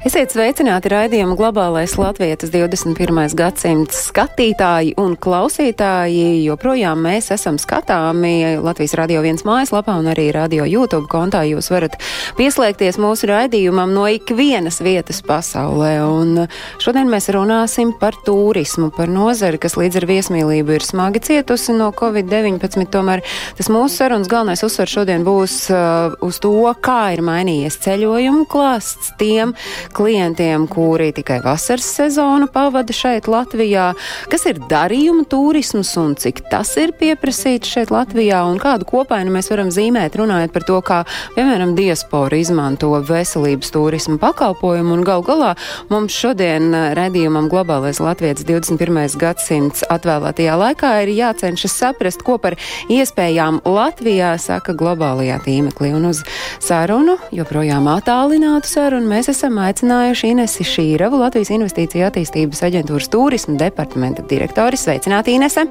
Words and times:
Esiet 0.00 0.32
sveicināti 0.32 0.88
raidījuma 0.88 1.34
globālais 1.36 1.92
latvietis 2.00 2.48
21. 2.54 3.34
gadsimts 3.36 3.98
skatītāji 4.06 4.94
un 4.96 5.12
klausītāji. 5.20 6.38
Joprojām 6.46 7.02
mēs 7.04 7.26
esam 7.34 7.58
skatāmi 7.60 8.56
Latvijas 8.64 8.94
Radio 8.96 9.20
1 9.20 9.44
mājaslapā 9.44 9.98
un 10.00 10.08
arī 10.08 10.30
Radio 10.32 10.64
YouTube 10.64 11.04
kontā. 11.12 11.42
Jūs 11.44 11.68
varat 11.68 11.98
pieslēgties 12.38 12.96
mūsu 12.96 13.28
raidījumam 13.28 13.92
no 13.92 14.06
ikvienas 14.08 14.80
vietas 14.80 15.20
pasaulē. 15.20 15.90
Un 16.08 16.46
šodien 16.80 17.12
mēs 17.12 17.28
runāsim 17.36 17.92
par 18.00 18.16
turismu, 18.24 18.88
par 18.96 19.12
nozari, 19.12 19.60
kas 19.60 19.76
līdz 19.76 20.00
ar 20.00 20.08
viesmīlību 20.14 20.78
ir 20.78 20.88
smagi 20.88 21.20
cietusi 21.28 21.76
no 21.76 21.90
Covid-19. 21.92 22.88
Tomēr 22.88 23.20
tas 23.60 23.68
mūsu 23.68 24.00
sarunas 24.00 24.32
galvenais 24.32 24.64
uzsvars 24.64 24.96
šodien 24.96 25.28
būs 25.28 25.60
uh, 25.76 26.16
uz 26.24 26.40
to, 26.40 26.56
kā 26.80 27.12
ir 27.18 27.26
mainījies 27.28 27.76
ceļojumu 27.84 28.48
klāsts 28.48 29.12
tiem, 29.20 29.52
klientiem, 29.94 30.66
kuri 30.70 31.10
tikai 31.16 31.40
vasaras 31.44 31.86
sezonu 31.96 32.48
pavada 32.52 32.94
šeit 32.94 33.28
Latvijā, 33.30 33.90
kas 34.30 34.46
ir 34.50 34.60
darījuma 34.70 35.26
turisms 35.30 35.92
un 36.00 36.14
cik 36.18 36.42
tas 36.50 36.72
ir 36.80 36.94
pieprasīts 36.98 37.70
šeit 37.74 37.92
Latvijā 37.94 38.42
un 38.48 38.60
kādu 38.62 38.88
kopainu 38.88 39.32
mēs 39.34 39.50
varam 39.52 39.70
zīmēt 39.74 40.18
runājot 40.20 40.54
par 40.54 40.66
to, 40.68 40.78
kā, 40.86 41.00
piemēram, 41.36 41.74
diaspora 41.78 42.38
izmanto 42.40 42.92
veselības 43.08 43.72
turismu 43.74 44.18
pakalpojumu 44.22 44.96
un 44.98 45.04
gal 45.06 45.24
galā 45.26 45.54
mums 45.90 46.14
šodien 46.16 46.70
uh, 46.74 46.90
redzījumam 46.98 47.50
globālais 47.52 48.00
Latvijas 48.02 48.44
21. 48.48 49.18
gadsimts 49.20 49.84
atvēlētajā 49.90 50.56
laikā 50.60 50.92
ir 51.04 51.14
jācenšas 51.16 51.76
saprast, 51.82 52.24
ko 52.26 52.38
par 52.42 52.56
iespējām 52.92 53.60
Latvijā 53.68 54.34
saka 54.40 54.74
globālajā 54.78 55.40
tīmeklī. 55.44 55.92
Un 55.96 56.10
uz 56.10 56.22
sarunu, 56.62 57.16
joprojām 57.34 57.88
attālinātu 57.90 58.70
sarunu, 58.70 59.08
mēs 59.10 59.30
esam 59.32 59.58
aicinājuši 59.80 60.28
Inesi 60.34 60.64
Šīravu, 60.68 61.16
Latvijas 61.22 61.48
Investīcija 61.54 62.10
attīstības 62.10 62.60
aģentūras 62.66 63.08
turisma 63.08 63.56
departamenta 63.56 64.20
direktori. 64.28 64.76
Sveicināti, 64.76 65.32
Inese! 65.32 65.64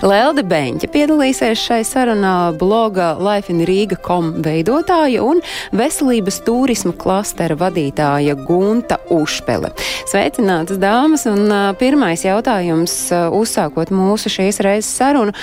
Lelde 0.00 0.40
Beņķa 0.48 0.88
piedalīsies 0.94 1.60
šai 1.60 1.82
sarunā 1.84 2.54
bloga 2.56 3.10
Life 3.20 3.52
in 3.52 3.58
Riga.com 3.68 4.30
veidotāja 4.40 5.20
un 5.20 5.42
veselības 5.76 6.38
turisma 6.46 6.94
klastera 6.96 7.52
vadītāja 7.60 8.32
Gunta 8.46 8.96
Ušpele. 9.12 9.68
Sveicinātas 10.08 10.80
dāmas 10.80 11.26
un 11.28 11.52
pirmais 11.76 12.24
jautājums 12.24 12.94
uzsākot 13.12 13.92
mūsu 13.92 14.32
šīs 14.32 14.62
reizes 14.64 14.88
sarunu. 15.02 15.36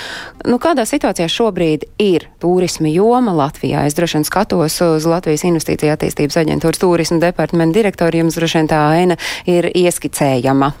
Nu, 0.50 0.58
kādā 0.58 0.88
situācijā 0.90 1.30
šobrīd 1.30 1.86
ir 2.02 2.26
turisma 2.42 2.90
joma 2.90 3.36
Latvijā? 3.38 3.86
Es 3.86 3.94
droši 3.94 4.18
vien 4.18 4.26
skatos 4.26 4.80
uz 4.82 5.06
Latvijas 5.06 5.46
Investīcija 5.46 5.94
attīstības 5.94 6.42
aģentūras 6.42 6.82
turisma 6.82 7.22
departamenta 7.28 7.78
direktoru. 7.78 8.24
Jums 8.24 8.42
droši 8.42 8.62
vien 8.62 8.74
tā 8.74 8.82
aina 8.98 9.22
ir 9.46 9.70
ieskicējama. 9.70 10.74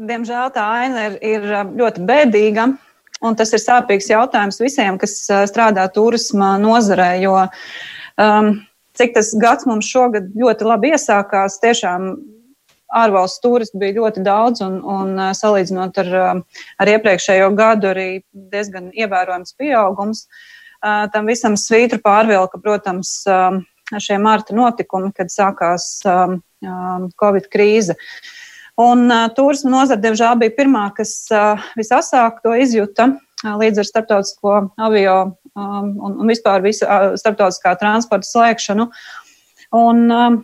Diemžēl 0.00 0.48
tā 0.54 0.64
aina 0.80 1.02
ir, 1.10 1.16
ir 1.20 1.42
ļoti 1.76 2.04
bēdīga. 2.08 2.70
Un 3.20 3.36
tas 3.36 3.50
ir 3.52 3.60
sāpīgs 3.60 4.08
jautājums 4.08 4.56
visiem, 4.62 4.96
kas 5.00 5.12
uh, 5.28 5.42
strādā 5.48 5.84
turisma 5.92 6.54
nozarē, 6.56 7.10
jo 7.20 7.34
um, 8.16 8.54
cik 8.96 9.12
tas 9.18 9.34
gads 9.42 9.68
mums 9.68 9.90
šogad 9.92 10.30
ļoti 10.40 10.64
labi 10.64 10.94
iesākās, 10.94 11.58
tiešām 11.60 12.14
ārvalstu 12.96 13.44
turistu 13.44 13.82
bija 13.82 13.98
ļoti 13.98 14.24
daudz, 14.24 14.64
un, 14.64 14.80
un 14.80 15.12
uh, 15.18 15.34
salīdzinot 15.36 16.00
ar, 16.00 16.10
uh, 16.22 16.64
ar 16.80 16.94
iepriekšējo 16.94 17.52
gadu, 17.60 17.92
arī 17.92 18.08
diezgan 18.32 18.88
ievērojams 18.96 19.52
pieaugums. 19.60 20.24
Uh, 20.80 21.04
tam 21.12 21.28
visam 21.28 21.60
svītru 21.60 22.00
pārvilka, 22.00 22.56
protams, 22.64 23.18
um, 23.28 23.60
šie 24.00 24.16
marta 24.16 24.56
notikumi, 24.56 25.12
kad 25.12 25.28
sākās 25.28 25.92
um, 26.08 26.40
um, 26.64 27.10
Covid 27.20 27.52
krīze. 27.52 28.00
Uh, 28.00 28.39
Un 28.80 29.08
uh, 29.10 29.26
turisma 29.36 29.72
nozara, 29.74 30.00
diemžēl, 30.00 30.38
bija 30.40 30.54
pirmā, 30.56 30.86
kas 30.96 31.12
uh, 31.34 31.60
visasāk 31.78 32.40
to 32.44 32.54
izjuta 32.56 33.10
līdz 33.40 33.80
ar 33.80 33.88
starptautisko 33.88 34.54
avio 34.80 35.16
um, 35.24 35.90
un, 35.96 36.16
un 36.20 36.30
vispār 36.30 36.62
visu 36.64 36.86
uh, 36.86 37.12
starptautiskā 37.20 37.74
transporta 37.80 38.28
slēgšanu. 38.28 38.86
Un, 39.76 40.02
um, 40.12 40.38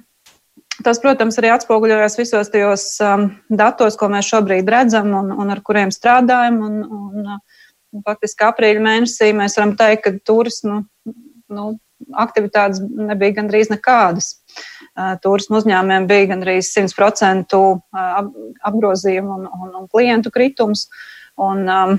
tas, 0.85 1.01
protams, 1.03 1.39
arī 1.41 1.53
atspoguļojas 1.55 2.19
visos 2.21 2.53
tajos 2.53 2.87
um, 3.05 3.29
datos, 3.49 3.99
ko 4.01 4.11
mēs 4.13 4.29
šobrīd 4.33 4.69
redzam 4.73 5.13
un, 5.19 5.33
un 5.33 5.53
ar 5.53 5.63
kuriem 5.65 5.93
strādājam. 5.95 6.61
Un, 6.67 6.83
un, 6.85 7.33
un, 7.95 8.05
faktiski 8.07 8.45
aprīļa 8.45 8.85
mēnesī 8.85 9.33
mēs 9.37 9.57
varam 9.57 9.77
teikt, 9.79 10.05
ka 10.05 10.15
turismu 10.29 10.83
nu, 11.49 11.71
aktivitātes 12.17 12.83
nebija 12.83 13.39
gandrīz 13.41 13.71
nekādas. 13.73 14.35
Turismu 15.23 15.61
uzņēmumiem 15.61 16.09
bija 16.09 16.33
gandrīz 16.33 16.73
100% 16.73 17.63
apgrozījumu 18.71 19.39
un, 19.39 19.49
un, 19.49 19.73
un 19.83 19.89
klientu 19.93 20.33
kritums. 20.35 20.87
Un, 21.37 21.67
um, 21.69 21.99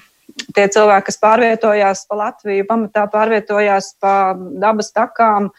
tie 0.55 0.67
cilvēki, 0.71 1.07
kas 1.09 1.19
pārvietojās 1.21 2.05
pa 2.09 2.21
Latviju, 2.21 2.65
pamatā 2.69 3.05
pārvietojās 3.11 3.93
pa 4.01 4.13
dabas 4.35 4.91
takām, 4.95 5.51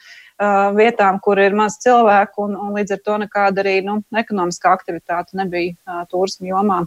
vietām, 0.78 1.19
kur 1.22 1.41
ir 1.43 1.56
maz 1.59 1.81
cilvēku, 1.82 2.47
un, 2.47 2.55
un 2.55 2.76
līdz 2.78 2.94
ar 2.94 3.00
to 3.05 3.16
nekāda 3.25 3.65
arī 3.65 3.81
nu, 3.87 3.99
ekonomiskā 4.15 4.70
aktivitāte 4.76 5.38
nebija 5.38 6.05
turismu 6.12 6.53
jomā. 6.53 6.84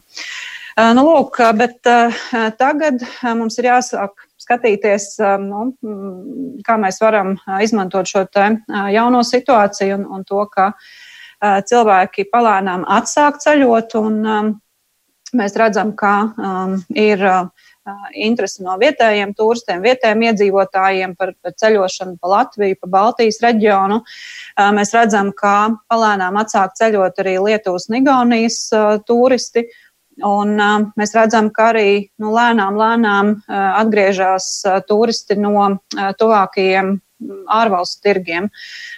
Nu, 0.95 1.03
lūk, 1.03 1.41
bet 1.59 1.81
tagad 2.61 3.03
mums 3.35 3.59
ir 3.59 3.67
jāsāk 3.73 4.23
skatīties, 4.51 5.07
nu, 5.41 5.69
kā 6.67 6.77
mēs 6.81 6.99
varam 7.01 7.37
izmantot 7.63 8.09
šo 8.11 8.25
jauno 8.91 9.23
situāciju 9.23 9.99
un, 9.99 10.05
un 10.17 10.27
to, 10.27 10.43
ka 10.51 10.71
cilvēki 11.41 12.27
palēnām 12.33 12.85
atsāk 12.99 13.39
ceļot. 13.41 13.97
Un, 14.01 14.59
mēs 15.37 15.55
redzam, 15.55 15.93
ka 15.95 16.13
ir 16.99 17.21
interesi 18.13 18.61
no 18.65 18.75
vietējiem 18.77 19.33
turistiem, 19.37 19.81
vietējiem 19.81 20.25
iedzīvotājiem 20.29 21.15
par, 21.17 21.33
par 21.41 21.55
ceļošanu 21.57 22.17
pa 22.21 22.31
Latviju, 22.35 22.77
pa 22.81 22.89
Baltijas 22.95 23.41
reģionu. 23.41 24.01
Mēs 24.77 24.93
redzam, 24.93 25.31
ka 25.33 25.71
palēnām 25.89 26.37
atsāk 26.41 26.75
ceļot 26.77 27.23
arī 27.23 27.37
Lietuvas 27.47 27.89
un 27.89 28.01
Igaunijas 28.01 28.59
turisti. 29.07 29.65
Un, 30.19 30.57
uh, 30.59 30.89
mēs 30.99 31.15
redzam, 31.15 31.47
ka 31.55 31.69
arī 31.71 31.91
nu, 32.19 32.33
lēnām, 32.35 32.75
lēnām 32.77 33.31
uh, 33.37 33.61
atgriežas 33.79 34.49
uh, 34.67 34.81
turisti 34.85 35.37
no 35.39 35.55
uh, 35.55 36.11
tuvākajiem 36.19 36.97
ārvalstu 37.51 38.01
tirgiem. 38.05 38.49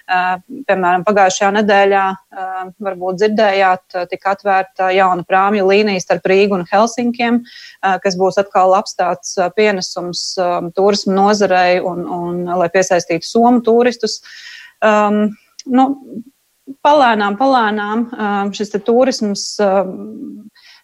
Uh, 0.07 0.39
piemēram, 0.67 1.03
pagājušajā 1.07 1.51
nedēļā, 1.59 2.03
uh, 2.13 2.65
varbūt 2.83 3.21
dzirdējāt, 3.21 3.85
uh, 3.93 4.07
tika 4.09 4.33
atvērta 4.33 4.89
jauna 4.95 5.25
prāmju 5.27 5.67
līnija 5.69 6.03
starp 6.03 6.27
Rīgu 6.31 6.59
un 6.59 6.67
Helsinkiem, 6.71 7.41
kas 8.03 8.17
būs 8.19 8.39
atkal 8.39 8.71
labs 8.71 8.95
tāds 8.97 9.35
pienesums 9.57 10.25
um, 10.41 10.69
turismu 10.75 11.15
nozarei 11.17 11.79
un, 11.83 12.05
un 12.07 12.43
lai 12.59 12.69
piesaistītu 12.73 13.27
somu 13.27 13.63
turistus. 13.65 14.21
Um, 14.83 15.25
nu, 15.67 15.89
palēnām, 16.85 17.37
palēnām 17.39 18.07
šis 18.55 18.73
turisms. 18.87 19.45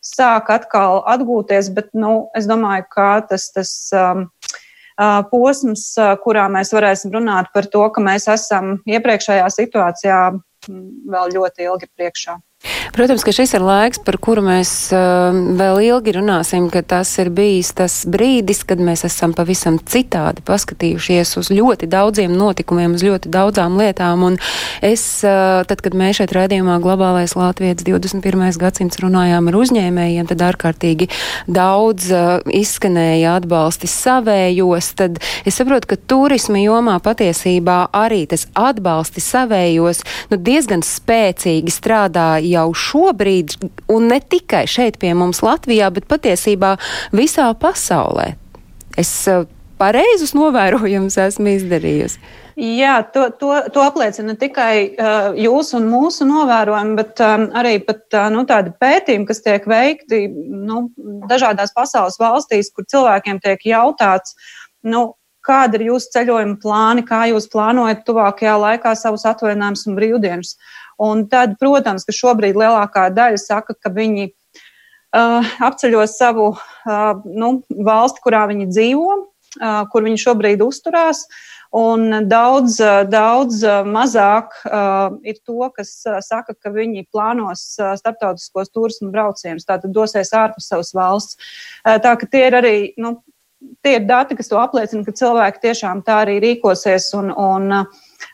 Sāk 0.09 0.49
atkal 0.49 1.03
atgūties, 1.09 1.69
bet 1.75 1.91
nu, 1.93 2.29
es 2.37 2.47
domāju, 2.49 2.87
ka 2.95 3.09
tas, 3.29 3.49
tas 3.53 3.71
um, 3.93 4.25
posms, 5.29 5.85
kurā 6.23 6.47
mēs 6.51 6.73
varēsim 6.75 7.13
runāt 7.13 7.51
par 7.53 7.69
to, 7.71 7.85
ka 7.93 8.03
mēs 8.03 8.27
esam 8.31 8.79
iepriekšējā 8.89 9.47
situācijā 9.53 10.19
vēl 10.69 11.35
ļoti 11.37 11.67
ilgi 11.69 11.91
priekšā. 11.95 12.39
Protams, 12.95 13.23
ka 13.23 13.33
šis 13.35 13.53
ir 13.57 13.63
laiks, 13.65 13.99
par 14.05 14.17
kuru 14.21 14.43
mēs 14.45 14.71
uh, 14.95 15.35
vēl 15.59 15.81
ilgi 15.85 16.13
runāsim, 16.17 16.69
ka 16.73 16.81
tas 16.85 17.11
ir 17.21 17.31
bijis 17.33 17.71
tas 17.77 18.01
brīdis, 18.09 18.63
kad 18.67 18.81
mēs 18.83 19.05
esam 19.07 19.33
pavisam 19.37 19.79
citādi 19.79 20.43
paskatījušies 20.47 21.35
uz 21.39 21.51
ļoti 21.53 21.89
daudziem 21.91 22.33
notikumiem, 22.35 22.95
uz 22.97 23.05
ļoti 23.05 23.31
daudzām 23.33 23.77
lietām. 23.79 24.25
Un 24.27 24.39
es, 24.85 25.03
uh, 25.25 25.61
tad, 25.69 25.83
kad 25.85 25.97
mēs 25.97 26.19
šeit 26.19 26.33
redzījumā 26.35 26.79
globālais 26.83 27.35
Latvijas 27.39 27.83
21. 27.87 28.47
gadsimts 28.59 29.01
runājām 29.03 29.51
ar 29.51 29.59
uzņēmējiem, 29.59 30.29
tad 30.31 30.45
ārkārtīgi 30.49 31.09
daudz 31.47 32.09
uh, 32.13 32.39
izskanēja 32.45 33.37
atbalsti 33.39 33.89
savējos. 33.91 34.93
Tad 34.99 35.21
es 35.47 35.59
saprotu, 35.59 35.93
ka 35.93 35.99
turisma 36.09 36.61
jomā 36.61 36.97
patiesībā 37.03 37.79
arī 37.95 38.25
tas 38.29 38.47
atbalsti 38.57 39.23
savējos 39.23 40.03
nu, 40.31 40.39
diezgan 40.39 40.83
spēcīgi 40.85 41.73
strādāja 41.73 42.45
jau 42.49 42.68
šobrīd, 42.75 43.55
un 43.91 44.09
ne 44.11 44.19
tikai 44.19 44.65
šeit 44.69 44.99
pie 45.01 45.13
mums 45.17 45.43
Latvijā, 45.45 45.89
bet 45.93 46.09
patiesībā 46.09 46.75
visā 47.15 47.49
pasaulē. 47.59 48.33
Es 48.99 49.13
pareizus 49.79 50.35
novērojumus 50.37 51.17
esmu 51.23 51.55
izdarījusi. 51.55 52.21
Jā, 52.59 52.97
to, 53.13 53.29
to, 53.39 53.53
to 53.71 53.83
apliecina 53.85 54.33
ne 54.33 54.35
tikai 54.39 54.73
uh, 54.89 55.29
jūsu 55.39 55.77
un 55.77 55.85
mūsu 55.87 56.25
novērojumi, 56.27 56.97
bet 56.97 57.21
um, 57.23 57.45
arī 57.55 57.77
pat, 57.87 58.01
uh, 58.11 58.25
nu, 58.33 58.43
tādi 58.49 58.73
pētījumi, 58.83 59.27
kas 59.29 59.39
tiek 59.45 59.63
veikti 59.69 60.25
nu, 60.27 60.81
dažādās 61.31 61.71
pasaules 61.75 62.19
valstīs, 62.19 62.73
kur 62.75 62.83
cilvēkiem 62.91 63.39
tiek 63.45 63.63
jautāts, 63.69 64.35
nu, 64.83 65.05
kāda 65.45 65.79
ir 65.79 65.87
jūsu 65.87 66.11
ceļojuma 66.17 66.59
plāni, 66.59 67.05
kā 67.07 67.21
jūs 67.31 67.47
plānojat 67.53 68.03
tuvākajā 68.07 68.57
laikā 68.59 68.91
savus 68.99 69.23
atvaļinājumus 69.29 69.87
un 69.87 69.95
brīvdienas. 70.01 70.53
Un 70.99 71.27
tad, 71.31 71.55
protams, 71.61 72.03
ka 72.03 72.15
šobrīd 72.15 72.57
lielākā 72.59 73.07
daļa 73.15 73.39
saka, 73.39 73.75
ka 73.79 73.91
viņi 73.95 74.29
uh, 74.29 75.53
apceļos 75.69 76.17
savu 76.19 76.49
uh, 76.53 77.21
nu, 77.25 77.53
valsti, 77.87 78.23
kurā 78.25 78.43
viņi 78.51 78.67
dzīvo, 78.71 79.15
uh, 79.15 79.79
kur 79.91 80.03
viņi 80.07 80.19
šobrīd 80.25 80.65
uzturās. 80.65 81.23
Un 81.69 82.25
daudz, 82.25 82.79
daudz 83.13 83.61
mazāk 83.85 84.55
uh, 84.65 85.13
ir 85.21 85.37
to, 85.45 85.61
kas 85.75 85.93
uh, 86.09 86.17
saka, 86.25 86.55
ka 86.57 86.73
viņi 86.73 87.05
plānos 87.13 87.61
uh, 87.77 87.93
starptautiskos 87.99 88.73
turismu 88.73 89.11
braucienus, 89.13 89.67
tātad 89.69 89.93
dosies 89.93 90.33
ārpus 90.33 90.71
savas 90.71 90.89
valsts. 90.97 91.37
Uh, 91.85 91.99
tā 92.01 92.15
ka 92.17 92.25
tie 92.25 92.47
ir 92.49 92.57
arī 92.57 92.75
nu, 92.97 93.19
tie 93.85 93.95
ir 93.97 94.07
dati, 94.09 94.37
kas 94.39 94.51
to 94.51 94.59
apliecina, 94.61 95.03
ka 95.05 95.15
cilvēki 95.15 95.63
tiešām 95.67 96.03
tā 96.07 96.21
arī 96.25 96.39
rīkosies. 96.43 97.09
Un, 97.19 97.31
un, 97.35 97.71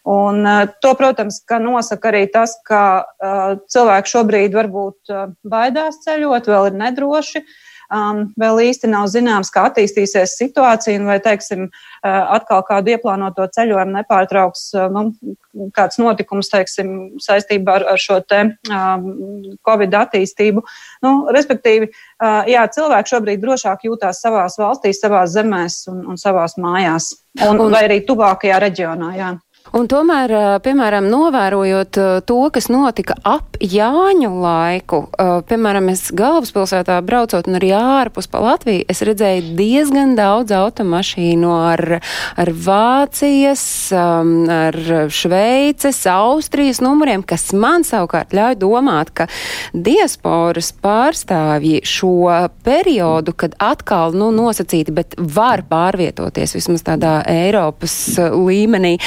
un 0.10 0.50
to, 0.82 0.96
protams, 0.98 1.42
ka 1.48 1.60
nosaka 1.62 2.12
arī 2.12 2.26
tas, 2.34 2.58
ka 2.68 2.82
uh, 3.04 3.56
cilvēki 3.72 4.14
šobrīd 4.14 4.58
varbūt 4.58 5.14
uh, 5.14 5.30
baidās 5.46 6.02
ceļot, 6.06 6.52
vēl 6.52 6.72
ir 6.72 6.84
nedroši. 6.84 7.44
Uh, 7.46 7.62
Um, 7.94 8.22
vēl 8.40 8.62
īsti 8.70 8.90
nav 8.90 9.06
zināms, 9.14 9.52
kā 9.54 9.68
attīstīsies 9.70 10.36
situācija, 10.40 11.02
vai, 11.06 11.20
teiksim, 11.24 11.68
uh, 11.70 12.22
atkal 12.38 12.64
kādu 12.66 12.96
ieplānoto 12.96 13.46
ceļojumu 13.54 13.94
nepārtrauks 14.00 14.64
uh, 14.74 14.88
nu, 14.90 15.36
kāds 15.76 16.00
notikums, 16.02 16.50
teiksim, 16.50 16.96
saistībā 17.22 17.80
ar, 17.80 17.88
ar 17.94 18.02
šo 18.02 18.20
te 18.26 18.42
um, 18.74 19.08
Covid 19.68 19.98
attīstību. 20.02 20.66
Nu, 21.06 21.16
respektīvi, 21.36 21.92
uh, 21.92 22.42
jā, 22.50 22.66
cilvēki 22.74 23.16
šobrīd 23.16 23.44
drošāk 23.46 23.86
jūtās 23.86 24.24
savās 24.26 24.58
valstīs, 24.62 25.02
savās 25.04 25.36
zemēs 25.38 25.84
un, 25.92 26.02
un 26.14 26.22
savās 26.22 26.58
mājās, 26.62 27.14
un, 27.46 27.60
un, 27.60 27.70
vai 27.74 27.86
arī 27.90 28.02
tuvākajā 28.08 28.62
reģionā. 28.66 29.14
Jā. 29.20 29.36
Un 29.74 29.88
tomēr, 29.90 30.30
piemēram, 30.62 31.08
novērojot 31.10 31.98
to, 32.30 32.38
kas 32.54 32.68
notika 32.70 33.16
ap 33.26 33.56
Jāņu 33.58 34.30
laiku, 34.44 35.00
piemēram, 35.50 35.88
es 35.90 36.12
galvaspilsētā 36.14 37.00
braucot 37.08 37.48
un 37.50 37.58
arī 37.58 37.72
ārpus 37.74 38.30
pa 38.30 38.44
Latviju, 38.44 38.84
es 38.92 39.02
redzēju 39.08 39.56
diezgan 39.58 40.14
daudz 40.18 40.54
automašīnu 40.54 41.50
ar, 41.56 41.82
ar 42.38 42.52
Vācijas, 42.68 43.64
ar 43.96 44.78
Šveices, 45.10 46.04
Austrijas 46.14 46.84
numuriem, 46.86 47.24
kas 47.26 47.50
man 47.56 47.88
savukārt 47.88 48.36
ļauj 48.38 48.60
domāt, 48.62 49.16
ka 49.18 49.28
diasporas 49.74 50.70
pārstāvji 50.78 51.82
šo 51.90 52.30
periodu, 52.68 53.34
kad 53.34 53.58
atkal, 53.58 54.14
nu, 54.14 54.30
nosacīti, 54.36 54.94
bet 54.94 55.18
var 55.18 55.66
pārvietoties 55.66 56.54
vismaz 56.60 56.86
tādā 56.86 57.18
Eiropas 57.34 57.98
līmenī 58.30 58.98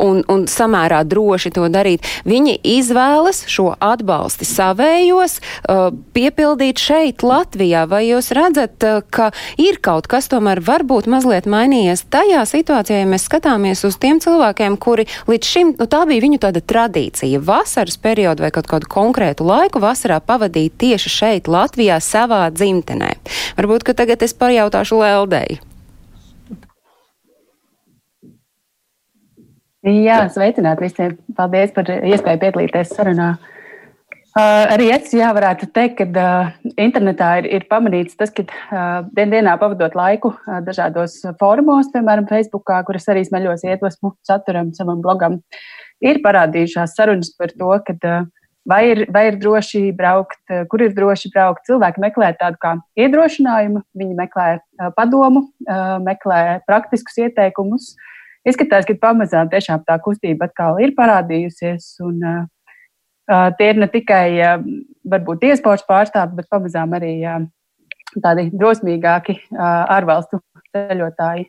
un, 0.00 0.22
un 0.30 0.46
samērā 0.50 1.02
droši 1.08 1.52
to 1.56 1.68
darīt. 1.72 2.06
Viņi 2.28 2.56
izvēlas 2.76 3.44
šo 3.50 3.70
atbalsti 3.76 4.48
savējos 4.48 5.38
uh, 5.40 5.90
piepildīt 6.16 6.80
šeit, 6.80 7.24
Latvijā. 7.26 7.86
Vai 7.90 8.06
jūs 8.08 8.32
redzat, 8.36 8.76
uh, 8.86 9.00
ka 9.10 9.30
ir 9.60 9.80
kaut 9.84 10.08
kas 10.10 10.30
tomēr 10.32 10.62
varbūt 10.64 11.08
mazliet 11.10 11.48
mainījies 11.50 12.06
tajā 12.12 12.44
situācijā, 12.48 13.02
ja 13.02 13.10
mēs 13.10 13.26
skatāmies 13.28 13.84
uz 13.88 13.98
tiem 14.00 14.20
cilvēkiem, 14.22 14.78
kuri 14.80 15.06
līdz 15.30 15.52
šim, 15.54 15.74
nu 15.80 15.88
tā 15.90 16.02
bija 16.08 16.24
viņu 16.26 16.42
tāda 16.42 16.62
tradīcija, 16.64 17.42
vasaras 17.44 17.98
periodu 18.00 18.46
vai 18.46 18.52
kaut 18.54 18.70
kādu 18.70 18.90
konkrētu 18.90 19.46
laiku 19.46 19.82
vasarā 19.82 20.20
pavadīt 20.24 20.78
tieši 20.80 21.16
šeit, 21.16 21.50
Latvijā, 21.50 22.00
savā 22.04 22.46
dzimtenē. 22.54 23.14
Varbūt, 23.58 23.86
ka 23.86 23.96
tagad 23.96 24.22
es 24.26 24.36
pajautāšu 24.36 25.00
Leldei. 25.00 25.60
Jā, 29.80 30.26
sveicināt 30.28 30.80
visiem. 30.82 31.14
Paldies 31.36 31.70
par 31.72 31.88
iespēju 31.88 32.40
piedalīties 32.42 32.90
sarunā. 32.92 33.30
Uh, 34.30 34.68
arī 34.76 34.90
es 34.94 35.08
jā, 35.16 35.26
varētu 35.34 35.66
teikt, 35.74 35.96
ka 35.98 36.04
uh, 36.06 36.50
internetā 36.78 37.30
ir, 37.40 37.48
ir 37.50 37.64
pamanīts 37.66 38.14
tas, 38.20 38.30
ka 38.30 38.44
uh, 38.44 39.08
dien 39.16 39.32
dienā 39.32 39.56
pavadot 39.58 39.96
laiku 39.98 40.30
uh, 40.36 40.60
dažādos 40.62 41.16
fórumos, 41.40 41.88
piemēram, 41.90 42.28
Facebookā, 42.28 42.76
kuras 42.86 43.08
arī 43.10 43.24
smeļos 43.26 43.64
iedvesmu 43.66 44.12
saturam 44.28 44.70
savam 44.76 45.00
blogam, 45.02 45.40
ir 46.04 46.20
parādījušās 46.22 46.94
sarunas 46.94 47.32
par 47.40 47.56
to, 47.56 47.72
ka 47.88 47.96
uh, 47.96 48.28
vai 48.70 48.82
ir, 48.92 49.02
vai 49.10 49.24
ir 49.32 49.40
droši 49.40 49.88
braukt, 49.98 50.38
uh, 50.52 50.62
kur 50.70 50.84
ir 50.86 50.94
droši 50.94 51.32
braukt. 51.34 51.64
Cilvēki 51.66 52.04
meklē 52.04 52.30
tādu 52.38 52.60
kā 52.62 52.76
iedrošinājumu, 53.00 53.82
viņi 53.98 54.20
meklē 54.20 54.48
uh, 54.60 54.92
padomu, 54.94 55.48
uh, 55.66 55.96
meklē 56.04 56.60
praktiskus 56.68 57.18
ieteikumus. 57.24 57.96
Uh, 57.96 58.09
izskatās, 58.48 58.86
ka 58.88 58.96
pamazām 59.00 59.50
tiešām 59.52 59.84
tā 59.86 59.98
kustība 60.04 60.48
atkal 60.48 60.80
ir 60.82 60.94
parādījusies. 60.98 61.92
Un, 62.06 62.18
uh, 62.24 63.46
tie 63.58 63.70
ir 63.72 63.80
ne 63.80 63.88
tikai 63.90 64.26
uh, 64.38 64.66
varbūt 65.10 65.48
iesports 65.50 65.86
pārstāvji, 65.88 66.38
bet 66.40 66.50
pamazām 66.52 66.96
arī 66.98 67.14
uh, 67.24 67.40
tādi 68.18 68.50
drosmīgāki 68.52 69.38
uh, 69.38 69.64
ārvalstu 69.96 70.42
ceļotāji. 70.74 71.48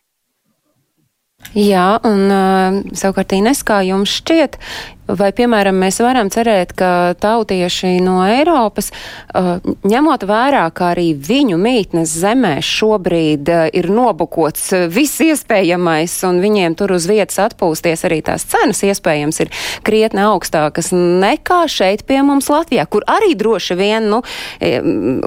Jā, 1.57 1.97
un 2.05 2.29
uh, 2.29 2.75
savukārt 2.93 3.33
Ines, 3.33 3.63
kā 3.65 3.79
jums 3.81 4.11
šķiet, 4.21 4.59
Vai, 5.09 5.31
piemēram, 5.33 5.75
mēs 5.81 5.97
varam 6.03 6.29
cerēt, 6.31 6.75
ka 6.77 7.15
tautieši 7.19 7.95
no 8.05 8.19
Eiropas, 8.21 8.91
uh, 9.33 9.57
ņemot 9.81 10.23
vērā, 10.29 10.67
ka 10.77 10.91
arī 10.93 11.07
viņu 11.17 11.57
mītnes 11.59 12.13
zemē 12.21 12.53
šobrīd 12.63 13.49
uh, 13.49 13.63
ir 13.73 13.89
nobukots 13.91 14.69
uh, 14.77 14.85
viss 14.93 15.19
iespējamais, 15.25 16.13
un 16.29 16.37
viņiem 16.43 16.77
tur 16.79 16.93
uz 16.95 17.07
vietas 17.09 17.41
atpūsties 17.47 18.05
arī 18.07 18.21
tās 18.29 18.45
cenas 18.51 18.83
iespējams 18.85 19.41
ir 19.41 19.51
krietni 19.87 20.21
augstākas 20.21 20.91
nekā 20.93 21.63
šeit 21.65 22.05
pie 22.05 22.21
mums 22.21 22.51
Latvijā, 22.53 22.85
kur 22.85 23.03
arī 23.09 23.33
droši 23.35 23.79
vien, 23.79 24.07
nu, 24.11 24.21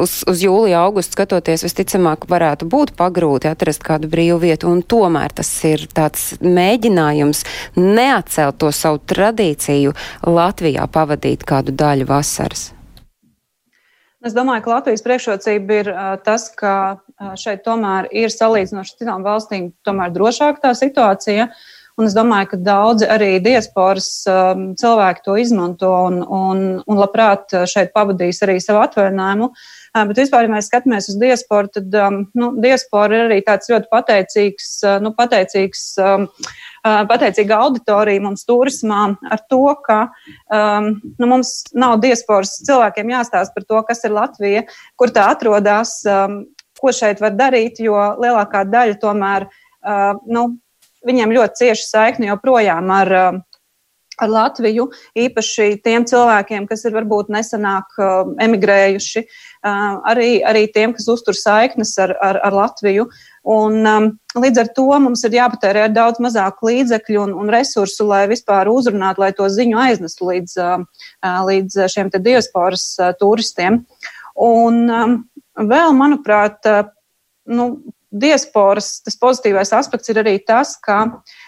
uz, 0.01 0.17
uz 0.31 0.47
jūlija, 0.47 0.85
augustu 0.87 1.19
skatoties, 1.19 1.67
visticamāk 1.67 2.29
varētu 2.31 2.69
būt 2.71 2.95
pagrūti 2.99 3.51
atrast 3.51 3.83
kādu 3.85 4.09
brīvu 4.13 4.39
vietu, 4.47 4.71
un 4.71 4.85
tomēr 4.87 5.35
tas 5.35 5.51
ir 5.67 5.89
tāds 5.93 6.33
mēģinājums 6.45 7.45
neatcelt 7.81 8.63
to 8.63 8.71
savu 8.75 9.03
tradīciju 9.11 9.64
iespēju 9.65 9.95
Latvijā 10.27 10.87
pavadīt 10.91 11.45
kādu 11.45 11.73
daļu 11.73 12.07
vasaras? 12.07 12.73
Es 14.25 14.33
domāju, 14.33 14.65
ka 14.65 14.71
Latvijas 14.79 15.03
priekšrocība 15.05 15.81
ir 15.83 15.89
tas, 16.25 16.49
ka 16.57 17.01
šeit 17.37 17.65
tomēr 17.65 18.09
ir 18.11 18.33
salīdzinoši 18.33 18.97
citām 18.99 19.23
valstīm 19.25 19.73
drošāka 19.85 20.63
tā 20.63 20.73
situācija. 20.75 21.51
Un 21.95 22.09
es 22.09 22.15
domāju, 22.17 22.49
ka 22.51 22.57
daudzi 22.57 23.07
arī 23.07 23.39
diasporas 23.39 24.25
um, 24.27 24.73
cilvēki 24.75 25.23
to 25.23 25.37
izmanto 25.39 25.93
un, 26.09 26.25
un, 26.27 26.65
un 26.91 26.99
labprāt 26.99 27.55
šeit 27.71 27.93
pavadīs 27.95 28.43
arī 28.43 28.57
savu 28.59 28.81
atvaļinājumu. 28.83 29.47
Uh, 29.47 29.84
bet 29.95 30.19
vispār, 30.19 30.49
ja 30.49 30.53
mēs 30.53 30.69
skatāmies 30.71 31.09
uz 31.13 31.19
diasporu, 31.21 31.71
tad 31.77 31.95
nu, 32.35 32.49
diaspora 32.63 33.15
ir 33.15 33.27
arī 33.29 33.39
tāds 33.47 33.71
ļoti 33.71 33.91
pateicīgs, 33.93 34.71
nu, 35.05 35.13
pateicīgs 35.15 35.85
pateicīga 36.85 37.61
auditorija 37.65 38.23
mums 38.25 38.45
turismā 38.49 39.05
ar 39.33 39.45
to, 39.51 39.63
ka 39.87 40.01
nu, 40.51 41.29
mums 41.31 41.55
nav 41.73 41.97
diasporas 42.03 42.59
cilvēkiem 42.67 43.15
jāstāsta 43.15 43.55
par 43.55 43.69
to, 43.71 43.81
kas 43.89 44.05
ir 44.05 44.17
Latvija, 44.17 44.67
kur 45.01 45.15
tā 45.15 45.31
atrodas, 45.33 46.01
ko 46.81 46.93
šeit 46.93 47.23
var 47.23 47.39
darīt, 47.39 47.81
jo 47.81 47.97
lielākā 48.21 48.67
daļa 48.69 49.01
tomēr, 49.01 49.49
nu, 50.27 50.45
viņiem 51.05 51.33
ļoti 51.37 51.61
cieši 51.63 51.89
saikni 51.89 52.33
joprojām 52.33 52.91
ar, 52.93 53.15
ar 54.23 54.31
Latviju, 54.31 54.89
īpaši 55.19 55.81
tiem 55.85 56.07
cilvēkiem, 56.09 56.69
kas 56.71 56.85
ir 56.87 56.95
varbūt 56.95 57.31
nesenāk 57.35 57.99
uh, 57.99 58.31
emigrējuši, 58.43 59.25
uh, 59.25 60.01
arī, 60.11 60.29
arī 60.47 60.67
tiem, 60.75 60.95
kas 60.97 61.09
uztur 61.11 61.37
saiknes 61.39 61.95
ar, 62.03 62.15
ar, 62.23 62.39
ar 62.47 62.57
Latviju. 62.57 63.09
Un, 63.55 63.81
um, 63.85 64.09
līdz 64.41 64.63
ar 64.63 64.71
to 64.77 64.87
mums 65.05 65.25
ir 65.27 65.37
jāpatērē 65.37 65.89
daudz 65.93 66.23
mazāk 66.25 66.63
līdzekļu 66.65 67.27
un, 67.27 67.35
un 67.43 67.53
resursu, 67.53 68.07
lai 68.09 68.25
vispār 68.31 68.71
uzrunātu, 68.73 69.25
lai 69.25 69.33
to 69.37 69.49
ziņu 69.53 69.81
aiznestu 69.83 70.31
līdz, 70.31 70.57
uh, 70.63 71.11
uh 71.27 71.41
līdz 71.51 71.85
šiem 71.93 72.13
diasporas 72.15 72.87
uh, 73.01 73.13
turistiem. 73.21 73.83
Un 74.41 74.81
um, 74.91 75.19
vēl, 75.59 75.93
manuprāt, 75.99 76.63
uh, 76.71 76.89
nu, 77.51 77.75
diasporas 78.15 79.01
tas 79.03 79.19
pozitīvais 79.19 79.75
aspekts 79.75 80.13
ir 80.13 80.23
arī 80.23 80.39
tas, 80.47 80.77
ka 80.81 81.01
uh, 81.11 81.41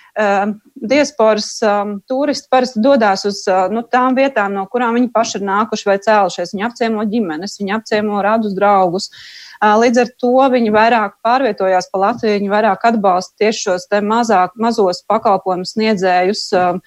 diasporas 0.77 1.49
um, 1.63 1.97
turisti 2.09 2.49
parasti 2.51 2.81
dodas 2.81 3.25
uz 3.29 3.43
uh, 3.49 3.67
nu, 3.73 3.83
tām 3.85 4.17
vietām, 4.17 4.55
no 4.57 4.67
kurām 4.73 4.97
viņi 4.97 5.11
paši 5.13 5.39
ir 5.39 5.49
nākuši 5.49 5.89
vai 5.89 5.97
cēlušies. 6.05 6.53
Viņi 6.55 6.67
apciemo 6.69 7.05
ģimenes, 7.11 7.59
viņi 7.61 7.75
apciemo 7.77 8.21
radus 8.25 8.55
draugus. 8.57 9.11
Uh, 9.57 9.75
līdz 9.81 10.03
ar 10.03 10.13
to 10.21 10.33
viņi 10.53 10.73
vairāk 10.73 11.17
pārvietojās 11.25 11.89
pa 11.93 12.01
Latviju, 12.03 12.39
viņi 12.39 12.53
vairāk 12.53 12.85
atbalsta 12.91 13.45
tieši 13.45 13.63
šos 13.69 13.89
mazāk, 14.05 14.57
mazos 14.61 15.03
pakalpojumu 15.09 15.69
sniedzējus, 15.69 16.47
um, 16.61 16.81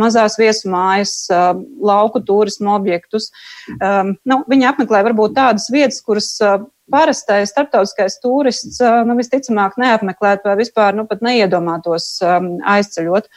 mazās 0.00 0.38
viesmājas, 0.40 1.16
um, 1.32 1.64
lauku 1.84 2.20
turismu 2.24 2.72
objektus. 2.76 3.30
Um, 3.76 4.16
nu, 4.24 4.40
viņi 4.48 4.70
apmeklē 4.72 5.04
varbūt 5.08 5.36
tādas 5.36 5.68
vietas, 5.72 6.00
kuras 6.04 6.32
uh, 6.44 6.64
parastais 6.90 7.50
starptautiskais 7.52 8.18
turists 8.22 8.80
nu, 9.08 9.16
visticamāk 9.18 9.78
neapmeklētu 9.80 10.48
vai 10.48 10.56
vispār 10.60 10.96
nu, 10.96 11.06
neiedomātos 11.24 12.08
aizceļot. 12.22 13.28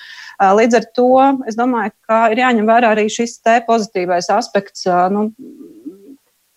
Līdz 0.59 0.79
ar 0.79 0.87
to 0.95 1.09
es 1.49 1.57
domāju, 1.59 1.95
ka 2.07 2.27
ir 2.33 2.43
jāņem 2.43 2.67
vērā 2.69 2.93
arī 2.95 3.07
šis 3.11 3.39
te 3.45 3.59
pozitīvais 3.67 4.29
aspekts 4.33 4.87
nu, 5.13 5.29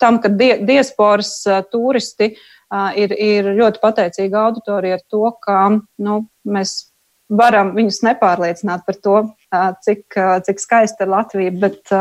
tam, 0.01 0.19
ka 0.21 0.31
die, 0.33 0.55
diasporas 0.67 1.35
turisti 1.71 2.33
ir, 2.97 3.15
ir 3.15 3.51
ļoti 3.57 3.81
pateicīgi 3.83 4.37
auditorija 4.37 4.99
ar 4.99 5.05
to, 5.09 5.25
ka 5.43 5.59
nu, 5.77 6.23
mēs 6.43 6.75
varam 7.31 7.75
viņus 7.77 8.01
nepārliecināt 8.09 8.83
par 8.87 8.97
to, 8.99 9.17
cik, 9.85 10.17
cik 10.47 10.61
skaista 10.63 11.05
ir 11.05 11.11
Latvija, 11.11 11.53
bet, 11.63 11.91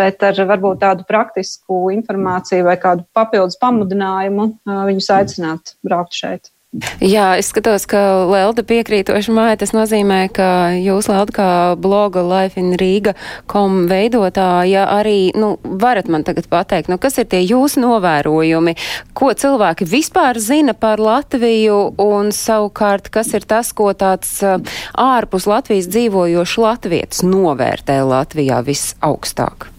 bet 0.00 0.22
ar 0.26 0.42
varbūt 0.52 0.82
tādu 0.84 1.06
praktisku 1.08 1.88
informāciju 1.94 2.68
vai 2.68 2.76
kādu 2.80 3.06
papildus 3.16 3.58
pamudinājumu 3.62 4.50
viņus 4.66 5.10
aicināt 5.16 5.74
braukt 5.86 6.16
šeit. 6.16 6.52
Jā, 7.00 7.38
es 7.40 7.46
skatos, 7.48 7.86
ka 7.88 8.28
Lelda 8.28 8.60
piekrītoši 8.68 9.32
māja, 9.32 9.56
tas 9.62 9.70
nozīmē, 9.72 10.18
ka 10.36 10.48
jūs, 10.76 11.06
Lelda, 11.08 11.32
kā 11.32 11.46
bloga 11.80 12.20
Life 12.20 12.60
in 12.60 12.74
Riga 12.76 13.14
kom 13.48 13.86
veidotāja, 13.88 14.82
arī, 14.98 15.30
nu, 15.32 15.54
varat 15.64 16.10
man 16.12 16.26
tagad 16.28 16.50
pateikt, 16.52 16.90
nu, 16.92 16.98
kas 17.00 17.16
ir 17.22 17.30
tie 17.32 17.40
jūsu 17.40 17.80
novērojumi, 17.86 18.76
ko 19.16 19.30
cilvēki 19.32 19.88
vispār 19.88 20.36
zina 20.44 20.76
par 20.76 21.00
Latviju? 21.00 21.80
Un 22.04 22.34
savukārt, 22.36 23.08
kas 23.16 23.32
ir 23.32 23.48
tas, 23.48 23.72
ko 23.72 23.88
tāds 23.96 24.36
ārpus 24.44 25.48
Latvijas 25.48 25.88
dzīvojošs 25.88 26.60
latvietis 26.60 27.24
novērtē 27.24 28.02
Latvijā 28.04 28.60
visaugstāk? 28.68 29.70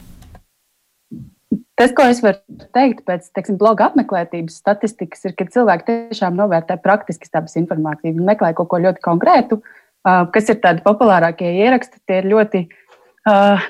Tas, 1.80 1.94
ko 1.96 2.04
es 2.12 2.20
varu 2.22 2.38
teikt 2.76 3.06
pēc 3.08 3.30
teiksim, 3.34 3.58
bloga 3.58 3.88
apmeklētības 3.90 4.60
statistikas, 4.62 5.24
ir, 5.26 5.34
ka 5.38 5.48
cilvēki 5.50 5.88
tiešām 5.88 6.36
novērtē 6.38 6.78
praktiski 6.84 7.30
dabas 7.32 7.56
informāciju. 7.58 8.18
Viņi 8.18 8.28
meklē 8.28 8.52
kaut 8.58 8.70
ko 8.70 8.82
ļoti 8.84 9.02
konkrētu, 9.06 9.58
kas 10.06 10.52
ir 10.52 10.60
tādi 10.62 10.84
populārākie 10.86 11.50
ieraksti. 11.64 12.04
Tie 12.06 12.20
ir 12.22 12.30
ļoti 12.30 12.66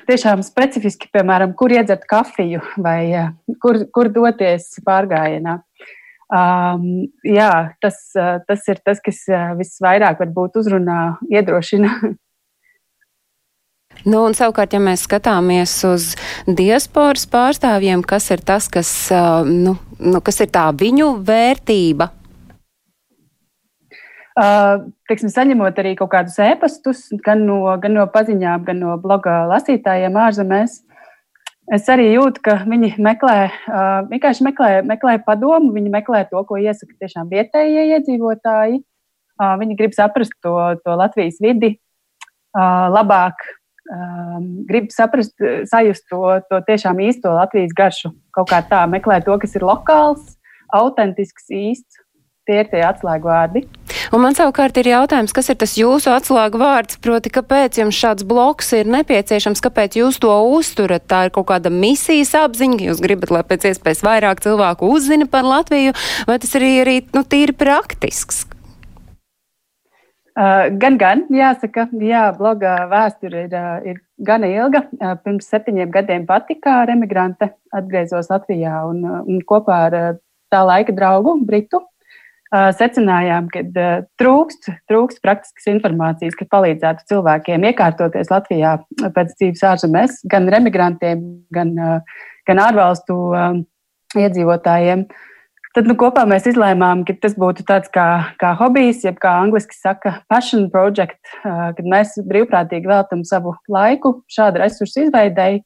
tiešām 0.09 0.43
specifiski, 0.45 1.12
piemēram, 1.13 1.55
kur 1.57 1.71
iedzert 1.71 2.03
kafiju 2.09 2.62
vai 2.83 3.31
kur, 3.63 3.83
kur 3.95 4.12
doties 4.12 4.71
pārgājienā. 4.86 5.59
Um, 6.29 7.07
jā, 7.25 7.53
tas, 7.81 8.01
tas 8.45 8.67
ir 8.69 8.81
tas, 8.86 9.00
kas 9.01 9.24
visvairāk 9.57 10.19
varbūt 10.21 10.59
uzrunā, 10.62 11.00
iedrošina 11.31 11.95
Nu, 14.08 14.22
un 14.24 14.36
savukārt, 14.38 14.72
ja 14.75 14.79
mēs 14.84 15.03
skatāmies 15.08 15.74
uz 15.88 16.13
diasporas 16.48 17.25
pārstāvjiem, 17.27 18.06
kas 18.08 18.29
ir 18.32 18.44
tas, 18.48 18.70
kas, 18.72 18.94
nu, 19.48 19.75
nu, 20.00 20.22
kas 20.24 20.39
ir 20.46 20.51
tā 20.53 20.70
viņu 20.72 21.18
vērtība? 21.27 22.13
Uh, 24.39 24.86
teiksim, 25.10 25.32
saņemot 25.34 25.79
arī 25.82 25.98
kaut 26.00 26.13
kādus 26.13 26.38
ēpastus, 26.39 27.08
gan 27.25 27.41
no, 27.44 27.58
gan 27.82 27.98
no 27.98 28.06
paziņām, 28.13 28.63
gan 28.68 28.77
no 28.79 28.94
bloga 29.01 29.41
lasītājiem 29.50 30.15
ārzemēs, 30.15 30.77
es 31.75 31.89
arī 31.91 32.06
jūtu, 32.13 32.39
ka 32.46 32.56
viņi 32.70 32.94
meklē, 33.03 33.39
uh, 33.50 33.89
vienkārši 34.08 34.46
meklē, 34.48 34.70
meklē 34.88 35.18
padomu, 35.25 35.74
viņi 35.75 35.91
meklē 35.91 36.24
to, 36.29 36.39
ko 36.48 36.62
iesaka 36.62 36.96
tiešām 37.01 37.27
vietējie 37.34 37.89
iedzīvotāji. 37.98 38.79
Uh, 39.39 39.58
viņi 39.60 39.75
grib 39.82 39.98
saprast 39.98 40.36
to, 40.46 40.56
to 40.86 40.96
Latvijas 41.00 41.41
vidi 41.44 41.74
uh, 41.75 42.88
labāk, 42.96 43.44
um, 43.89 44.50
grib 44.69 44.89
saprast, 44.93 45.36
sajust 45.69 46.05
to, 46.12 46.24
to 46.50 46.62
tiešām 46.67 47.01
īsto 47.03 47.34
Latvijas 47.36 47.74
garšu. 47.77 48.13
Kaut 48.36 48.51
kā 48.51 48.62
tā, 48.65 48.86
meklēt 48.91 49.27
to, 49.27 49.38
kas 49.41 49.58
ir 49.58 49.65
lokāls, 49.67 50.36
autentisks, 50.75 51.50
īsts. 51.50 52.05
Tie 52.50 52.63
ir 52.63 52.69
tie 52.72 52.79
atslēgvārdi. 52.81 53.62
Un 54.10 54.24
man 54.24 54.34
savukārt 54.34 54.79
ir 54.81 54.88
jautājums, 54.89 55.36
kas 55.38 55.51
ir 55.53 55.58
tas 55.62 55.75
jūsu 55.77 56.10
atslēgu 56.10 56.58
vārds, 56.58 56.98
proti, 56.98 57.29
kāpēc 57.29 57.77
jums 57.77 58.00
šāds 58.00 58.25
bloks 58.25 58.72
ir 58.74 58.89
nepieciešams, 58.89 59.62
kāpēc 59.62 60.00
jūs 60.00 60.17
to 60.24 60.34
uzturat? 60.58 61.05
Tā 61.05 61.27
ir 61.27 61.36
kaut 61.36 61.51
kāda 61.51 61.69
misijas 61.69 62.34
apziņa, 62.41 62.88
jūs 62.89 63.03
gribat, 63.05 63.29
lai 63.36 63.46
pēc 63.46 63.69
iespējas 63.69 64.01
vairāk 64.08 64.41
cilvēku 64.41 64.89
uzzina 64.89 65.29
par 65.29 65.46
Latviju, 65.46 65.93
vai 66.25 66.39
tas 66.41 66.58
arī, 66.58 66.72
arī 66.81 67.01
nu, 67.13 67.22
tīri 67.22 67.53
praktisks? 67.53 68.48
Uh, 70.39 70.69
gan, 70.79 70.96
gan, 70.96 71.25
jāsaka, 71.36 71.89
jā, 72.00 72.22
bloga 72.38 72.77
vēsture 72.88 73.41
ir, 73.50 73.55
uh, 73.60 73.81
ir 73.84 73.98
gana 74.24 74.48
ilga. 74.48 74.86
Uh, 74.96 75.17
pirms 75.19 75.50
septiņiem 75.51 75.91
gadiem 75.91 76.24
pati 76.29 76.55
kā 76.63 76.77
emigrante 76.93 77.50
atgriezos 77.75 78.31
Latvijā 78.31 78.77
un, 78.88 79.01
un 79.03 79.41
kopā 79.50 79.79
ar 79.89 79.98
tā 80.53 80.62
laika 80.63 80.96
draugu 80.96 81.36
Britu 81.46 81.84
secinājām, 82.50 83.46
ka 83.53 83.62
trūkst, 84.17 84.72
trūkst 84.89 85.19
praktiskas 85.22 85.67
informācijas, 85.69 86.34
kas 86.34 86.48
palīdzētu 86.50 87.05
cilvēkiem 87.12 87.67
iekārtoties 87.69 88.31
Latvijā 88.34 88.72
pēc 89.13 89.36
dzīves 89.36 89.62
ārzemēs, 89.69 90.15
gan 90.31 90.50
emigrantiem, 90.58 91.22
gan, 91.53 91.75
gan 92.50 92.62
ārvalstu 92.63 93.19
iedzīvotājiem. 94.17 95.05
Uh, 95.05 95.28
Tad 95.79 95.88
nu, 95.88 95.93
kopā 95.95 96.25
mēs 96.27 96.43
izlēmām, 96.50 97.05
ka 97.07 97.13
tas 97.24 97.38
būtu 97.39 97.63
tāds 97.63 97.88
kā, 97.95 98.05
kā 98.41 98.50
hobijs, 98.59 99.05
jeb 99.05 99.15
kā 99.24 99.31
angļuiski 99.45 99.77
saka, 99.77 100.12
passion 100.27 100.65
project, 100.74 101.15
kad 101.45 101.79
mēs 101.88 102.17
brīvprātīgi 102.27 102.89
veltam 102.89 103.21
savu 103.24 103.53
laiku 103.71 104.17
šādu 104.27 104.59
resursu 104.59 105.05
izveidēji. 105.05 105.62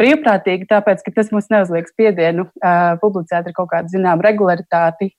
Brīvprātīgi, 0.00 0.66
tāpēc, 0.72 1.06
ka 1.06 1.14
tas 1.20 1.30
mums 1.30 1.46
neuzliek 1.54 1.86
spiedienu 1.92 2.48
publicēt 3.04 3.46
ar 3.46 3.54
kaut 3.54 3.70
kādu 3.76 3.94
zināmu 3.94 4.26
regularitāti. 4.26 5.12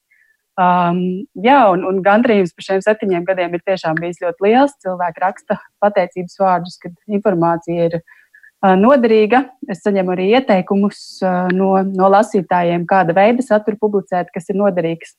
Um, 0.59 0.99
jā, 1.47 1.61
un, 1.71 1.87
un 1.87 2.03
gandrīz 2.03 2.51
par 2.57 2.67
šiem 2.67 2.83
septiņiem 2.83 3.23
gadiem 3.23 3.55
ir 3.55 3.63
tiešām 3.71 4.03
bijis 4.03 4.19
ļoti 4.19 4.49
liels. 4.49 4.75
Cilvēki 4.83 5.23
raksta 5.23 5.61
pateicības 5.79 6.35
vārdus, 6.43 6.75
kad 6.83 6.91
informācija 7.07 7.87
ir 7.87 8.01
uh, 8.01 8.16
noderīga. 8.63 9.43
Es 9.69 9.83
saņemu 9.85 10.13
arī 10.15 10.31
ieteikumus 10.39 11.21
no, 11.53 11.71
no 11.85 12.11
lasītājiem, 12.13 12.87
kāda 12.89 13.15
veida 13.17 13.45
saturu 13.45 13.79
publicēt, 13.81 14.33
kas 14.33 14.49
ir 14.49 14.59
noderīgs. 14.61 15.15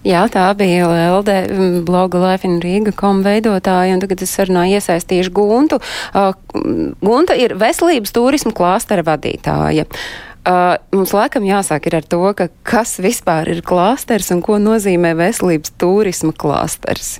Jā, 0.00 0.22
tā 0.32 0.46
bija 0.56 0.86
LD 0.88 1.34
bloga 1.84 2.20
Life 2.22 2.48
in 2.48 2.56
Riga 2.64 2.92
kom 2.96 3.20
veidotāja, 3.20 3.92
un 3.92 4.00
tagad 4.00 4.22
es 4.24 4.32
sarunāju 4.32 4.78
iesaistīšu 4.78 5.32
Guntu. 5.36 5.76
Uh, 6.16 6.32
Gunta 7.04 7.36
ir 7.36 7.52
veselības 7.60 8.14
turismu 8.16 8.54
klāstera 8.56 9.04
vadītāja. 9.04 9.84
Uh, 10.40 10.78
mums 10.96 11.12
laikam 11.12 11.44
jāsāk 11.44 11.90
ar 11.92 12.06
to, 12.08 12.22
ka 12.32 12.48
kas 12.64 12.96
vispār 13.04 13.52
ir 13.52 13.60
klāsters 13.60 14.32
un 14.32 14.40
ko 14.40 14.56
nozīmē 14.56 15.12
veselības 15.18 15.76
turisma 15.76 16.32
klāsters. 16.32 17.18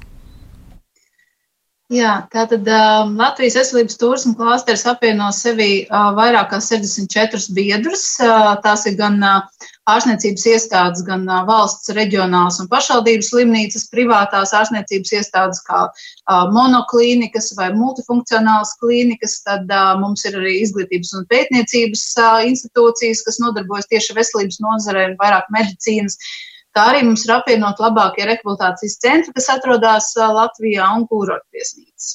Jā, 1.90 2.10
tātad 2.30 2.68
uh, 2.70 3.08
Latvijas 3.18 3.56
veselības 3.58 3.96
turisma 3.98 4.36
klāsteris 4.38 4.84
apvieno 4.86 5.26
sevi 5.34 5.88
uh, 5.88 6.12
vairāk 6.14 6.52
kā 6.52 6.60
64 6.62 7.48
biedrus. 7.56 8.04
Uh, 8.22 8.52
tās 8.62 8.84
ir 8.86 8.94
gan 9.00 9.16
uh, 9.26 9.64
ārstniecības 9.90 10.44
iestādes, 10.52 11.02
gan 11.08 11.24
uh, 11.26 11.40
valsts, 11.48 11.90
reģionāls 11.96 12.60
un 12.62 12.68
pašvaldības 12.70 13.32
slimnīcas, 13.32 13.88
privātās 13.90 14.54
ārstniecības 14.54 15.10
iestādes 15.18 15.64
kā 15.66 15.80
uh, 15.88 16.44
monoklīnikas 16.54 17.50
vai 17.58 17.72
multifunkcionālas 17.74 18.76
klīnikas. 18.78 19.40
Tad 19.48 19.66
uh, 19.66 19.96
mums 19.98 20.22
ir 20.30 20.38
arī 20.38 20.60
izglītības 20.60 21.10
un 21.18 21.26
pētniecības 21.34 22.06
uh, 22.22 22.38
institūcijas, 22.52 23.24
kas 23.26 23.42
nodarbojas 23.42 23.90
tieši 23.90 24.14
veselības 24.20 24.62
nozarē 24.62 25.08
un 25.10 25.18
vairāk 25.18 25.50
medicīnas. 25.58 26.14
Uh, 26.14 26.38
kā 26.76 26.86
arī 26.92 27.02
mums 27.06 27.24
ir 27.26 27.34
apvienot 27.36 27.80
labākie 27.82 28.26
rehabilitācijas 28.28 28.98
centri, 29.02 29.34
kas 29.36 29.50
atrodas 29.56 30.12
Latvijā 30.16 30.86
un 30.96 31.06
kūrortviesnīcas. 31.10 32.14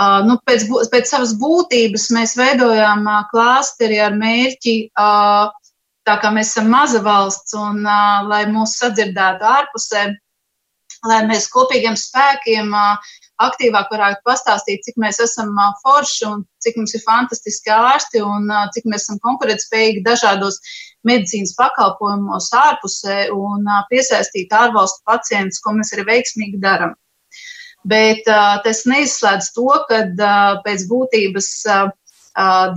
Uh, 0.00 0.22
nu, 0.24 0.38
pēc, 0.48 0.64
pēc 0.88 1.10
savas 1.10 1.34
būtības 1.36 2.08
mēs 2.16 2.32
veidojām 2.38 3.04
uh, 3.04 3.26
klāsteri 3.28 4.00
ar 4.00 4.14
mērķi, 4.16 4.76
uh, 4.96 5.52
tā 6.08 6.14
kā 6.22 6.30
mēs 6.32 6.54
esam 6.54 6.70
maza 6.72 7.02
valsts 7.04 7.52
un 7.54 7.84
lai 7.84 8.40
mūs 8.50 8.78
sadzirdētu 8.80 9.46
ārpusē, 9.46 10.06
lai 11.06 11.18
mēs 11.28 11.46
kopīgiem 11.52 11.94
spēkiem 11.98 12.72
aktīvāk 13.42 13.92
varētu 13.92 14.24
pastāstīt, 14.26 14.82
cik 14.86 14.98
mēs 15.02 15.20
esam 15.22 15.52
forši 15.84 16.26
un 16.30 16.42
cik 16.64 16.80
mums 16.80 16.96
ir 16.96 17.04
fantastiski 17.04 17.70
ārsti 17.74 18.22
un 18.24 18.50
cik 18.74 18.88
mēs 18.90 19.06
esam 19.06 19.20
konkurētspējīgi 19.22 20.02
dažādos 20.06 20.58
medicīnas 21.08 21.54
pakalpojumos 21.58 22.50
ārpusē 22.56 23.30
un 23.34 23.66
piesaistīt 23.90 24.52
ārvalstu 24.54 25.02
pacientus, 25.08 25.60
ko 25.62 25.74
mēs 25.78 25.94
arī 25.96 26.06
veiksmīgi 26.10 26.60
darām. 26.62 26.94
Bet 27.88 28.22
tas 28.26 28.84
neizslēdz 28.86 29.50
to, 29.56 29.66
ka 29.88 30.04
pēc 30.62 30.86
būtības 30.90 31.48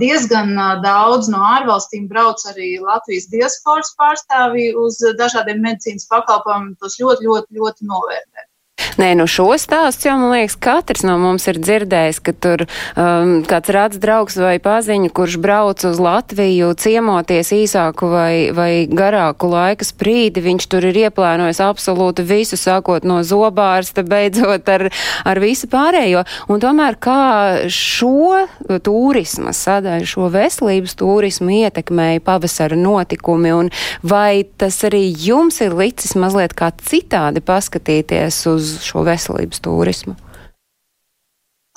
diezgan 0.02 0.50
daudz 0.82 1.30
no 1.32 1.44
ārvalstīm 1.46 2.08
brauc 2.10 2.42
arī 2.50 2.74
Latvijas 2.82 3.30
diasporas 3.30 3.94
pārstāvji 4.00 4.74
uz 4.82 4.98
dažādiem 5.20 5.62
medicīnas 5.62 6.10
pakalpojumiem. 6.10 6.74
Tos 6.82 6.98
ļoti, 7.00 7.24
ļoti, 7.30 7.60
ļoti 7.60 7.88
novērtē. 7.92 8.48
Nē, 8.96 9.10
nu 9.18 9.26
šo 9.28 9.50
stāstu 9.60 10.08
jau, 10.08 10.14
man 10.16 10.30
liekas, 10.32 10.54
katrs 10.56 11.02
no 11.04 11.18
mums 11.20 11.44
ir 11.50 11.58
dzirdējis, 11.60 12.20
ka 12.24 12.32
tur 12.32 12.62
um, 12.64 13.42
kāds 13.44 13.72
rāds 13.74 13.98
draugs 14.00 14.38
vai 14.40 14.54
paziņu, 14.62 15.10
kurš 15.12 15.36
brauc 15.42 15.84
uz 15.84 16.00
Latviju 16.00 16.70
ciemoties 16.80 17.52
īsāku 17.52 18.08
vai, 18.08 18.32
vai 18.56 18.70
garāku 18.88 19.50
laika 19.52 19.84
sprīdi, 19.84 20.40
viņš 20.46 20.68
tur 20.72 20.86
ir 20.88 20.96
ieplānojis 21.02 21.60
absolūti 21.60 22.24
visu, 22.24 22.56
sākot 22.56 23.04
no 23.04 23.18
zobārsta, 23.20 24.00
beidzot 24.00 24.64
ar, 24.72 24.86
ar 25.28 25.42
visu 25.44 25.68
pārējo. 25.68 26.24
Un 26.48 26.64
tomēr 26.64 26.96
kā 26.96 27.20
šo 27.68 28.46
turisma 28.80 29.52
sadaļu, 29.52 30.08
šo 30.08 30.30
veselības 30.32 30.96
turismu 30.96 31.52
ietekmēja 31.58 32.24
pavasara 32.24 32.80
notikumi 32.80 33.52
un 33.58 33.70
vai 34.00 34.46
tas 34.56 34.80
arī 34.88 35.04
jums 35.12 35.60
ir 35.60 35.76
licis 35.76 36.16
mazliet 36.16 36.56
kā 36.56 36.72
citādi 36.80 37.44
paskatīties 37.44 38.40
uz 38.48 38.74
šo 38.86 39.04
veselības 39.06 39.62
turismu? 39.64 40.16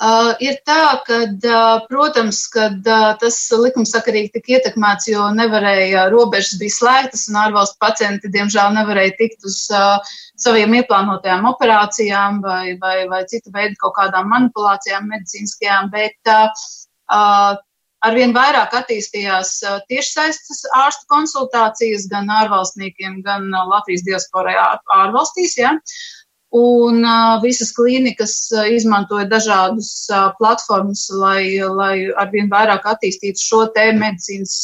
Uh, 0.00 0.30
ir 0.40 0.54
tā, 0.64 0.96
ka, 1.04 1.16
uh, 1.28 1.82
protams, 1.84 2.38
ka 2.48 2.70
uh, 2.72 3.10
tas 3.20 3.36
likumsakarīgi 3.52 4.30
tika 4.32 4.54
ietekmēts, 4.54 5.10
jo 5.12 5.26
nevarēja, 5.36 6.06
robežas 6.08 6.56
bija 6.56 6.72
slēgtas 6.72 7.26
un 7.28 7.36
ārvalstu 7.42 7.76
pacienti, 7.84 8.30
diemžēl, 8.32 8.72
nevarēja 8.78 9.12
tikt 9.18 9.44
uz 9.44 9.58
uh, 9.76 9.98
saviem 10.40 10.72
ieplānotajām 10.78 11.44
operācijām 11.50 12.40
vai, 12.46 12.78
vai, 12.80 12.94
vai 13.12 13.26
citu 13.28 13.52
veidu 13.52 13.76
kaut 13.82 13.98
kādām 13.98 14.32
manipulācijām 14.32 15.04
medicīniskajām, 15.10 15.92
bet 15.92 16.32
uh, 16.32 17.60
arvien 18.00 18.32
vairāk 18.32 18.78
attīstījās 18.80 19.52
tiešsaistes 19.92 20.64
ārstu 20.80 21.10
konsultācijas 21.12 22.08
gan 22.08 22.32
ārvalstniekiem, 22.38 23.20
gan 23.26 23.52
Latvijas 23.52 24.08
diasporai 24.08 24.56
ārvalstīs. 24.96 25.58
Ja? 25.60 25.76
Uh, 25.76 26.19
Un 26.50 27.04
visas 27.44 27.70
klīnikas 27.76 28.32
izmantoja 28.74 29.28
dažādus 29.30 29.90
uh, 30.10 30.32
platformas, 30.38 31.04
lai, 31.14 31.44
lai 31.62 32.10
arvien 32.18 32.50
vairāk 32.50 32.88
attīstītu 32.90 33.38
šo 33.38 33.60
te 33.74 33.92
medicīnas 33.94 34.56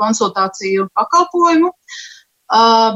konsultāciju 0.00 0.88
pakalpojumu. 0.98 1.70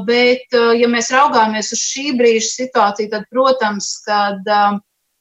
Bet, 0.09 0.51
ja 0.51 0.89
mēs 0.91 1.13
raugāmies 1.15 1.71
uz 1.77 1.79
šī 1.79 2.09
brīža 2.19 2.49
situāciju, 2.49 3.13
tad, 3.13 3.29
protams, 3.31 3.93
kad 4.03 4.43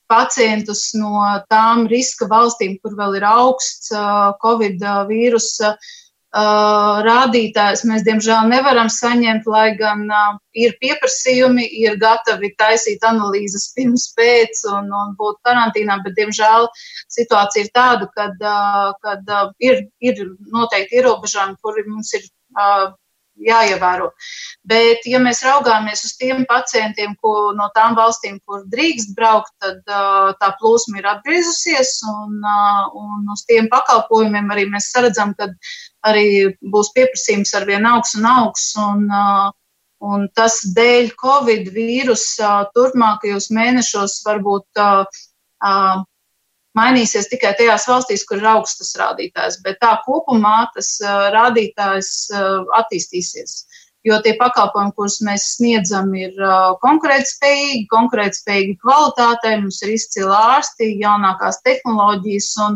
pacientus 0.09 0.87
no 0.97 1.21
tām 1.53 1.85
riska 1.85 2.25
valstīm, 2.31 2.79
kur 2.81 2.97
vēl 2.97 3.19
ir 3.19 3.27
augsts 3.29 3.93
Covid 4.41 4.81
vīrusa 5.11 5.75
uh, 5.75 5.91
Rādītājs 6.33 7.83
mēs, 7.85 8.01
diemžēl, 8.07 8.47
nevaram 8.49 8.87
saņemt, 8.89 9.45
lai 9.45 9.75
gan 9.77 10.07
ir 10.57 10.73
pieprasījumi, 10.81 11.67
ir 11.83 11.99
gatavi 12.01 12.49
taisīt 12.57 13.05
analīzes 13.05 13.69
pirms, 13.75 14.07
pēc 14.17 14.63
un, 14.71 14.89
un 14.89 15.13
būt 15.19 15.37
karantīnā, 15.45 15.99
bet, 16.05 16.15
diemžēl, 16.17 16.67
situācija 17.13 17.67
ir 17.67 17.69
tāda, 17.77 18.09
kad, 18.17 18.41
kad 19.05 19.53
ir, 19.61 19.85
ir 20.01 20.25
noteikti 20.49 20.97
ierobežojumi, 20.97 21.59
kuri 21.61 21.85
mums 21.85 22.13
ir 22.17 22.25
jāievēro. 23.39 24.09
Bet, 24.67 25.07
ja 25.09 25.19
mēs 25.23 25.43
raugāmies 25.45 26.03
uz 26.07 26.13
tiem 26.19 26.43
pacientiem, 26.49 27.15
ko 27.21 27.51
no 27.57 27.69
tām 27.75 27.97
valstīm, 27.97 28.39
kur 28.45 28.63
drīkst 28.71 29.15
braukt, 29.17 29.51
tad 29.63 29.81
tā 30.39 30.51
plūsma 30.59 31.01
ir 31.01 31.09
atgriezusies, 31.15 31.95
un, 32.09 32.39
un 32.99 33.33
uz 33.33 33.43
tiem 33.49 33.69
pakalpojumiem 33.73 34.53
arī 34.53 34.67
mēs 34.71 34.91
saredzam, 34.93 35.33
ka 35.37 35.49
arī 36.07 36.53
būs 36.61 36.93
pieprasījums 36.95 37.53
ar 37.57 37.67
vien 37.69 37.89
augs 37.89 38.15
un 38.19 38.29
augs. 38.29 38.69
Un, 38.79 39.05
un 40.03 40.25
tas 40.35 40.59
dēļ 40.75 41.13
Covid 41.19 41.69
vīrusa 41.75 42.55
turpmākajos 42.75 43.49
mēnešos 43.55 44.19
varbūt 44.27 44.83
mainīsies 46.77 47.29
tikai 47.31 47.53
tajās 47.59 47.87
valstīs, 47.89 48.25
kur 48.27 48.41
ir 48.41 48.49
augstas 48.55 48.95
rādītājs, 48.99 49.61
bet 49.65 49.79
tā 49.83 49.93
kopumā 50.05 50.67
tas 50.75 50.95
rādītājs 51.35 52.11
attīstīsies. 52.79 53.63
Jo 54.03 54.17
tie 54.19 54.33
pakalpojumi, 54.35 54.91
kurus 54.97 55.21
mēs 55.23 55.45
sniedzam, 55.53 56.09
ir 56.19 56.35
konkurētspējīgi, 56.83 57.85
konkurētspējīgi 57.93 58.75
kvalitātei, 58.81 59.53
mums 59.61 59.79
ir 59.85 59.93
izcili 59.93 60.33
ārsti, 60.35 60.89
jaunākās 60.99 61.61
tehnoloģijas 61.63 62.49
un 62.65 62.75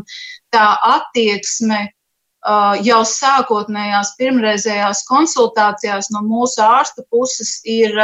tā 0.55 0.69
attieksme 0.87 1.81
jau 2.87 3.01
sākotnējās 3.03 4.13
pirmreizējās 4.19 5.03
konsultācijās 5.09 6.11
no 6.15 6.23
mūsu 6.23 6.61
ārsta 6.63 7.03
puses 7.11 7.57
ir, 7.67 7.97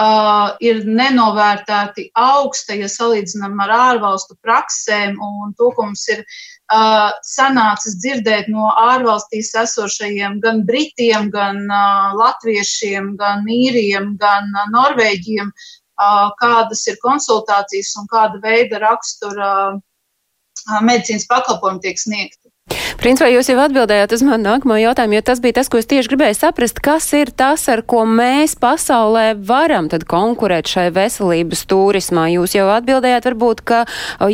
uh, 0.00 0.56
ir 0.60 0.82
nenovērtēti 0.86 2.10
augsta, 2.20 2.76
ja 2.76 2.88
salīdzinām 2.90 3.58
ar 3.64 3.72
ārvalstu 3.76 4.36
praksēm, 4.44 5.16
un 5.22 5.54
to, 5.58 5.70
ko 5.76 5.88
mums 5.88 6.04
ir 6.12 6.22
uh, 6.22 7.10
sanācis 7.26 7.98
dzirdēt 8.02 8.50
no 8.52 8.68
ārvalstīs 8.82 9.54
esošajiem 9.62 10.38
gan 10.44 10.64
britiem, 10.68 11.30
gan 11.34 11.64
uh, 11.66 12.12
latviešiem, 12.18 13.14
gan 13.20 13.46
īriem, 13.48 14.14
gan 14.20 14.52
uh, 14.52 14.68
norvēģiem, 14.74 15.52
uh, 15.52 16.28
kādas 16.42 16.86
ir 16.90 17.00
konsultācijas 17.02 17.94
un 18.00 18.10
kāda 18.12 18.42
veida 18.44 18.82
rakstura 18.84 19.52
uh, 19.76 20.80
medicīnas 20.82 21.28
pakalpojumi 21.30 21.84
tiek 21.84 22.00
sniegti. 22.00 22.45
Principā 23.06 23.28
jūs 23.30 23.46
jau 23.46 23.60
atbildējāt 23.62 24.10
uz 24.16 24.22
manu 24.26 24.48
nākamo 24.48 24.74
jautājumu, 24.80 25.14
jo 25.14 25.24
tas 25.28 25.38
bija 25.44 25.54
tas, 25.60 25.68
ko 25.70 25.78
es 25.78 25.86
tieši 25.86 26.10
gribēju 26.10 26.34
saprast, 26.34 26.80
kas 26.82 27.06
ir 27.14 27.30
tas, 27.30 27.68
ar 27.70 27.84
ko 27.86 28.02
mēs 28.08 28.56
pasaulē 28.58 29.36
varam 29.46 29.86
tad 29.92 30.02
konkurēt 30.10 30.66
šai 30.66 30.88
veselības 30.96 31.62
turismā. 31.70 32.26
Jūs 32.34 32.56
jau 32.58 32.66
atbildējāt, 32.74 33.30
varbūt, 33.30 33.62
ka 33.62 33.84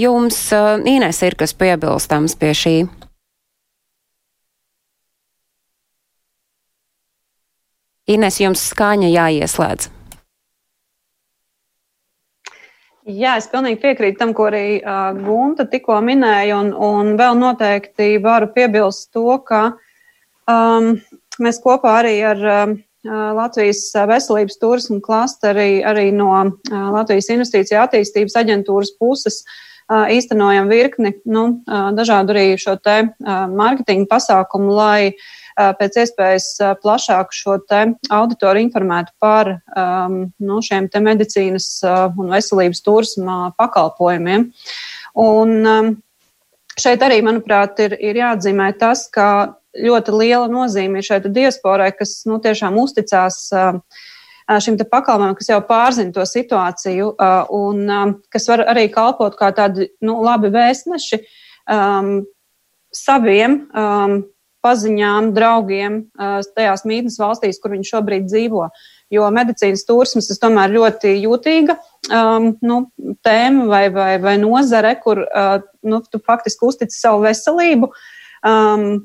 jums, 0.00 0.40
Ines, 0.88 1.20
ir 1.20 1.36
kas 1.36 1.52
piebilstams 1.52 2.38
pie 2.40 2.56
šī. 2.56 2.76
Ines, 8.16 8.40
jums 8.40 8.64
skaņa 8.72 9.12
jāieslēdz. 9.12 9.92
Jā, 13.02 13.34
es 13.40 13.48
pilnīgi 13.50 13.80
piekrītu 13.82 14.20
tam, 14.20 14.30
ko 14.30 14.46
arī 14.46 14.78
uh, 14.78 15.10
Gunta 15.18 15.64
tikko 15.66 15.96
minēja, 16.06 16.54
un, 16.60 16.70
un 16.70 17.16
vēl 17.18 17.34
noteikti 17.34 18.14
varu 18.22 18.46
piebilst 18.54 19.08
to, 19.16 19.26
ka 19.42 19.72
um, 20.46 20.94
mēs 21.42 21.58
kopā 21.64 21.96
arī 22.04 22.14
ar 22.30 22.44
uh, 22.46 22.76
Latvijas 23.34 23.88
veselības 24.06 24.60
turismu 24.62 25.00
klasteri, 25.02 25.82
arī 25.82 26.12
no 26.14 26.30
uh, 26.30 26.54
Latvijas 26.94 27.32
investīcija 27.34 27.82
attīstības 27.88 28.38
aģentūras 28.38 28.94
puses 29.02 29.42
uh, 29.42 30.06
īstenojam 30.06 30.70
virkni 30.70 31.16
nu, 31.26 31.48
uh, 31.66 31.90
dažādu 31.98 32.36
arī 32.36 32.52
šo 32.54 32.76
te 32.78 33.00
uh, 33.08 33.44
mārketinga 33.50 34.06
pasākumu, 34.14 34.70
lai 34.78 35.10
uh, 35.10 35.26
pēc 35.56 35.98
iespējas 36.04 36.46
plašāk 36.82 37.34
šo 37.36 37.58
auditoru 37.62 38.62
informētu 38.62 39.12
par 39.20 39.50
um, 39.76 40.16
nu, 40.40 40.60
šiem 40.64 40.88
medicīnas 41.04 41.68
un 41.84 42.32
veselības 42.32 42.80
turisma 42.84 43.36
pakalpojumiem. 43.58 44.48
Un, 45.20 45.58
um, 45.66 45.90
šeit 46.78 47.04
arī, 47.04 47.20
manuprāt, 47.24 47.78
ir, 47.84 47.98
ir 48.00 48.22
jāatzīmē 48.22 48.72
tas, 48.80 49.08
ka 49.12 49.58
ļoti 49.76 50.16
liela 50.16 50.48
nozīme 50.52 51.00
ir 51.00 51.06
šeit 51.06 51.28
diasporai, 51.32 51.92
kas 51.96 52.22
nu, 52.28 52.40
tiešām 52.40 52.76
uzticās 52.80 53.44
uh, 53.56 53.78
šim 54.60 54.76
pakalpojumam, 54.78 55.36
kas 55.38 55.48
jau 55.50 55.60
pārzina 55.66 56.12
to 56.12 56.24
situāciju 56.26 57.14
un 57.54 58.18
kas 58.32 58.48
var 58.48 58.64
arī 58.72 58.88
kalpot 58.92 59.36
kā 59.38 59.52
tādi 59.54 59.88
nu, 60.02 60.20
labi 60.24 60.50
vēstneši 60.52 61.20
um, 61.70 62.24
saviem 62.92 63.62
um, 63.72 64.22
paziņām, 64.62 65.32
draugiem 65.36 66.02
tajās 66.56 66.86
mītnes 66.88 67.18
valstīs, 67.20 67.60
kur 67.62 67.74
viņi 67.74 67.88
šobrīd 67.90 68.28
dzīvo. 68.30 68.68
Jo 69.12 69.28
medicīnas 69.34 69.84
turisms 69.84 70.30
ir 70.32 70.38
tomēr 70.40 70.72
ļoti 70.72 71.12
jūtīga 71.20 71.76
um, 71.76 72.54
nu, 72.64 72.78
tēma 73.26 73.66
vai, 73.68 73.84
vai, 73.92 74.14
vai 74.22 74.38
nozare, 74.40 74.94
kur 75.02 75.20
uh, 75.26 75.58
nu, 75.84 76.00
tu 76.08 76.20
faktiski 76.24 76.64
uztici 76.64 76.96
savu 76.96 77.26
veselību. 77.26 77.90
Um, 78.48 79.04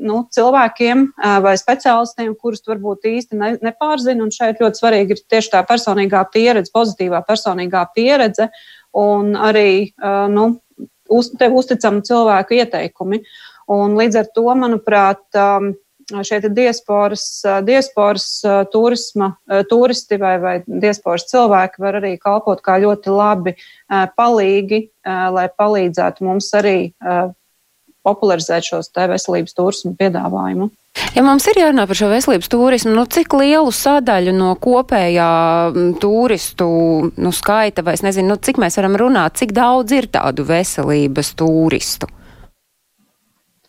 nu, 0.00 0.22
cilvēkiem 0.32 1.02
uh, 1.08 1.40
vai 1.44 1.56
speciālistiem, 1.60 2.30
kurus 2.38 2.62
varbūt 2.68 3.10
īsti 3.10 3.40
ne, 3.40 3.50
nepārzina. 3.64 4.30
Šeit 4.32 4.62
ļoti 4.62 4.84
svarīgi 4.84 5.16
ir 5.16 5.24
tieši 5.34 5.54
tā 5.56 5.64
personīgā 5.66 6.22
pieredze, 6.32 6.70
pozitīvā 6.76 7.24
personīgā 7.26 7.84
pieredze 7.96 8.48
un 8.96 9.34
arī 9.38 9.92
nu, 10.30 10.46
uz, 11.10 11.30
uzticama 11.50 12.02
cilvēku 12.06 12.58
ieteikumi. 12.58 13.20
Un 13.70 13.94
līdz 13.98 14.20
ar 14.22 14.28
to, 14.34 14.48
manuprāt, 14.58 15.22
um, 15.38 15.72
šie 16.26 16.40
diasporas, 16.50 17.42
diasporas 17.66 18.26
turisma, 18.72 19.34
turisti 19.70 20.18
vai, 20.18 20.34
vai 20.42 20.54
diasporas 20.66 21.28
cilvēki 21.30 21.82
var 21.82 22.00
arī 22.00 22.16
kalpot 22.18 22.62
kā 22.64 22.80
ļoti 22.82 23.14
labi 23.14 23.54
palīgi, 24.18 24.80
lai 25.06 25.46
palīdzētu 25.54 26.26
mums 26.26 26.50
arī 26.58 26.92
popularizēt 28.06 28.66
šos 28.72 28.90
te 28.94 29.06
veselības 29.10 29.56
turismu 29.56 29.94
piedāvājumu. 29.98 30.70
Ja 31.14 31.22
mums 31.22 31.46
ir 31.50 31.60
jārunā 31.60 31.84
par 31.86 31.98
šo 31.98 32.08
veselības 32.10 32.50
turismu, 32.50 32.94
nu 32.96 33.04
cik 33.06 33.34
lielu 33.38 33.70
sadaļu 33.74 34.34
no 34.34 34.54
kopējā 34.58 35.30
turistu 36.02 36.70
nu, 37.14 37.32
skaita, 37.34 37.84
vai 37.86 37.94
es 37.98 38.02
nezinu, 38.06 38.32
nu, 38.32 38.38
cik 38.40 38.58
mēs 38.62 38.78
varam 38.80 38.98
runāt, 38.98 39.38
cik 39.38 39.54
daudz 39.56 39.94
ir 39.94 40.10
tādu 40.10 40.46
veselības 40.48 41.34
turistu? 41.38 42.10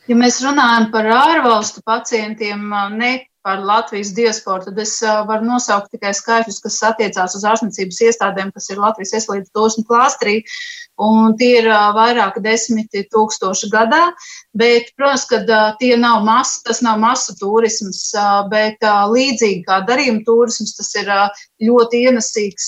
Ja 0.09 0.17
mēs 0.17 0.39
runājam 0.41 0.89
par 0.93 1.07
ārvalstu 1.13 1.83
pacientiem, 1.85 2.71
ne 2.97 3.11
par 3.45 3.61
Latvijas 3.65 4.11
diasporu, 4.17 4.67
tad 4.67 4.79
es 4.81 4.95
varu 5.29 5.45
nosaukt 5.47 5.91
tikai 5.93 6.13
skaitļus, 6.17 6.59
kas 6.61 6.79
attiecās 6.91 7.35
uz 7.37 7.45
ārstniecības 7.49 8.01
iestādēm, 8.07 8.51
kas 8.53 8.69
ir 8.69 8.81
Latvijas 8.81 9.15
veselības 9.17 9.53
turismu 9.55 9.85
klāstrī 9.89 10.35
un 11.01 11.35
tie 11.39 11.51
ir 11.61 11.67
vairāki 11.95 12.43
desmiti 12.43 13.03
tūkstoši 13.13 13.69
gadā. 13.73 14.01
Bet, 14.57 14.89
protams, 14.99 15.23
ka 15.29 15.39
tie 15.79 15.93
nav 15.99 16.25
masa, 16.27 16.59
tas 16.67 16.81
nav 16.83 16.99
masu 16.99 17.35
turisms, 17.39 18.01
bet 18.51 18.83
līdzīgi 18.83 19.63
kā 19.67 19.79
darījuma 19.87 20.25
turisms, 20.27 20.75
tas 20.75 20.91
ir 20.99 21.11
ļoti 21.63 22.03
ienesīgs 22.09 22.67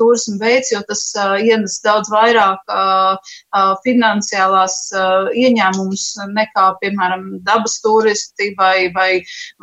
turisma 0.00 0.40
veids, 0.40 0.72
jo 0.72 0.80
tas 0.88 1.04
ienes 1.44 1.78
daudz 1.84 2.10
vairāk 2.12 2.72
finansiālās 3.84 4.78
ieņēmumus 5.36 6.08
nekā, 6.32 6.66
piemēram, 6.80 7.28
dabas 7.46 7.78
turisti 7.84 8.54
vai, 8.58 8.88
vai, 8.96 9.12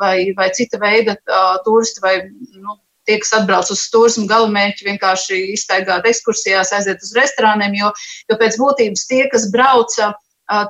vai, 0.00 0.16
vai 0.38 0.50
cita 0.54 0.78
veida 0.82 1.18
turisti 1.66 2.04
vai, 2.04 2.16
nu, 2.54 2.78
tie, 3.08 3.18
kas 3.22 3.34
atbrauc 3.40 3.70
uz 3.72 3.86
turismu 3.92 4.26
galamērķi, 4.30 4.88
vienkārši 4.90 5.40
iztaigāt 5.54 6.08
ekskursijās, 6.10 6.74
aiziet 6.76 7.02
uz 7.04 7.14
restorāniem, 7.18 7.78
jo, 7.80 7.94
jo 8.30 8.38
pēc 8.40 8.60
būtības 8.60 9.08
tie, 9.10 9.24
kas 9.32 9.48
brauca, 9.54 10.12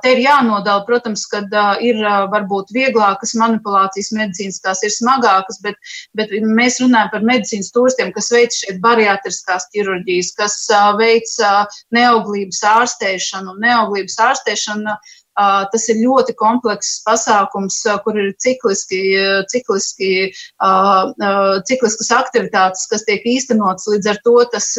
te 0.03 0.11
ir 0.13 0.21
jānodala, 0.23 0.85
protams, 0.87 1.25
ka 1.27 1.41
ir 1.83 1.99
varbūt 2.31 2.71
vieglākas 2.75 3.35
manipulācijas 3.35 4.11
medicīnas, 4.15 4.61
tās 4.63 4.83
ir 4.87 4.93
smagākas, 4.93 5.59
bet, 5.63 5.75
bet 6.15 6.31
mēs 6.45 6.79
runājam 6.83 7.11
par 7.11 7.27
medicīnas 7.27 7.73
turistiem, 7.75 8.13
kas 8.15 8.31
veic 8.31 8.55
šeit 8.55 8.79
bariatriskās 8.83 9.67
ķirurģijas, 9.75 10.31
kas 10.39 10.57
veic 10.99 11.35
neauglības 11.95 12.63
ārstēšanu. 12.71 13.59
Neauglības 13.65 14.17
ārstēšana 14.29 14.95
Tas 15.35 15.85
ir 15.91 15.97
ļoti 15.99 16.31
komplekss 16.39 17.01
pasākums, 17.03 17.81
kur 18.05 18.15
ir 18.15 18.29
cikliski, 18.39 19.01
cikliski, 19.51 20.11
cikliskas 21.67 22.11
aktivitātes, 22.15 22.85
kas 22.91 23.03
tiek 23.03 23.25
īstenotas. 23.27 23.89
Līdz 23.91 24.11
ar 24.13 24.21
to 24.23 24.35
tas 24.53 24.69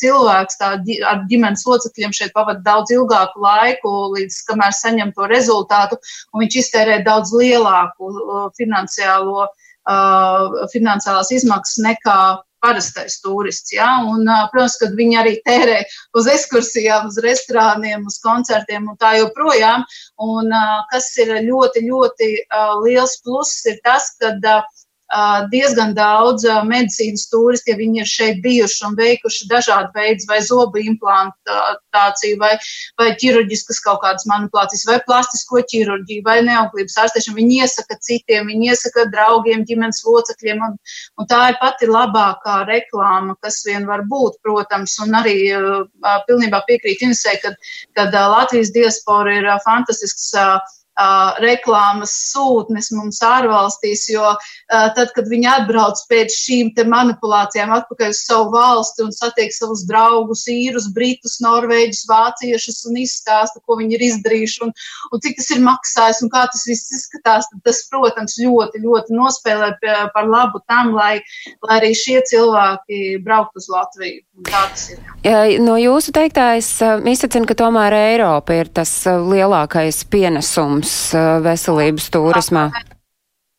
cilvēks 0.00 0.60
tā, 0.62 0.72
ar 1.12 1.22
ģimenes 1.28 1.66
locekļiem 1.68 2.16
šeit 2.16 2.32
pavada 2.32 2.64
daudz 2.64 2.94
ilgāku 2.96 3.44
laiku, 3.44 3.94
līdz 4.16 4.40
kamēr 4.48 4.72
saņem 4.80 5.12
to 5.12 5.28
rezultātu, 5.28 6.00
un 6.32 6.46
viņš 6.46 6.60
iztērē 6.64 7.02
daudz 7.04 7.36
lielāku 7.36 8.12
finansiālo, 8.56 9.48
finansiālās 10.72 11.36
izmaksas 11.36 11.84
nekā 11.84 12.20
parastais 12.64 13.18
turists. 13.24 13.72
Ja? 13.74 13.88
Un, 14.06 14.26
protams, 14.52 14.78
ka 14.80 14.90
viņi 14.98 15.18
arī 15.20 15.34
tērē 15.46 15.78
uz 16.18 16.28
ekskursijām, 16.30 17.08
uz 17.10 17.20
restorāniem, 17.24 18.06
uz 18.08 18.18
koncertiem 18.24 18.88
un 18.90 18.98
tā 19.00 19.14
joprojām. 19.18 19.86
Un, 20.24 20.52
kas 20.92 21.10
ir 21.22 21.34
ļoti, 21.46 21.84
ļoti 21.88 22.30
liels 22.84 23.18
pluss, 23.24 23.64
ir 23.68 23.78
tas, 23.86 24.10
ka 24.20 24.34
diezgan 25.52 25.94
daudz 25.96 26.44
medicīnas 26.68 27.28
turisti, 27.32 27.72
ja 27.72 27.78
viņi 27.78 28.02
ir 28.02 28.08
šeit 28.08 28.40
bijuši 28.44 28.84
un 28.88 28.96
veikuši 28.98 29.48
dažādu 29.48 29.88
veidu 29.94 30.26
vai 30.28 30.40
zobu 30.44 30.82
implantāciju, 30.82 32.36
vai, 32.40 32.52
vai 33.00 33.08
ķirurģiskas 33.16 33.80
kaut 33.84 34.02
kādas 34.02 34.28
manipulācijas, 34.28 34.84
vai 34.88 34.98
plastisko 35.06 35.62
ķirurģiju, 35.72 36.24
vai 36.26 36.38
neauglības 36.44 36.98
ārstēšanu. 37.04 37.38
Viņi 37.40 37.60
iesaka 37.64 37.96
citiem, 38.04 38.52
viņi 38.52 38.72
iesaka 38.74 39.06
draugiem, 39.12 39.64
ģimenes 39.68 40.04
locekļiem, 40.04 40.60
un, 40.68 40.76
un 41.16 41.30
tā 41.30 41.40
ir 41.52 41.60
pati 41.62 41.88
labākā 41.88 42.60
reklāma, 42.68 43.36
kas 43.40 43.62
vien 43.66 43.88
var 43.88 44.04
būt, 44.10 44.40
protams, 44.44 44.98
un 45.04 45.16
arī 45.16 45.38
uh, 45.56 45.86
pilnībā 46.28 46.60
piekrīt 46.68 47.06
Inesē, 47.06 47.38
kad, 47.42 47.56
kad 47.96 48.12
uh, 48.12 48.28
Latvijas 48.36 48.74
diaspora 48.76 49.38
ir 49.40 49.48
uh, 49.48 49.56
fantastisks 49.64 50.34
uh, 50.36 50.58
uh, 50.98 51.38
reklāmas 51.42 52.12
sūtnes 52.32 52.90
mums 52.96 53.20
ārvalstīs, 53.24 54.06
jo 54.12 54.24
uh, 54.34 54.88
tad, 54.96 55.12
kad 55.16 55.28
viņi 55.30 55.48
atbrauc 55.52 56.00
pēc 56.10 56.34
šīm 56.34 56.72
manipulācijām 56.88 57.72
atpakaļ 57.74 58.12
uz 58.14 58.22
savu 58.26 58.50
valsti 58.54 59.04
un 59.06 59.12
satiek 59.14 59.54
savus 59.54 59.84
draugus, 59.88 60.44
īrus, 60.50 60.88
britus, 60.94 61.38
norvēģus, 61.44 62.04
vāciešus 62.10 62.84
un 62.90 63.00
izstāsta, 63.02 63.62
ko 63.64 63.78
viņi 63.80 63.98
ir 63.98 64.06
izdarījuši 64.10 64.62
un, 64.66 64.74
un 65.12 65.24
cik 65.24 65.38
tas 65.40 65.50
ir 65.54 65.62
maksājis 65.64 66.22
un 66.24 66.32
kā 66.34 66.44
tas 66.50 66.66
viss 66.68 66.92
izskatās, 66.94 67.48
tad 67.52 67.62
tas, 67.66 67.82
protams, 67.90 68.38
ļoti, 68.42 68.82
ļoti 68.84 69.16
nospēlē 69.18 69.72
par 70.14 70.28
labu 70.28 70.62
tam, 70.66 70.92
lai, 70.96 71.18
lai 71.66 71.80
arī 71.80 71.92
šie 71.96 72.20
cilvēki 72.28 73.18
brauktu 73.24 73.62
uz 73.62 73.68
Latviju. 73.72 74.22
No 75.64 75.76
jūsu 75.80 76.12
teiktā 76.14 76.50
es 76.58 76.70
izsacinu, 76.78 77.48
ka 77.48 77.56
tomēr 77.58 77.96
Eiropa 77.96 78.56
ir 78.58 78.70
tas 78.72 78.92
lielākais 79.06 80.04
pienesums 80.10 80.87
mums 80.88 81.12
uh, 81.12 81.38
veselības 81.44 82.08
turismā? 82.12 82.70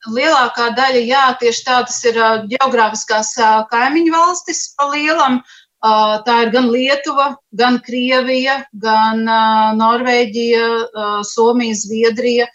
Lielākā 0.09 0.71
daļa, 0.77 1.01
jā, 1.05 1.25
tieši 1.39 1.65
tā, 1.67 1.81
tas 1.85 1.99
ir 2.07 2.17
uh, 2.17 2.45
geogrāfiskās 2.49 3.35
uh, 3.37 3.65
kaimiņu 3.69 4.13
valstis 4.13 4.73
pa 4.77 4.89
lielam. 4.93 5.41
Tā 5.79 6.33
ir 6.43 6.49
gan 6.51 6.65
Lietuva, 6.73 7.37
gan 7.55 7.77
Krievija, 7.79 8.65
gan 8.83 9.21
Norvēģija, 9.79 10.65
Somija, 11.23 11.77
Zviedrija, 11.79 12.49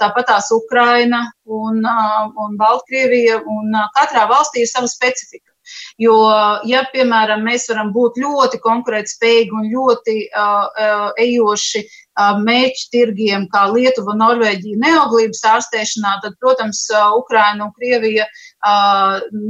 tāpat 0.00 0.24
tās 0.30 0.48
Ukraina 0.56 1.20
un, 1.44 1.84
un 1.84 2.56
Baltkrievija. 2.56 3.42
Un 3.44 3.76
katrā 3.92 4.24
valstī 4.30 4.64
ir 4.64 4.70
sava 4.70 4.88
specifika. 4.88 5.52
Jo, 6.00 6.16
ja, 6.64 6.86
piemēram, 6.94 7.44
mēs 7.44 7.68
varam 7.68 7.92
būt 7.92 8.22
ļoti 8.24 8.62
konkurētspējīgi 8.64 9.52
un 9.52 9.68
ļoti 9.76 10.16
uh, 10.32 11.12
ejoši 11.26 11.84
mēķu 12.16 12.88
tirgiem, 12.92 13.46
kā 13.52 13.66
Lietuva, 13.72 14.14
Norvēģija, 14.16 14.80
neauglības 14.80 15.42
ārstēšanā, 15.52 16.16
tad, 16.24 16.36
protams, 16.40 16.86
Ukraina 17.18 17.68
un 17.68 17.74
Krievija 17.76 18.26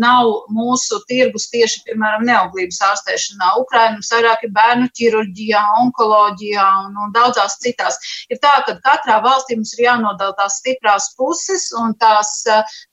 nav 0.03 0.31
mūsu 0.53 0.99
tirgus 1.09 1.49
tieši, 1.53 1.83
piemēram, 1.87 2.25
neauglības 2.29 2.81
ārstēšanā. 2.91 3.53
Ukraina 3.63 3.97
mums 3.97 4.11
vairāk 4.13 4.45
ir 4.47 4.53
bērnu 4.57 4.89
ķirurģijā, 4.99 5.63
onkoloģijā 5.83 6.67
un, 6.85 6.99
un 7.07 7.15
daudzās 7.15 7.59
citās. 7.63 7.99
Ir 8.31 8.41
tā, 8.43 8.53
ka 8.67 8.77
katrā 8.85 9.19
valstī 9.25 9.57
mums 9.57 9.75
ir 9.77 9.87
jānodala 9.87 10.37
tās 10.39 10.59
stiprās 10.61 11.09
puses 11.17 11.69
un 11.81 11.95
tās 12.01 12.33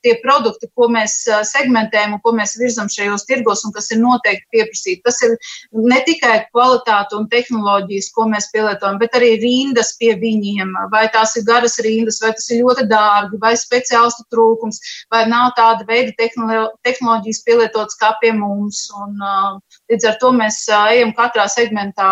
tie 0.04 0.16
produkti, 0.22 0.70
ko 0.74 0.88
mēs 0.92 1.18
segmentējam 1.50 2.16
un 2.16 2.22
ko 2.24 2.34
mēs 2.36 2.56
virzam 2.60 2.88
šajos 2.92 3.26
tirgos 3.28 3.64
un 3.66 3.74
kas 3.76 3.90
ir 3.92 4.00
noteikti 4.02 4.48
pieprasīti. 4.54 5.02
Tas 5.04 5.20
ir 5.26 5.36
ne 5.74 6.00
tikai 6.06 6.38
kvalitāte 6.48 7.18
un 7.18 7.28
tehnoloģijas, 7.32 8.10
ko 8.16 8.28
mēs 8.30 8.48
pielietojam, 8.54 8.98
bet 9.02 9.16
arī 9.18 9.34
rindas 9.42 9.94
pie 10.00 10.14
viņiem, 10.20 10.72
vai 10.92 11.04
tās 11.12 11.36
ir 11.38 11.46
garas 11.48 11.76
rindas, 11.84 12.20
vai 12.22 12.32
tas 12.36 12.48
ir 12.50 12.62
ļoti 12.64 12.88
dārgi, 12.90 13.40
vai 13.42 13.54
speciālistu 13.58 14.26
trūkums, 14.32 14.80
vai 15.12 15.24
nav 15.30 15.52
tāda 15.58 15.86
veida 15.88 16.13
tehnoloģijas 16.18 17.42
pielietotas 17.46 17.98
kā 18.00 18.14
pie 18.22 18.32
mums. 18.36 18.86
Un, 19.02 19.20
līdz 19.92 20.10
ar 20.10 20.16
to 20.22 20.32
mēs 20.36 20.64
ejam 20.68 21.14
katrā 21.16 21.48
segmentā 21.50 22.10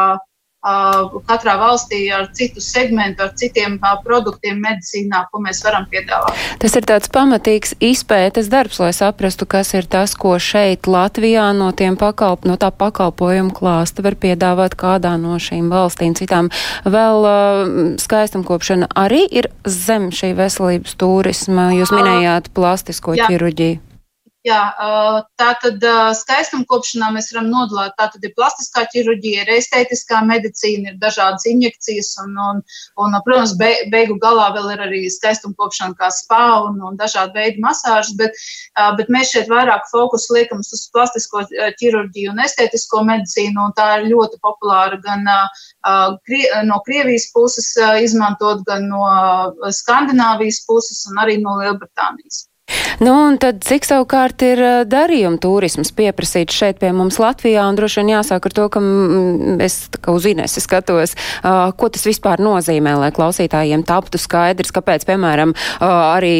katrā 0.62 1.56
valstī 1.58 2.06
ar 2.14 2.28
citu 2.32 2.60
segmentu, 2.62 3.22
ar 3.22 3.32
citiem 3.34 3.80
produktiem 4.04 4.60
medicīnā, 4.62 5.26
ko 5.32 5.40
mēs 5.42 5.62
varam 5.64 5.88
piedāvāt. 5.90 6.38
Tas 6.62 6.76
ir 6.78 6.86
tāds 6.86 7.10
pamatīgs 7.10 7.74
izpētes 7.82 8.48
darbs, 8.48 8.78
lai 8.78 8.92
saprastu, 8.94 9.46
kas 9.46 9.74
ir 9.74 9.86
tas, 9.90 10.14
ko 10.14 10.38
šeit 10.38 10.86
Latvijā 10.86 11.50
no, 11.56 11.72
pakalp, 11.98 12.46
no 12.46 12.56
tā 12.56 12.70
pakalpojumu 12.70 13.50
klāsta 13.50 14.02
var 14.02 14.14
piedāvāt 14.14 14.78
kādā 14.78 15.16
no 15.18 15.34
šīm 15.34 15.68
valstīm 15.72 16.14
citām. 16.14 16.50
Vēl 16.86 17.26
uh, 17.26 17.98
skaistumkopšana 17.98 18.92
arī 18.94 19.26
ir 19.26 19.50
zem 19.66 20.12
šī 20.14 20.36
veselības 20.38 20.94
turisma. 20.94 21.72
Jūs 21.74 21.90
minējāt 21.90 22.52
plastisko 22.54 23.18
ķirurģiju. 23.18 23.91
Jā, 24.42 24.58
tā 25.38 25.52
tad 25.62 25.84
skaistumkopšanā 26.18 27.12
mēs 27.14 27.28
varam 27.30 27.52
nodalīt. 27.52 27.92
Tā 27.94 28.08
tad 28.10 28.24
ir 28.26 28.32
plastiskā 28.34 28.82
ķirurģija, 28.90 29.44
ir 29.44 29.52
estētiskā 29.54 30.18
medicīna, 30.26 30.90
ir 30.90 30.96
dažādas 30.98 31.46
injekcijas, 31.46 32.10
un, 32.24 32.34
un, 32.48 32.58
un 33.04 33.14
protams, 33.22 33.54
be, 33.60 33.70
beigu 33.94 34.18
galā 34.24 34.48
vēl 34.56 34.66
ir 34.74 34.82
arī 34.88 35.04
skaistumkopšana 35.14 35.94
kā 36.00 36.10
spā 36.10 36.42
un, 36.66 36.82
un 36.88 36.98
dažādi 36.98 37.38
veidi 37.38 37.62
masāžas, 37.62 38.16
bet, 38.18 38.42
bet 38.98 39.14
mēs 39.14 39.30
šeit 39.30 39.46
vairāk 39.52 39.86
fokusu 39.92 40.34
liekam 40.40 40.66
uz 40.66 40.88
plastisko 40.90 41.46
ķirurģiju 41.78 42.34
un 42.34 42.42
estētisko 42.42 43.06
medicīnu, 43.12 43.68
un 43.68 43.78
tā 43.78 43.92
ir 44.00 44.10
ļoti 44.10 44.42
populāra 44.42 44.98
gan 45.06 45.22
no 46.66 46.82
Krievijas 46.88 47.30
puses 47.30 47.76
izmantot, 48.02 48.66
gan 48.66 48.90
no 48.90 49.06
Skandināvijas 49.70 50.64
puses 50.66 51.06
un 51.12 51.22
arī 51.22 51.38
no 51.38 51.60
Lielbritānijas. 51.62 52.48
Nu, 53.02 53.14
un 53.28 53.38
tad 53.42 53.62
cik 53.66 53.86
savukārt 53.88 54.42
ir 54.46 54.62
darījuma 54.88 55.40
turisms 55.42 55.92
pieprasīts 55.96 56.56
šeit 56.56 56.78
pie 56.82 56.92
mums 56.96 57.18
Latvijā, 57.22 57.64
un 57.68 57.78
droši 57.78 58.02
vien 58.02 58.12
jāsāk 58.14 58.48
ar 58.48 58.56
to, 58.58 58.68
ka 58.72 58.82
es 59.64 59.78
kā 59.98 60.14
uz 60.14 60.28
Inesi 60.30 60.62
skatos, 60.62 61.16
uh, 61.42 61.72
ko 61.76 61.90
tas 61.92 62.06
vispār 62.08 62.42
nozīmē, 62.42 62.94
lai 63.00 63.10
klausītājiem 63.14 63.84
taptu 63.88 64.20
skaidrs, 64.22 64.74
kāpēc, 64.74 65.08
piemēram, 65.08 65.56
uh, 65.56 65.88
arī 66.14 66.36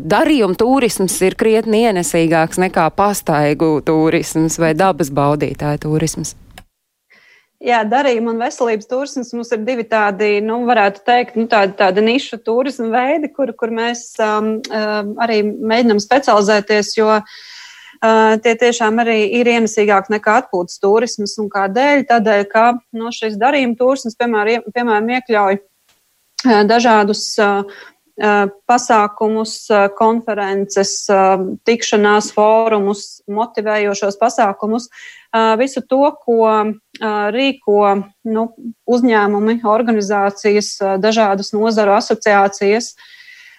darījuma 0.00 0.58
turisms 0.58 1.18
ir 1.26 1.36
krietni 1.38 1.84
ienesīgāks 1.90 2.62
nekā 2.62 2.88
pastaigu 2.96 3.76
turisms 3.86 4.60
vai 4.62 4.74
dabas 4.78 5.12
baudītāju 5.14 5.86
turisms. 5.86 6.36
Jā, 7.66 7.80
darījuma 7.82 8.30
un 8.30 8.38
veselības 8.44 8.86
turisms 8.86 9.32
mums 9.34 9.48
ir 9.50 9.64
divi 9.66 9.82
tādi, 9.90 10.36
nu, 10.44 10.60
varētu 10.68 11.00
teikt, 11.06 11.34
nu, 11.34 11.48
tādi, 11.50 11.74
tādi 11.78 12.04
nišu 12.06 12.38
turisma 12.46 12.92
veidi, 12.92 13.32
kur, 13.34 13.50
kur 13.58 13.72
mēs 13.74 14.04
um, 14.22 14.52
um, 14.70 15.10
arī 15.24 15.40
mēģinam 15.42 15.98
specializēties, 16.02 16.92
jo 17.00 17.08
uh, 17.16 18.36
tie 18.44 18.54
tiešām 18.60 19.02
arī 19.02 19.18
ir 19.40 19.50
ienesīgāk 19.50 20.12
nekā 20.14 20.36
atpūtas 20.44 20.78
turismas. 20.78 21.34
Un 21.42 21.50
kādēļ? 21.50 22.06
Tādēļ, 22.12 22.44
ka 22.52 22.68
no 22.76 23.08
nu, 23.08 23.14
šis 23.16 23.34
darījuma 23.40 23.74
turisms, 23.82 24.14
piemēram, 24.20 24.70
piemēram 24.70 25.12
iekļauj 25.18 25.58
uh, 25.58 26.62
dažādus 26.70 27.28
uh 27.42 27.84
pasākumus, 28.16 29.66
konferences, 29.98 30.94
tikšanās 31.68 32.30
fórumus, 32.32 33.20
motivējošos 33.28 34.16
pasākumus, 34.20 34.88
visu 35.60 35.82
to, 35.84 36.00
ko 36.24 36.48
rīko 37.36 37.82
nu, 38.24 38.46
uzņēmumi, 38.88 39.60
organizācijas, 39.68 40.72
dažādas 41.02 41.52
nozaru 41.52 41.96
asociācijas. 41.98 42.94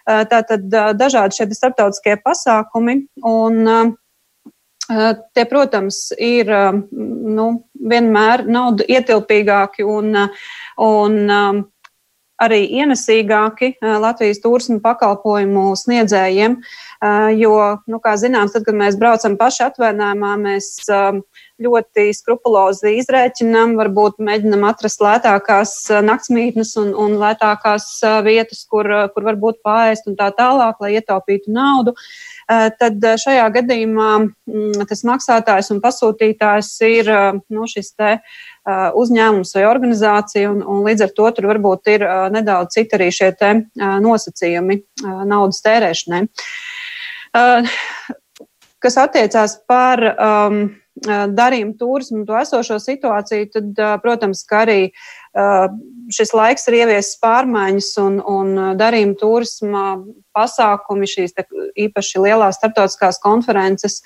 Tātad 0.08 0.68
dažādi 0.98 1.38
šie 1.38 1.50
starptautiskie 1.54 2.18
pasākumi. 2.24 3.02
Un, 3.28 3.96
Tie, 4.88 5.44
protams, 5.44 6.14
ir 6.16 6.48
nu, 6.88 7.48
vienmēr 7.92 8.46
naudu 8.48 8.86
ietilpīgāki 8.88 9.84
un, 9.84 10.16
un 10.80 11.18
arī 12.42 12.62
ienesīgāki 12.80 13.74
Latvijas 13.82 14.42
turismu 14.44 14.80
pakalpojumu 14.84 15.72
sniedzējiem, 15.78 16.58
jo, 17.38 17.56
nu, 17.90 18.00
kā 18.04 18.14
zināms, 18.22 18.54
tad, 18.54 18.66
kad 18.68 18.78
mēs 18.78 18.98
braucam 19.00 19.38
paši 19.40 19.64
atvainājumā, 19.68 20.34
mēs 20.42 20.70
ļoti 21.58 22.08
skrupulozi 22.14 22.94
izrēķinām, 23.00 23.74
varbūt 23.80 24.22
mēģinam 24.22 24.68
atrast 24.70 25.02
lētākās 25.02 25.74
naktsmītnes 26.06 26.76
un, 26.82 26.94
un 26.94 27.18
lētākās 27.22 27.90
vietas, 28.26 28.64
kur, 28.70 28.90
kur 29.14 29.30
varbūt 29.32 29.64
pāriest 29.66 30.10
un 30.10 30.18
tā 30.20 30.30
tālāk, 30.38 30.78
lai 30.84 30.94
ietaupītu 31.00 31.54
naudu. 31.54 31.96
Tad 32.48 33.04
šajā 33.20 33.48
gadījumā 33.58 34.12
tas 34.88 35.02
maksātājs 35.08 35.74
un 35.74 35.82
pasūtītājs 35.84 36.70
ir 36.88 37.10
nu, 37.52 37.66
šis 37.68 37.92
te 37.98 38.14
uzņēmums 38.68 39.54
vai 39.56 39.66
organizācija, 39.70 40.52
un, 40.52 40.64
un 40.66 40.84
līdz 40.88 41.06
ar 41.08 41.14
to 41.16 41.30
tur 41.36 41.50
varbūt 41.54 41.92
ir 41.94 42.06
nedaudz 42.34 42.76
citi 42.76 42.98
arī 42.98 43.10
šie 43.16 43.32
te 43.40 43.54
nosacījumi 44.04 44.82
naudas 45.30 45.62
tērēšanai. 45.64 46.26
Kas 48.84 49.00
attiecās 49.02 49.56
par 49.70 50.04
um, 50.14 50.60
darījumu 51.06 51.78
turismu 51.78 52.26
to 52.26 52.36
esošo 52.38 52.80
situāciju, 52.82 53.50
tad, 53.54 53.82
protams, 54.04 54.44
ka 54.48 54.64
arī 54.66 54.80
šis 56.14 56.34
laiks 56.34 56.68
ir 56.70 56.80
ieviesis 56.82 57.20
pārmaiņas 57.22 57.90
un, 58.02 58.20
un 58.22 58.54
darījumu 58.80 59.18
turisma 59.20 59.84
pasākumi, 60.36 61.10
šīs 61.10 61.36
te, 61.38 61.46
īpaši 61.88 62.24
lielās 62.24 62.58
starptautiskās 62.58 63.22
konferences, 63.22 64.02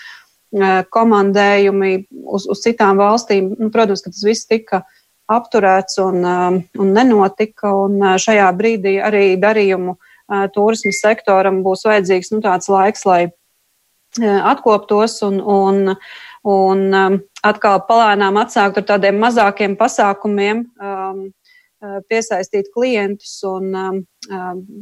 komandējumi 0.52 1.92
uz, 2.12 2.48
uz 2.52 2.64
citām 2.64 3.00
valstīm. 3.00 3.54
Nu, 3.60 3.70
protams, 3.74 4.04
ka 4.04 4.12
tas 4.12 4.24
viss 4.28 4.50
tika 4.50 4.84
apturēts 5.32 6.00
un, 6.04 6.26
un 6.26 6.96
nenotika, 6.96 7.72
un 7.86 8.18
šajā 8.20 8.50
brīdī 8.58 8.98
arī 9.00 9.38
darījumu 9.40 9.96
turismu 10.56 10.92
sektoram 10.96 11.62
būs 11.64 11.86
vajadzīgs 11.88 12.34
nu, 12.34 12.42
tāds 12.44 12.68
laiks, 12.72 13.06
lai 13.08 13.22
atkoptos 14.20 15.22
un, 15.24 15.40
un 15.40 15.96
un 16.48 17.20
atkal 17.46 17.84
palēnām 17.88 18.40
atsākt 18.42 18.82
ar 18.82 18.88
tādiem 18.96 19.20
mazākiem 19.22 19.76
pasākumiem, 19.78 20.66
um, 20.82 21.24
uh, 21.30 22.00
piesaistīt 22.10 22.72
klientus 22.74 23.40
un 23.48 23.76
um, 23.76 24.00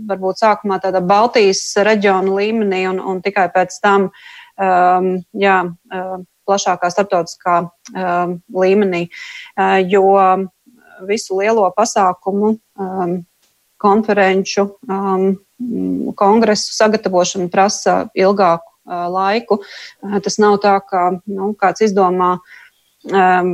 varbūt 0.10 0.43
sākumā 0.43 0.79
tādā 0.84 1.01
Baltijas 1.03 1.63
reģiona 1.84 2.36
līmenī 2.39 2.86
un, 2.89 2.99
un 2.99 3.21
tikai 3.23 3.49
pēc 3.55 3.79
tam 3.84 4.10
um, 4.10 4.13
jā, 4.60 5.58
uh, 5.69 6.15
plašākā 6.50 6.89
starptautiskā 6.89 7.58
um, 7.63 8.39
līmenī, 8.50 9.08
uh, 9.56 9.78
jo 9.86 10.04
visu 11.08 11.38
lielo 11.39 11.67
pasākumu, 11.78 12.56
um, 12.80 13.19
konferenču, 13.80 14.65
um, 14.89 15.38
kongresu 16.19 16.74
sagatavošana 16.76 17.48
prasa 17.52 18.02
ilgāku 18.17 18.67
laiku. 18.89 19.60
Tas 20.24 20.39
nav 20.41 20.58
tā, 20.63 20.74
ka 20.84 21.04
nu, 21.30 21.54
kāds 21.60 21.86
izdomā 21.86 22.32
um, 23.13 23.52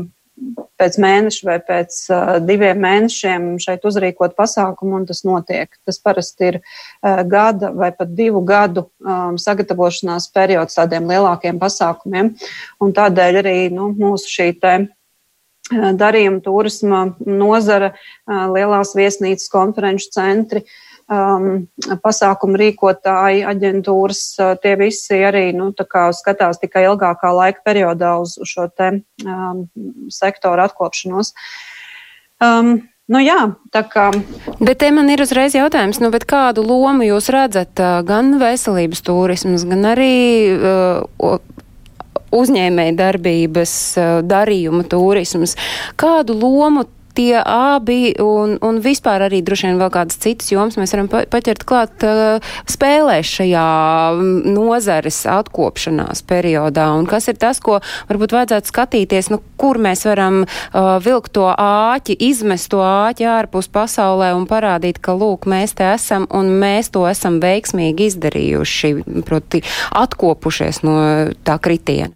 pēc 0.79 0.97
mēneša 0.99 1.47
vai 1.47 1.57
pēc 1.63 1.99
uh, 2.11 2.31
diviem 2.43 2.79
mēnešiem 2.83 3.47
šeit 3.63 3.85
uzrīkot 3.87 4.35
pasākumu, 4.37 4.99
un 4.99 5.07
tas 5.09 5.23
notiek. 5.27 5.71
Tas 5.87 5.99
parasti 6.03 6.49
ir 6.51 6.59
uh, 6.59 7.21
gada 7.29 7.71
vai 7.75 7.91
pat 7.95 8.11
divu 8.17 8.43
gadu 8.45 8.87
um, 8.99 9.39
sagatavošanās 9.41 10.27
periods 10.35 10.79
tādiem 10.79 11.07
lielākiem 11.11 11.61
pasākumiem, 11.61 12.33
un 12.83 12.95
tādēļ 12.95 13.41
arī 13.43 13.57
nu, 13.73 13.91
mūsu 13.95 14.31
šī 14.37 14.51
te 14.61 14.75
darījuma 15.73 16.43
turisma 16.45 16.99
nozara, 17.25 17.95
lielās 18.29 18.91
viesnīcas, 18.93 19.47
konferenču 19.49 20.11
centri, 20.13 20.61
uh, 20.61 20.84
um, 21.11 21.67
pasākumu 22.03 22.59
rīkotāji, 22.61 23.45
aģentūras, 23.49 24.23
uh, 24.39 24.55
tie 24.61 24.75
visi 24.79 25.21
arī 25.25 25.49
nu, 25.57 25.71
skatās 25.75 26.61
tikai 26.61 26.87
ilgākā 26.89 27.31
laika 27.35 27.63
periodā 27.65 28.15
uz, 28.21 28.37
uz 28.41 28.51
šo 28.51 28.67
te 28.73 28.91
um, 29.25 29.65
sektoru 30.13 30.67
atkopšanos. 30.67 31.33
Um, 32.43 32.77
Nu 33.05 33.19
jā, 33.21 33.51
tā 33.69 33.83
kā. 33.85 34.07
Bet 34.57 34.79
te 34.81 34.87
man 34.89 35.11
ir 35.13 35.21
uzreiz 35.21 35.53
jautājums, 35.53 35.99
nu, 36.01 36.09
kādu 36.25 36.63
lomu 36.65 37.05
jūs 37.05 37.29
redzat 37.29 37.77
uh, 37.77 37.99
gan 38.01 38.39
veselības 38.41 39.03
turismas, 39.05 39.61
gan 39.69 39.85
arī 39.91 40.15
uh, 40.57 41.35
uzņēmēja 42.33 42.95
darbības, 42.97 43.75
uh, 44.01 44.15
darījuma 44.25 44.87
turismas? 44.89 45.53
Kādu 46.01 46.33
lomu 46.33 46.87
tie 47.15 47.39
abi 47.39 48.13
un, 48.21 48.57
un 48.65 48.79
vispār 48.83 49.25
arī 49.27 49.41
droši 49.45 49.69
vien 49.69 49.79
vēl 49.79 49.91
kādas 49.93 50.19
citas 50.21 50.51
jomas 50.51 50.77
mēs 50.79 50.93
varam 50.95 51.09
paķert 51.09 51.65
klāt 51.67 52.05
uh, 52.05 52.43
spēlēs 52.69 53.31
šajā 53.39 53.67
mm, 54.15 54.55
nozares 54.55 55.21
atkopšanās 55.29 56.23
periodā. 56.27 56.89
Un 56.97 57.07
kas 57.09 57.29
ir 57.31 57.39
tas, 57.41 57.61
ko 57.63 57.79
varbūt 58.09 58.35
vajadzētu 58.35 58.71
skatīties, 58.71 59.31
nu, 59.33 59.41
kur 59.59 59.79
mēs 59.81 60.05
varam 60.07 60.43
uh, 60.45 60.95
vilkt 61.03 61.35
to 61.37 61.47
āķi, 61.51 62.17
izmest 62.29 62.71
to 62.73 62.83
āķi 62.83 63.29
ārpus 63.29 63.71
pasaulē 63.71 64.33
un 64.37 64.47
parādīt, 64.49 64.99
ka, 65.03 65.15
lūk, 65.17 65.47
mēs 65.49 65.77
te 65.79 65.87
esam 65.93 66.27
un 66.35 66.51
mēs 66.61 66.91
to 66.95 67.05
esam 67.09 67.39
veiksmīgi 67.43 68.11
izdarījuši, 68.11 68.93
proti, 69.27 69.63
atkopušies 70.05 70.83
no 70.85 70.99
tā 71.45 71.59
kritiena. 71.61 72.13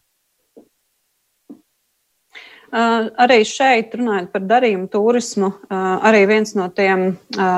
Arī 2.70 3.40
šeit, 3.50 3.96
runājot 3.98 4.28
par 4.34 4.44
darījumu 4.46 4.90
turismu, 4.94 5.54
arī 5.74 6.26
viens 6.30 6.54
no 6.54 6.68
tiem 6.70 7.16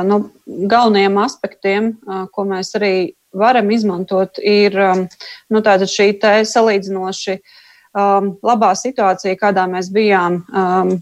nu, 0.07 0.19
galvenajiem 0.47 1.17
aspektiem, 1.19 1.89
ko 2.31 2.45
mēs 2.47 2.71
arī 2.79 2.93
varam 3.35 3.71
izmantot, 3.71 4.39
ir 4.39 4.77
nu, 5.51 5.63
šī 5.63 6.07
salīdzinoši 6.47 7.35
um, 7.95 8.31
labā 8.45 8.71
situācija, 8.77 9.37
kādā 9.39 9.65
mēs 9.71 9.91
bijām 9.93 10.41
um, 10.47 10.93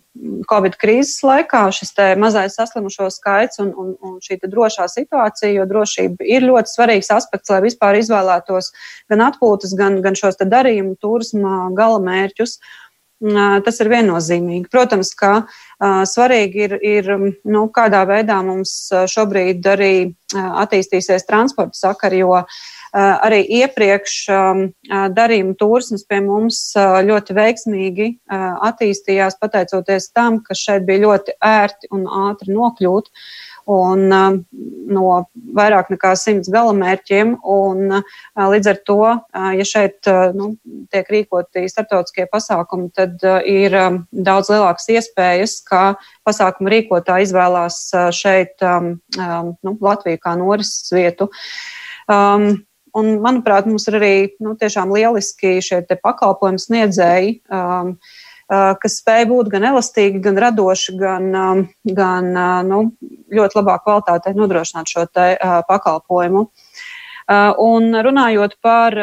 Covid 0.50 0.78
krīzes 0.82 1.22
laikā, 1.26 1.68
šis 1.74 1.94
mazais 2.20 2.58
saslimušo 2.58 3.10
skaits 3.14 3.62
un, 3.64 3.72
un, 3.78 3.96
un 4.02 4.18
šī 4.24 4.40
drošā 4.46 4.88
situācija, 4.92 5.54
jo 5.54 5.66
drošība 5.70 6.26
ir 6.26 6.48
ļoti 6.50 6.74
svarīgs 6.74 7.12
aspekts, 7.14 7.54
lai 7.54 7.62
vispār 7.66 8.00
izvēlētos 8.02 8.74
gan 9.10 9.26
atpūtas, 9.30 9.76
gan, 9.78 10.02
gan 10.06 10.18
šos 10.18 10.42
darījumu 10.42 10.98
turisma 11.02 11.70
galamērķus. 11.78 12.60
Tas 13.20 13.82
ir 13.84 13.90
viennozīmīgi. 13.92 14.70
Protams, 14.72 15.12
ka 15.20 15.32
uh, 15.44 16.02
svarīgi 16.08 16.62
ir, 16.70 16.76
ir 16.80 17.10
nu, 17.20 17.66
kādā 17.76 18.06
veidā 18.08 18.38
mums 18.48 18.72
šobrīd 19.12 19.68
arī 19.68 19.94
uh, 20.08 20.52
attīstīsies 20.64 21.28
transporta 21.28 21.76
sakari, 21.76 22.22
jo 22.24 22.38
uh, 22.40 22.46
arī 22.96 23.42
iepriekš 23.60 24.14
darījuma 25.14 25.54
turisms 25.60 26.06
pie 26.10 26.22
mums 26.26 26.62
ļoti 26.78 27.36
veiksmīgi 27.38 28.08
attīstījās, 28.30 29.38
pateicoties 29.42 30.10
tam, 30.16 30.40
ka 30.42 30.58
šeit 30.58 30.88
bija 30.88 31.04
ļoti 31.06 31.36
ērti 31.38 31.92
un 31.94 32.08
ātri 32.08 32.56
nokļūt. 32.56 33.12
Un, 33.70 34.08
no 34.90 35.10
vairāk 35.58 35.92
nekā 35.94 36.16
simts 36.18 36.50
galamērķiem. 36.50 37.36
Un, 37.46 38.00
līdz 38.54 38.70
ar 38.72 38.80
to, 38.88 39.02
ja 39.60 39.68
šeit 39.68 40.10
nu, 40.38 40.54
tiek 40.94 41.12
rīkoti 41.14 41.68
starptautiskie 41.70 42.26
pasākumi, 42.32 42.90
tad 42.98 43.22
ir 43.46 43.76
daudz 44.10 44.50
lielākas 44.54 44.90
iespējas, 44.96 45.60
ka 45.68 45.84
pasākuma 46.28 46.74
rīkotāji 46.74 47.30
izvēlās 47.30 47.84
šeit 48.18 48.66
nu, 48.66 49.76
Latviju 49.86 50.24
kā 50.24 50.34
norises 50.40 50.90
vietu. 50.96 51.30
Um, 52.10 52.56
Un, 52.98 53.20
manuprāt, 53.22 53.68
mums 53.70 53.86
ir 53.90 54.00
arī 54.00 54.14
nu, 54.42 54.56
tiešām 54.58 54.90
lieliski 54.96 55.60
šie 55.62 55.84
pakalpojumu 56.02 56.62
sniedzēji, 56.62 57.36
um, 57.54 57.94
kas 58.50 59.00
spēj 59.02 59.26
būt 59.30 59.50
gan 59.54 59.68
elastīgi, 59.72 60.22
gan 60.26 60.40
radoši, 60.42 60.96
gan, 61.00 61.28
um, 61.38 61.66
gan 61.86 62.30
uh, 62.34 62.62
nu, 62.66 62.80
ļoti 63.34 63.60
labā 63.60 63.76
kvalitātē 63.84 64.34
nodrošināt 64.38 64.90
šo 64.90 65.06
te, 65.06 65.36
pakalpojumu. 65.70 66.48
Un 67.62 67.94
runājot 67.94 68.56
par 68.66 68.96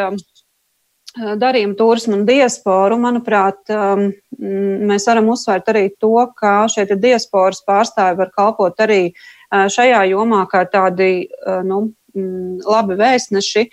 darījumu 1.15 1.77
turismu 1.79 2.17
un 2.17 2.25
diasporu, 2.27 2.97
manuprāt, 2.99 3.71
mēs 3.71 5.07
varam 5.07 5.31
uzsvērt 5.31 5.71
arī 5.71 5.85
to, 6.03 6.11
ka 6.35 6.57
šie 6.73 6.89
diasporas 6.99 7.63
pārstāvi 7.63 8.19
var 8.19 8.33
kalpot 8.35 8.83
arī 8.83 9.15
šajā 9.47 10.03
jomā 10.11 10.43
kā 10.51 10.65
tādi 10.73 11.29
nu, 11.71 11.85
Mm, 12.17 12.63
labi 12.65 12.97
vēstneši, 12.97 13.67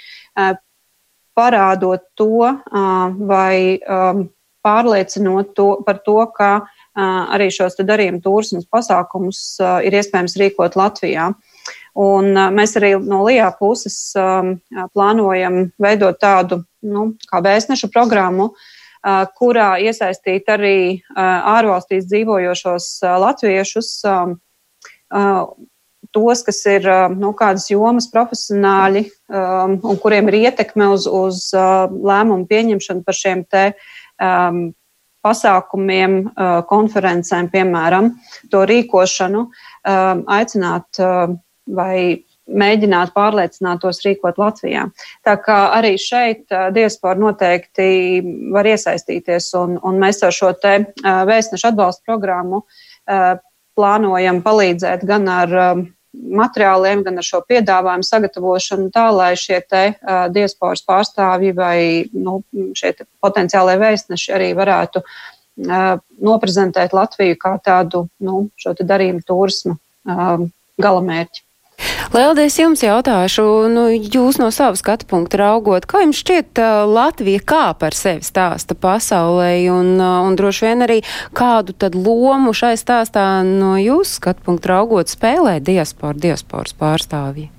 parādot 1.37 2.03
to 2.19 2.49
vai 3.29 3.79
pārliecinot 4.63 5.53
to, 5.57 5.69
par 5.85 5.99
to, 6.05 6.17
ka 6.35 6.51
arī 6.93 7.49
šos 7.53 7.79
darījumu 7.79 8.21
turismas 8.23 8.67
pasākumus 8.69 9.41
ir 9.85 9.97
iespējams 9.97 10.37
rīkot 10.39 10.77
Latvijā. 10.79 11.31
Un 11.99 12.33
mēs 12.57 12.77
arī 12.79 12.95
no 12.97 13.21
LIA 13.25 13.51
puses 13.57 14.13
plānojam 14.93 15.67
veidot 15.81 16.17
tādu 16.21 16.63
nu, 16.81 17.11
kā 17.29 17.41
vēstnešu 17.45 17.91
programmu, 17.93 18.53
kurā 19.37 19.75
iesaistīt 19.83 20.49
arī 20.49 20.77
ārvalstīs 21.17 22.07
dzīvojošos 22.09 22.89
latviešus 23.25 23.91
tos, 26.13 26.43
kas 26.45 26.59
ir 26.69 26.85
nu, 27.17 27.31
kādas 27.37 27.65
jomas 27.71 28.05
profesionāļi 28.13 29.03
um, 29.07 29.77
un 29.81 29.99
kuriem 30.01 30.29
ir 30.29 30.39
ietekme 30.43 30.91
uz, 30.93 31.07
uz 31.09 31.47
lēmumu 31.53 32.45
pieņemšanu 32.49 33.05
par 33.05 33.17
šiem 33.17 33.41
te 33.49 33.63
um, 34.23 34.65
pasākumiem, 35.23 36.19
uh, 36.27 36.59
konferencēm, 36.67 37.49
piemēram, 37.53 38.11
to 38.51 38.63
rīkošanu, 38.67 39.47
um, 39.47 40.23
aicināt 40.35 40.99
uh, 41.03 41.35
vai 41.67 42.23
mēģināt 42.43 43.13
pārliecināt 43.15 43.79
tos 43.85 44.01
rīkot 44.03 44.39
Latvijā. 44.41 44.89
Tā 45.23 45.37
kā 45.45 45.59
arī 45.77 45.95
šeit 46.01 46.43
uh, 46.51 46.67
diaspora 46.75 47.19
noteikti 47.19 47.87
var 48.51 48.67
iesaistīties, 48.67 49.53
un, 49.59 49.77
un 49.79 49.99
mēs 50.01 50.23
ar 50.27 50.35
šo 50.35 50.51
te 50.59 50.75
uh, 50.83 51.23
vēstnešu 51.29 51.71
atbalstu 51.71 52.03
programmu 52.11 52.63
uh, 52.65 53.35
plānojam 53.79 54.43
palīdzēt 54.45 55.05
gan 55.07 55.29
ar 55.31 55.59
um, 55.69 55.85
materiāliem, 56.13 57.03
gan 57.05 57.17
ar 57.17 57.25
šo 57.25 57.41
piedāvājumu 57.49 58.05
sagatavošanu 58.05 58.89
tā, 58.93 59.07
lai 59.15 59.33
šie 59.39 59.59
te 59.65 59.83
uh, 59.93 60.25
diasporas 60.33 60.83
pārstāvji 60.85 61.53
vai 61.57 61.77
nu, 62.13 62.41
šie 62.77 62.93
potenciālie 63.23 63.77
vēstneši 63.81 64.35
arī 64.35 64.51
varētu 64.57 65.01
uh, 65.03 65.95
noprezentēt 66.21 66.93
Latviju 66.93 67.39
kā 67.41 67.55
tādu 67.65 68.05
nu, 68.23 68.45
darījumu 68.63 69.25
turismu 69.25 69.77
uh, 69.77 70.45
galamērķi. 70.81 71.45
Lieldies 72.13 72.59
jums 72.59 72.83
jautāšu, 72.83 73.43
nu, 73.73 73.87
jūs 73.89 74.37
no 74.37 74.51
sava 74.53 74.77
skatu 74.77 75.07
punkta 75.09 75.39
raugot, 75.41 75.87
kā 75.89 76.03
jums 76.03 76.19
šķiet 76.21 76.61
Latvija 76.89 77.41
kā 77.41 77.63
par 77.79 77.97
sevi 77.97 78.21
stāsta 78.21 78.77
pasaulē 78.77 79.55
un, 79.73 79.95
un 79.97 80.37
droši 80.37 80.67
vien 80.67 80.85
arī 80.85 80.99
kādu 81.33 81.73
tad 81.73 81.97
lomu 81.97 82.53
šai 82.53 82.75
stāstā 82.77 83.25
no 83.47 83.73
jūsu 83.81 84.19
skatu 84.19 84.45
punkta 84.45 84.75
raugot 84.75 85.09
spēlē 85.09 85.57
diaspora, 85.65 86.13
diasporas 86.13 86.77
pārstāvji? 86.77 87.49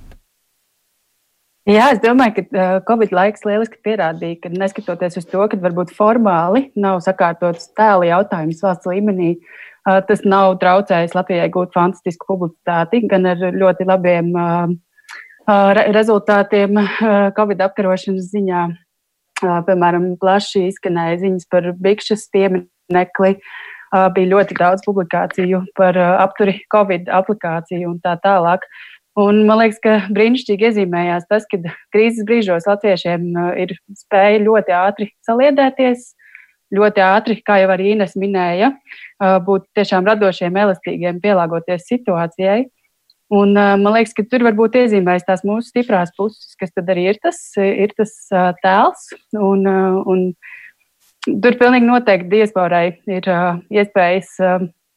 Jā, 1.65 1.91
es 1.97 2.01
domāju, 2.05 2.45
ka 2.45 2.65
Covid 2.87 3.11
laiks 3.17 3.47
lieliski 3.49 3.79
pierādīja, 3.83 4.43
ka 4.43 4.51
neskatoties 4.53 5.17
uz 5.19 5.27
to, 5.27 5.43
ka 5.49 5.59
varbūt 5.59 5.95
formāli 5.97 6.69
nav 6.77 7.01
sakārtots 7.03 7.71
tēla 7.75 8.11
jautājums 8.13 8.61
valsts 8.63 8.91
līmenī, 8.91 9.31
uh, 9.39 9.63
Tas 9.85 10.23
nav 10.25 10.55
traucējis 10.63 11.13
Latvijai 11.17 11.51
gūt 11.53 11.75
fantastisku 11.77 12.25
publicitāti, 12.31 13.03
gan 13.11 13.29
ar 13.29 13.43
ļoti 13.53 13.85
labiem 13.89 14.31
rezultātiem 15.93 16.81
Covid 17.37 17.61
apkarošanas 17.67 18.31
ziņā. 18.33 18.65
Piemēram, 19.45 20.15
plaši 20.23 20.69
izskanēja 20.71 21.21
ziņas 21.27 21.51
par 21.53 21.69
Bikšas 21.85 22.25
pieminekli. 22.33 23.35
Bija 24.17 24.31
ļoti 24.31 24.57
daudz 24.57 24.83
publikāciju 24.87 25.61
par 25.77 25.99
apturi 26.01 26.57
Covid 26.73 27.13
aplikāciju 27.13 27.93
un 27.93 28.01
tā 28.03 28.17
tālāk. 28.25 28.65
Un 29.21 29.45
man 29.47 29.61
liekas, 29.61 29.79
ka 29.85 29.99
brīnišķīgi 30.17 30.71
iezīmējās 30.71 31.29
tas, 31.31 31.45
ka 31.51 31.61
krīzes 31.95 32.25
brīžos 32.27 32.65
latviešiem 32.67 33.29
ir 33.63 33.77
spēja 33.95 34.41
ļoti 34.43 34.75
ātri 34.75 35.13
saliedēties, 35.29 36.09
ļoti 36.75 37.03
ātri, 37.05 37.39
kā 37.45 37.59
jau 37.63 37.71
arī 37.75 37.95
Ines 37.95 38.17
minēja, 38.19 38.73
būt 39.47 39.69
tiešām 39.79 40.07
radošiem, 40.09 40.57
elastīgiem, 40.65 41.21
pielāgoties 41.23 41.87
situācijai. 41.91 42.65
Un, 43.35 43.55
man 43.57 43.95
liekas, 43.97 44.13
ka 44.15 44.27
tur 44.29 44.45
varbūt 44.47 44.77
iezīmējas 44.83 45.25
tās 45.27 45.43
mūsu 45.49 45.71
stiprās 45.71 46.13
puses, 46.17 46.53
kas 46.61 46.75
tad 46.75 46.91
arī 46.93 47.09
ir 47.15 47.21
tas, 47.23 47.39
ir 47.57 47.95
tas 47.97 48.13
tēls. 48.63 49.09
Un, 49.35 49.65
un 49.65 50.27
tur 51.25 51.57
pilnīgi 51.61 51.89
noteikti 51.89 52.31
diasporai 52.37 52.87
ir 53.11 53.31
iespējas 53.73 54.37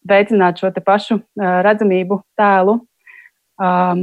veicināt 0.07 0.59
šo 0.61 0.71
pašu 0.85 1.21
redzamību 1.37 2.21
tēlu 2.39 2.81
um, 3.61 4.01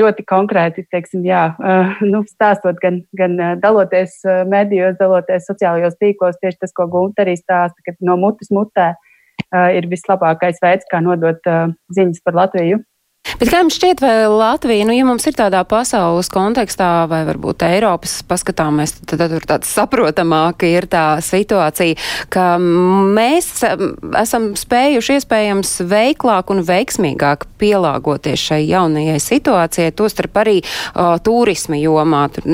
ļoti 0.00 0.24
konkrēti, 0.28 0.84
teiksim, 0.92 1.24
jā, 1.26 1.44
uh, 1.56 1.96
nu, 2.12 2.22
stāstot 2.30 2.80
gan, 2.82 3.02
gan 3.18 3.38
uh, 3.40 3.54
daloties 3.62 4.18
uh, 4.26 4.42
medijos, 4.48 4.98
daloties 5.00 5.48
sociālajos 5.50 5.98
tīklos, 6.02 6.38
tieši 6.42 6.62
tas, 6.64 6.74
ko 6.76 6.88
Gunta 6.92 7.26
arī 7.26 7.36
stāsta, 7.40 7.78
ka 7.86 7.96
no 8.06 8.18
mutes 8.20 8.52
mutē 8.54 8.92
uh, 8.94 9.68
ir 9.74 9.90
vislabākais 9.90 10.62
veids, 10.62 10.88
kā 10.90 11.02
nodot 11.04 11.50
uh, 11.50 11.74
ziņas 11.94 12.24
par 12.24 12.40
Latviju. 12.42 12.82
Bet 13.22 13.50
kā 13.50 13.60
jums 13.62 13.76
šķiet, 13.78 14.00
vai 14.02 14.26
Latvija, 14.30 14.84
nu, 14.86 14.94
ja 14.94 15.02
mums 15.06 15.24
ir 15.30 15.36
tādā 15.38 15.60
pasaules 15.66 16.26
kontekstā, 16.30 17.08
vai 17.10 17.20
varbūt 17.26 17.62
Eiropas 17.66 18.16
paskatāmies, 18.26 18.96
tad, 19.00 19.16
tad 19.20 19.32
tur 19.32 19.46
tāds 19.46 19.70
saprotamāk 19.70 20.64
ir 20.66 20.88
tā 20.90 21.20
situācija, 21.22 21.98
ka 22.30 22.44
mēs 22.58 23.48
esam 24.18 24.52
spējuši 24.58 25.16
iespējams 25.20 25.72
veiklāk 25.90 26.50
un 26.50 26.64
veiksmīgāk 26.66 27.46
pielāgoties 27.62 28.42
šai 28.50 28.60
jaunajai 28.66 29.18
situācijai, 29.22 29.94
tostarp 29.94 30.42
arī 30.42 30.56
uh, 30.62 31.14
turisma 31.22 31.78
jomā. 31.78 32.24
Tur, 32.34 32.46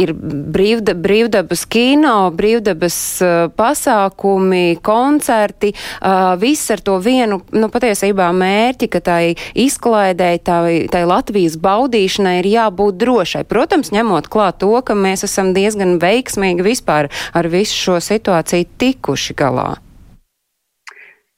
ir 0.00 0.14
brīvda, 0.16 0.96
brīvdabas 0.96 1.66
kino, 1.72 2.16
brīvdabas 2.36 2.98
uh, 3.24 3.36
pasākumi, 3.56 4.78
koncerti, 4.84 5.74
uh, 5.76 6.32
viss 6.40 6.72
ar 6.72 6.84
to 6.84 6.96
vienu, 7.04 7.42
nu, 7.52 7.72
patiesībā 7.72 8.32
mērķi, 8.36 8.92
ka 8.92 9.04
tai 9.12 9.22
izklaidēji, 9.66 10.42
tai, 10.46 10.74
tai 10.92 11.02
Latvijas 11.08 11.56
baudīšanai 11.62 12.38
ir 12.40 12.50
jābūt 12.50 12.98
drošai. 13.00 13.44
Protams, 13.48 13.92
ņemot 13.94 14.30
klāt 14.32 14.60
to, 14.62 14.72
ka 14.86 14.96
mēs 14.98 15.26
esam 15.26 15.52
diezgan 15.56 15.98
veiksmīgi 16.02 16.66
vispār 16.66 17.10
ar 17.36 17.50
visu 17.52 17.76
šo 17.76 17.98
situāciju 18.02 18.70
tikuši 18.80 19.36
galā. 19.38 19.74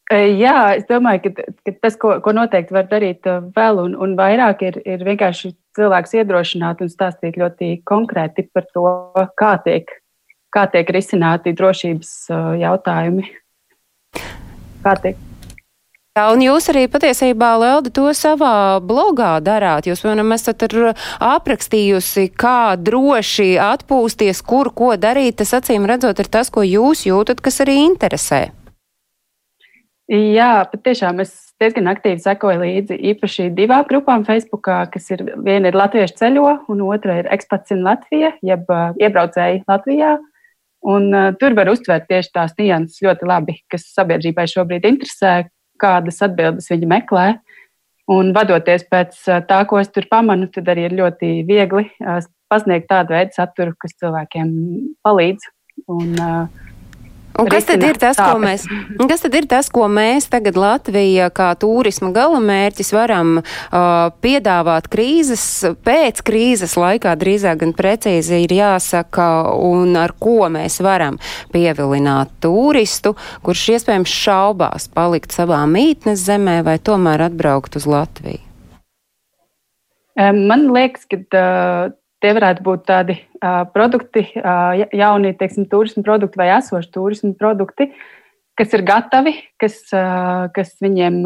E, 0.09 0.23
jā, 0.41 0.57
es 0.79 0.87
domāju, 0.89 1.29
ka, 1.29 1.47
ka 1.69 1.73
tas, 1.85 1.97
ko, 2.01 2.15
ko 2.25 2.33
noteikti 2.33 2.73
var 2.73 2.87
darīt 2.89 3.29
e, 3.29 3.35
vēl 3.57 3.83
un, 3.83 3.97
un 4.01 4.15
vairāk, 4.17 4.65
ir, 4.65 4.79
ir 4.89 5.05
vienkārši 5.05 5.53
cilvēks 5.77 6.17
iedrošināt 6.17 6.81
un 6.81 6.89
stāstīt 6.89 7.37
ļoti 7.41 7.75
konkrēti 7.89 8.47
par 8.57 8.65
to, 8.73 8.89
kā 9.37 9.59
tiek, 9.67 9.93
kā 10.55 10.65
tiek 10.73 10.89
risināti 10.97 11.53
drošības 11.57 12.15
jautājumi. 12.63 13.29
Kā 14.83 14.95
tiek 15.03 15.21
Jā, 16.19 16.25
un 16.35 16.41
jūs 16.43 16.65
arī 16.73 16.89
patiesībā, 16.91 17.53
Lelda, 17.63 17.93
to 17.95 18.09
savā 18.17 18.81
blogā 18.83 19.37
darāt. 19.39 19.87
Jūs, 19.87 20.01
piemēram, 20.03 20.33
esat 20.35 20.65
aprakstījusi, 21.23 22.25
kā 22.35 22.75
droši 22.75 23.53
atpūsties, 23.63 24.41
kur 24.43 24.73
ko 24.75 24.97
darīt. 24.99 25.37
Tas 25.39 25.53
acīm 25.61 25.85
redzot 25.87 26.19
ir 26.19 26.27
tas, 26.27 26.49
ko 26.51 26.65
jūs 26.67 27.05
jūtat, 27.07 27.39
kas 27.45 27.61
arī 27.63 27.77
interesē. 27.85 28.41
Jā, 30.11 30.65
patiešām 30.73 31.23
es 31.23 31.37
diezgan 31.63 31.93
aktīvi 31.93 32.19
sekoju 32.25 32.65
līdzi 32.65 32.99
īpaši 33.13 33.47
divām 33.55 33.85
grupām 33.87 34.25
Facebook, 34.27 34.67
kas 34.67 35.07
ir 35.15 35.23
viena 35.37 35.71
ir 35.71 35.79
Latviešu 35.79 36.17
ceļo, 36.19 36.55
un 36.75 36.83
otra 36.89 37.21
ir 37.21 37.29
ekspats 37.31 37.77
in 37.77 37.85
Latvija, 37.87 38.33
jeb 38.43 38.67
uh, 38.75 38.91
iebraucēji 38.99 39.63
Latvijā. 39.71 40.17
Un, 40.89 41.07
uh, 41.13 41.31
tur 41.39 41.55
var 41.55 41.71
uztvert 41.71 42.11
tieši 42.11 42.35
tās 42.35 42.59
nianses 42.59 43.07
ļoti 43.07 43.31
labi, 43.31 43.57
kas 43.71 43.87
sabiedrībai 43.95 44.49
šobrīd 44.51 44.91
interesē, 44.91 45.37
kādas 45.81 46.23
atbildes 46.25 46.71
viņi 46.73 46.89
meklē. 46.91 47.29
Un 48.09 48.33
vadoties 48.33 48.87
pēc 48.89 49.19
tā, 49.49 49.61
ko 49.69 49.81
es 49.83 49.91
tur 49.93 50.07
pamanu, 50.09 50.49
tad 50.53 50.71
arī 50.73 50.87
ir 50.89 50.97
ļoti 50.97 51.33
viegli 51.49 51.85
pasniegt 52.49 52.89
tādu 52.89 53.13
veidu 53.13 53.37
saturu, 53.37 53.75
kas 53.81 53.97
cilvēkiem 54.01 54.53
palīdz. 55.05 55.51
Un, 55.93 56.15
uh, 56.17 56.68
Un 57.39 57.47
kas 57.47 57.69
tad, 57.69 57.83
ir 57.87 57.99
tas, 58.01 58.19
ko 58.19 58.39
mēs, 58.43 58.65
kas 59.11 59.23
tad 59.23 59.35
ir 59.39 59.47
tas, 59.51 59.69
ko 59.71 59.87
mēs 59.93 60.27
tagad 60.33 60.57
Latvija 60.59 61.29
kā 61.35 61.53
turisma 61.61 62.11
galamērķis 62.17 62.91
varam 62.97 63.37
uh, 63.39 64.09
piedāvāt 64.25 64.89
krīzes, 64.91 65.45
pēc 65.87 66.25
krīzes 66.27 66.75
laikā 66.81 67.15
drīzāk 67.21 67.61
gan 67.63 67.77
precīzi 67.79 68.43
ir 68.43 68.57
jāsaka, 68.57 69.29
un 69.55 69.95
ar 70.01 70.17
ko 70.19 70.49
mēs 70.51 70.81
varam 70.83 71.21
pievilināt 71.55 72.35
turistu, 72.43 73.15
kurš 73.47 73.69
iespējams 73.77 74.19
šaubās 74.25 74.91
palikt 74.91 75.37
savā 75.37 75.63
mītnes 75.71 76.25
zemē 76.27 76.61
vai 76.67 76.79
tomēr 76.83 77.29
atbraukt 77.29 77.79
uz 77.79 77.87
Latviju? 77.87 78.43
Man 80.19 80.67
liekas, 80.75 81.07
ka 81.07 81.23
uh, 81.23 81.93
tie 82.23 82.33
varētu 82.37 82.65
būt 82.67 82.85
tādi 82.89 83.17
uh, 83.19 83.63
produkti, 83.75 84.25
uh, 84.41 84.87
jauni, 84.97 85.35
teiksim, 85.39 85.69
turismu 85.71 86.05
produkti 86.07 86.41
vai 86.41 86.51
esoši 86.57 86.91
turismu 86.95 87.33
produkti, 87.39 87.91
kas 88.59 88.75
ir 88.75 88.85
gatavi, 88.87 89.37
kas, 89.61 89.81
uh, 89.95 90.49
kas 90.55 90.75
viņiem, 90.83 91.23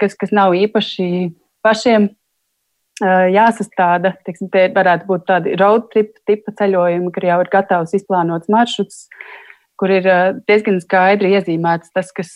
kas, 0.00 0.14
kas 0.18 0.34
nav 0.36 0.54
īpaši 0.58 1.30
pašiem 1.66 2.10
jāsastāda. 3.00 4.12
Teiksim, 4.26 4.50
tie 4.52 4.66
varētu 4.74 5.06
būt 5.08 5.22
tādi 5.24 5.54
road 5.56 5.86
trip 5.92 6.18
tipa 6.28 6.52
ceļojumi, 6.58 7.08
kur 7.14 7.24
jau 7.24 7.38
ir 7.40 7.48
gatavs 7.52 7.94
izplānots 7.96 8.50
maršruts, 8.52 9.06
kur 9.80 9.92
ir 9.94 10.04
diezgan 10.44 10.82
skaidri 10.84 11.32
iezīmēts 11.38 11.94
tas, 11.96 12.12
kas, 12.12 12.34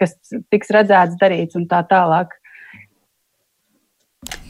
kas 0.00 0.16
tiks 0.48 0.72
redzēts, 0.72 1.18
darīts 1.20 1.58
un 1.60 1.68
tā 1.68 1.82
tālāk. 1.90 2.32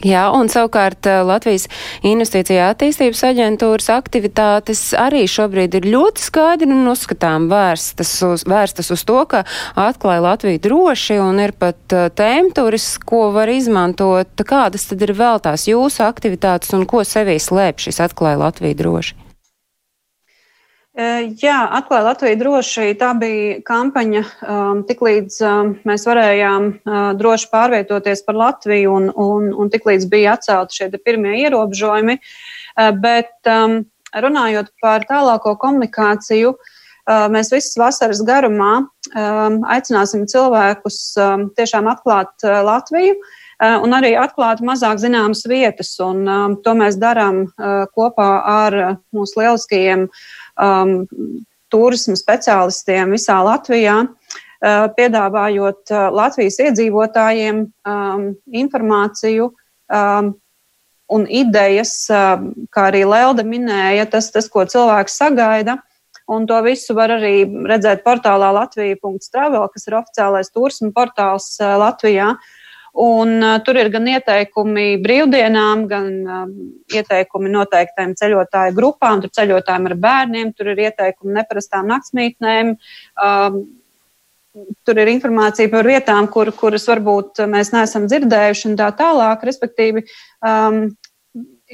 Jā, 0.03 0.25
un 0.35 0.49
savukārt 0.51 1.07
eh, 1.07 1.21
Latvijas 1.23 1.69
Investīcija 2.03 2.71
attīstības 2.73 3.21
aģentūras 3.29 3.87
aktivitātes 3.93 4.81
arī 4.99 5.23
šobrīd 5.31 5.77
ir 5.79 5.87
ļoti 5.93 6.25
skaidri 6.25 6.67
un 6.73 6.89
uzskatām 6.91 7.47
vērstas 7.51 8.11
uz, 8.27 8.43
vērstas 8.49 8.91
uz 8.91 9.05
to, 9.07 9.21
ka 9.31 9.45
atklāja 9.79 10.25
Latviju 10.25 10.59
droši 10.65 11.21
un 11.23 11.39
ir 11.39 11.55
pat 11.55 11.95
uh, 11.95 12.09
tēmturis, 12.11 12.97
ko 13.07 13.29
var 13.35 13.51
izmantot. 13.53 14.43
Kādas 14.43 14.89
tad 14.91 15.07
ir 15.07 15.15
vēl 15.15 15.39
tās 15.43 15.69
jūsu 15.71 16.03
aktivitātes 16.03 16.75
un 16.75 16.83
ko 16.89 17.05
sevī 17.07 17.39
slēp 17.39 17.79
šis 17.85 18.03
atklāja 18.03 18.41
Latviju 18.43 18.81
droši? 18.83 19.22
Jā, 20.93 21.55
atklāja 21.73 22.05
Latviju 22.05 22.37
droši. 22.37 22.91
Tā 23.01 23.15
bija 23.17 23.55
kampaņa, 23.65 24.19
tiklīdz 24.85 25.39
mēs 25.89 26.03
varējām 26.05 26.67
droši 27.17 27.49
pārvietoties 27.49 28.21
par 28.27 28.37
Latviju 28.37 28.91
un, 28.93 29.07
un, 29.09 29.47
un 29.57 29.71
tiklīdz 29.73 30.05
bija 30.11 30.35
atcelti 30.37 30.77
šie 30.77 30.91
pirmie 31.01 31.39
ierobežojumi. 31.47 32.19
Bet 33.01 33.49
runājot 34.13 34.69
par 34.85 35.07
tālāko 35.09 35.55
komunikāciju, 35.63 36.53
mēs 37.33 37.49
visas 37.51 37.73
vasaras 37.75 38.21
garumā 38.23 38.75
um, 38.85 39.57
aicināsim 39.73 40.27
cilvēkus 40.29 40.99
tiešām 41.57 41.89
atklāt 41.89 42.45
Latviju. 42.45 43.17
Un 43.63 43.95
arī 43.95 44.13
atklāt 44.19 44.61
mazāk 44.65 44.97
zināmas 44.99 45.45
vietas, 45.47 45.93
un 46.03 46.25
um, 46.27 46.55
to 46.65 46.73
mēs 46.75 46.97
darām 46.99 47.45
uh, 47.45 47.85
kopā 47.95 48.29
ar 48.49 48.75
mūsu 49.15 49.39
lieliskajiem 49.39 50.07
uh, 50.09 50.23
um, 50.59 51.05
turismu 51.73 52.15
speciālistiem 52.19 53.13
visā 53.15 53.39
Latvijā, 53.45 53.97
uh, 54.05 54.85
piedāvājot 54.97 55.93
uh, 55.93 56.07
Latvijas 56.13 56.59
iedzīvotājiem 56.67 57.63
um, 57.65 58.27
informāciju 58.63 59.49
um, 59.51 60.33
un 61.13 61.25
idejas, 61.29 61.95
um, 62.13 62.51
kā 62.73 62.89
arī 62.91 63.03
Lelde 63.09 63.45
minēja, 63.47 64.07
tas, 64.09 64.31
tas, 64.33 64.49
ko 64.49 64.65
cilvēks 64.65 65.19
sagaida. 65.19 65.79
Un 66.31 66.45
to 66.47 66.55
visu 66.63 66.95
var 66.95 67.11
arī 67.11 67.43
redzēt 67.67 68.05
portālā 68.05 68.53
Latvija.travel, 68.55 69.65
kas 69.73 69.89
ir 69.89 69.97
oficiālais 69.99 70.53
turismu 70.53 70.93
portāls 70.95 71.49
uh, 71.59 71.75
Latvijā. 71.81 72.35
Uh, 72.37 72.59
Un, 72.93 73.39
uh, 73.41 73.57
tur 73.65 73.79
ir 73.81 73.89
gan 73.89 74.05
ieteikumi 74.05 74.99
brīvdienām, 75.01 75.87
gan 75.89 76.09
uh, 76.29 76.43
ieteikumi 76.93 77.49
noteiktām 77.49 78.13
ceļotāju 78.19 78.75
grupām. 78.77 79.23
Tur 79.23 79.31
ceļotājiem 79.33 79.87
ar 79.89 79.95
bērniem, 80.03 80.51
tur 80.53 80.69
ir 80.75 80.83
ieteikumi 80.85 81.33
neparastām 81.39 81.89
naktsmītnēm. 81.89 82.75
Um, 83.17 83.63
tur 84.85 84.99
ir 85.01 85.09
informācija 85.09 85.71
par 85.73 85.89
vietām, 85.89 86.27
kur, 86.29 86.51
kuras 86.53 86.85
varbūt 86.85 87.41
mēs 87.49 87.73
neesam 87.73 88.05
dzirdējuši, 88.05 88.67
un 88.69 88.77
tā 88.77 88.91
tālāk. 88.99 89.47
Respektīvi, 89.49 90.05
um, 90.45 90.83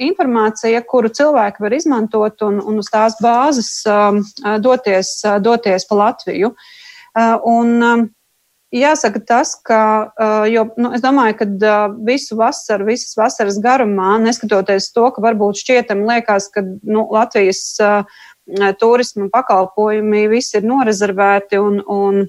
informācija, 0.00 0.80
kuru 0.88 1.10
cilvēki 1.12 1.60
var 1.66 1.76
izmantot 1.76 2.46
un, 2.46 2.62
un 2.64 2.80
uz 2.80 2.88
tās 2.92 3.18
bāzes 3.20 3.68
um, 3.90 4.22
doties, 4.64 5.18
doties 5.44 5.84
pa 5.84 6.00
Latviju. 6.00 6.54
Uh, 7.10 7.36
un, 7.50 7.76
um, 7.84 8.06
Jāsaka 8.70 9.18
tas, 9.26 9.56
ka, 9.66 9.80
jo, 10.46 10.68
nu, 10.78 10.92
es 10.94 11.02
domāju, 11.02 11.40
ka 11.40 11.46
visu 12.06 12.36
vasaru, 12.38 12.86
visas 12.86 13.16
vasaras 13.18 13.56
garumā, 13.62 14.12
neskatoties 14.22 14.92
to, 14.94 15.08
ka 15.10 15.24
varbūt 15.24 15.58
šķietam 15.58 16.04
liekas, 16.06 16.46
ka 16.54 16.62
nu, 16.62 17.02
Latvijas 17.10 17.64
turisma 18.78 19.26
pakalpojumi 19.32 20.28
visi 20.30 20.60
ir 20.60 20.68
norezervēti 20.70 21.58
un, 21.58 21.80
un, 21.82 22.22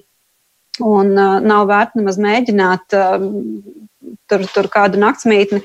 un 0.82 1.14
nav 1.46 1.70
vērts 1.70 2.00
nemaz 2.00 2.18
mēģināt 2.26 2.90
tur, 2.90 4.46
tur 4.50 4.70
kādu 4.72 4.98
naktsmītni 4.98 5.62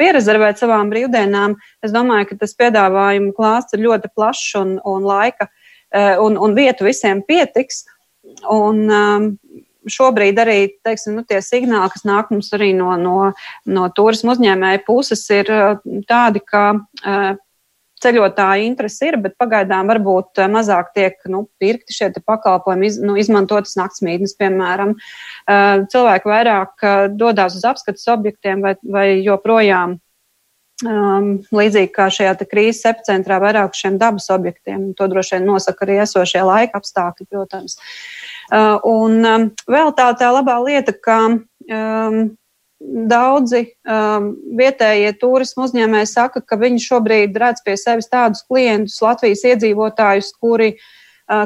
pierezervēt 0.00 0.62
savām 0.62 0.88
brīvdienām. 0.92 1.58
Es 1.84 1.92
domāju, 1.92 2.30
ka 2.32 2.40
tas 2.46 2.56
piedāvājumu 2.56 3.36
klāsts 3.36 3.76
ir 3.76 3.84
ļoti 3.84 4.12
plašs 4.16 4.56
un, 4.62 4.78
un 4.88 5.04
laika 5.04 5.50
un, 5.92 6.40
un 6.40 6.56
vietu 6.56 6.88
visiem 6.88 7.20
pietiks. 7.28 7.84
Un, 8.48 8.86
um, 8.88 9.34
šobrīd 9.90 10.38
arī 10.40 10.58
teiksim, 10.84 11.18
nu, 11.18 11.24
tie 11.28 11.40
signāli, 11.44 11.92
kas 11.92 12.04
nāk 12.08 12.30
mums 12.32 12.52
arī 12.56 12.72
no, 12.76 12.92
no, 13.00 13.16
no 13.66 13.88
turismu 13.94 14.34
uzņēmēju 14.34 14.84
puses, 14.86 15.24
ir 15.34 15.50
uh, 15.52 15.80
tādi, 16.08 16.42
ka 16.44 16.64
uh, 16.76 17.34
ceļotāju 18.04 18.66
interesi 18.68 19.08
ir, 19.08 19.18
bet 19.24 19.36
pagaidām 19.40 19.88
varbūt 19.92 20.42
uh, 20.42 20.48
mazāk 20.52 20.92
tiek 20.96 21.18
nu, 21.32 21.44
pirkti 21.62 21.96
šie 21.96 22.10
pakalpojumi, 22.20 22.90
iz, 22.90 23.00
nu, 23.02 23.18
izmantotas 23.20 23.76
naktsmītnes, 23.80 24.36
piemēram. 24.40 24.96
Cilvēki 25.92 26.28
vairāk 26.28 26.88
dodas 27.16 27.56
uz 27.58 27.64
apskates 27.68 28.08
objektiem 28.12 28.64
vai, 28.64 28.74
vai 28.82 29.06
joprojām 29.24 30.00
Um, 30.82 31.36
līdzīgi 31.54 31.92
kā 31.94 32.08
šajā 32.10 32.32
krīzes 32.50 32.82
epicentrā, 32.90 33.36
vairāk 33.38 33.76
šiem 33.78 33.94
dabas 34.00 34.26
objektiem. 34.34 34.88
To 34.98 35.06
droši 35.06 35.36
vien 35.36 35.46
nosaka 35.46 35.86
arī 35.86 36.00
esošie 36.02 36.42
laika 36.42 36.80
apstākļi, 36.80 37.28
protams. 37.30 37.76
Uh, 37.78 38.33
un 38.52 39.20
um, 39.24 39.50
vēl 39.70 39.92
tā, 39.96 40.10
tā 40.18 40.30
labā 40.34 40.56
lieta, 40.64 40.92
ka 40.92 41.18
um, 41.30 42.18
daudzi 43.08 43.62
um, 43.88 44.34
vietējie 44.58 45.14
turismu 45.20 45.68
uzņēmēji 45.68 46.10
saka, 46.10 46.42
ka 46.44 46.58
viņi 46.60 46.82
šobrīd 46.84 47.38
redz 47.40 47.64
pie 47.64 47.78
sevis 47.80 48.10
tādus 48.12 48.44
klientus, 48.48 49.00
Latvijas 49.04 49.46
iedzīvotājus, 49.54 50.34
kuri 50.42 50.74
uh, 50.74 50.92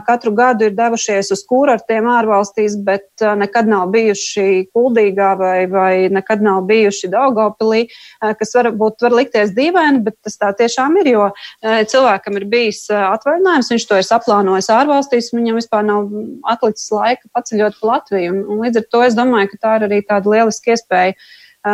katru 0.07 0.33
gadu 0.35 0.67
ir 0.67 0.75
devušies 0.77 1.31
uz 1.35 1.43
kūrortiem 1.47 2.07
ārvalstīs, 2.11 2.75
bet 2.85 3.23
nekad 3.39 3.69
nav 3.71 3.89
bijuši 3.95 4.69
Kuldīgā 4.75 5.31
vai, 5.39 5.59
vai 5.71 5.93
nekad 6.13 6.43
nav 6.43 6.65
bijuši 6.69 7.11
Daugopilī, 7.13 7.85
kas 8.19 8.55
varbūt 8.59 9.07
var 9.07 9.17
likties 9.21 9.55
dīvaini, 9.57 10.03
bet 10.09 10.19
tas 10.27 10.39
tā 10.41 10.51
tiešām 10.59 10.99
ir, 11.03 11.13
jo 11.15 11.29
cilvēkam 11.63 12.41
ir 12.41 12.49
bijis 12.51 12.85
atvaļinājums, 12.91 13.73
viņš 13.75 13.89
to 13.89 14.01
ir 14.01 14.09
saplānojis 14.09 14.71
ārvalstīs, 14.75 15.33
viņam 15.37 15.63
vispār 15.63 15.87
nav 15.87 16.11
atlicis 16.51 16.91
laika 16.95 17.31
paceļot 17.35 17.79
pa 17.81 17.93
Latviju. 17.95 18.35
Un, 18.35 18.45
un 18.51 18.67
līdz 18.67 18.83
ar 18.83 18.89
to 18.91 19.07
es 19.07 19.19
domāju, 19.19 19.55
ka 19.55 19.63
tā 19.63 19.79
ir 19.79 19.89
arī 19.89 20.03
tāda 20.07 20.35
lieliska 20.35 20.75
iespēja 20.75 21.15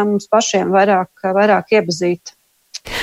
mums 0.04 0.28
pašiem 0.32 0.72
vairāk, 0.74 1.12
vairāk 1.24 1.76
iepazīt 1.78 2.36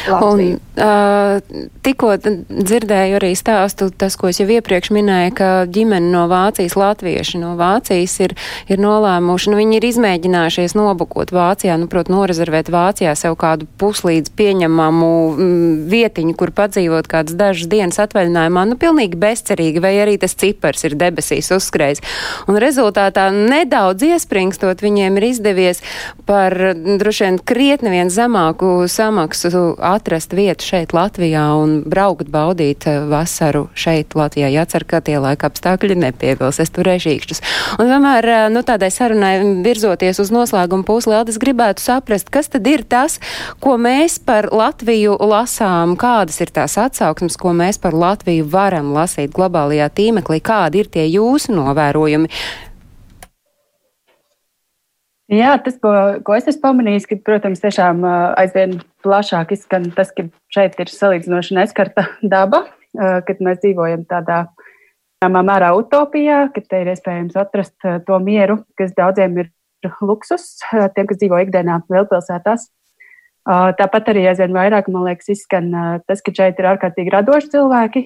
Un, 0.10 0.42
uh, 0.78 1.40
tikko 1.86 2.16
dzirdēju 2.22 3.18
arī 3.18 3.32
stāstu, 3.38 3.88
tas, 3.94 4.16
ko 4.18 4.32
es 4.32 4.40
jau 4.42 4.48
iepriekš 4.50 4.92
minēju, 4.94 5.34
ka 5.38 5.50
ģimene 5.70 6.10
no 6.14 6.28
Vācijas, 6.30 6.76
latvieši 6.78 7.42
no 7.42 7.54
Vācijas 7.58 8.16
ir, 8.26 8.34
ir 8.70 8.82
nolēmuši, 8.82 9.52
nu 9.54 9.60
viņi 9.60 9.78
ir 9.78 9.88
izmēģinājušies 9.92 10.76
nobukot 10.78 11.34
Vācijā, 11.34 11.78
nu, 11.82 11.90
prot, 11.90 12.12
norezervēt 12.14 12.72
Vācijā 12.74 13.14
sev 13.18 13.38
kādu 13.42 13.68
puslīdz 13.82 14.34
pieņemamu 14.38 15.12
vietiņu, 15.92 16.36
kur 16.38 16.54
padzīvot 16.58 17.10
kādas 17.10 17.38
dažas 17.38 17.70
dienas 17.72 18.02
atvaļinājumā, 18.02 18.66
nu, 18.70 18.80
pilnīgi 18.82 19.22
bezcerīgi, 19.22 19.82
vai 19.82 19.96
arī 20.02 20.18
tas 20.22 20.38
cipars 20.38 20.86
ir 20.90 20.98
debesīs 20.98 21.50
uzskrējis. 21.58 22.02
Un 22.50 22.62
rezultātā 22.62 23.30
nedaudz 23.34 24.06
iespringstot 24.12 24.82
viņiem 24.86 25.22
ir 25.22 25.30
izdevies 25.30 25.82
par 26.30 26.58
droši 26.76 27.28
vien 27.28 27.42
krietni 27.46 27.94
vien 27.94 28.14
zemāku 28.14 28.74
samaksu 28.90 29.54
atrast 29.78 30.34
vietu 30.36 30.66
šeit 30.66 30.94
Latvijā 30.96 31.44
un 31.60 31.82
braukt 31.90 32.30
baudīt 32.32 32.88
eh, 32.90 33.00
vasaru 33.12 33.68
šeit 33.78 34.16
Latvijā. 34.18 34.50
Jācer, 34.54 34.86
ka 34.88 35.02
tie 35.06 35.18
laika 35.22 35.50
apstākļi 35.50 35.98
nepievils. 36.02 36.62
Es 36.64 36.74
turēšu 36.76 37.14
īkšķus. 37.16 37.44
Un 37.82 37.92
vienmēr, 37.92 38.30
eh, 38.30 38.48
nu, 38.54 38.64
tādai 38.68 38.92
sarunai 38.94 39.34
virzoties 39.66 40.22
uz 40.24 40.34
noslēgumu 40.34 40.88
puslē, 40.88 41.22
es 41.32 41.40
gribētu 41.42 41.84
saprast, 41.84 42.32
kas 42.34 42.52
tad 42.52 42.68
ir 42.68 42.84
tas, 42.84 43.20
ko 43.64 43.78
mēs 43.82 44.18
par 44.24 44.50
Latviju 44.52 45.18
lasām, 45.22 45.96
kādas 46.00 46.42
ir 46.44 46.52
tās 46.54 46.78
atsauksmes, 46.82 47.38
ko 47.40 47.56
mēs 47.58 47.82
par 47.82 47.96
Latviju 47.98 48.50
varam 48.52 48.92
lasīt 48.96 49.32
globālajā 49.36 49.92
tīmeklī, 49.96 50.42
kādi 50.44 50.84
ir 50.84 50.92
tie 50.92 51.08
jūsu 51.12 51.56
novērojumi. 51.56 52.30
Jā, 55.32 55.54
tas, 55.64 55.78
ko, 55.80 55.92
ko 56.28 56.36
es 56.36 56.50
esmu 56.52 56.66
pamanījis, 56.66 57.06
ka, 57.08 57.16
protams, 57.24 57.62
tiešām 57.64 58.04
aizvien 58.04 58.82
plašāk 59.06 59.54
izskan 59.56 59.88
tas, 59.96 60.12
ka 60.12 60.26
šeit 60.52 60.76
ir 60.84 60.92
salīdzinoši 60.92 61.56
neskarta 61.56 62.04
daba, 62.34 62.66
kad 62.92 63.40
mēs 63.40 63.62
dzīvojam 63.64 64.04
tādā 64.10 64.44
mērā 65.24 65.72
utopijā, 65.78 66.50
ka 66.52 66.64
te 66.66 66.84
ir 66.84 66.92
iespējams 66.92 67.40
atrast 67.40 67.78
to 68.08 68.20
mieru, 68.20 68.60
kas 68.76 68.92
daudziem 68.98 69.40
ir 69.40 69.52
luksus, 70.04 70.58
tiem, 70.70 71.08
kas 71.08 71.22
dzīvo 71.22 71.40
ikdienā 71.46 71.80
lielpilsētās. 71.88 72.68
Tāpat 73.48 74.12
arī 74.12 74.28
aizvien 74.30 74.52
vairāk, 74.54 74.92
man 74.94 75.08
liekas, 75.08 75.32
izskan 75.34 75.72
tas, 76.06 76.20
ka 76.22 76.34
šeit 76.36 76.60
ir 76.62 76.68
ārkārtīgi 76.76 77.14
radoši 77.14 77.50
cilvēki. 77.56 78.04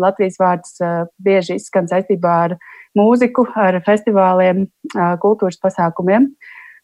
Latvijas 0.00 0.40
vārds 0.40 0.80
bieži 1.22 1.60
izskan 1.60 1.86
saistībā 1.92 2.34
ar 2.48 2.56
mūziku, 2.98 3.46
ar 3.54 3.78
festivāliem, 3.86 4.64
kultūras 5.22 5.60
pasākumiem. 5.62 6.32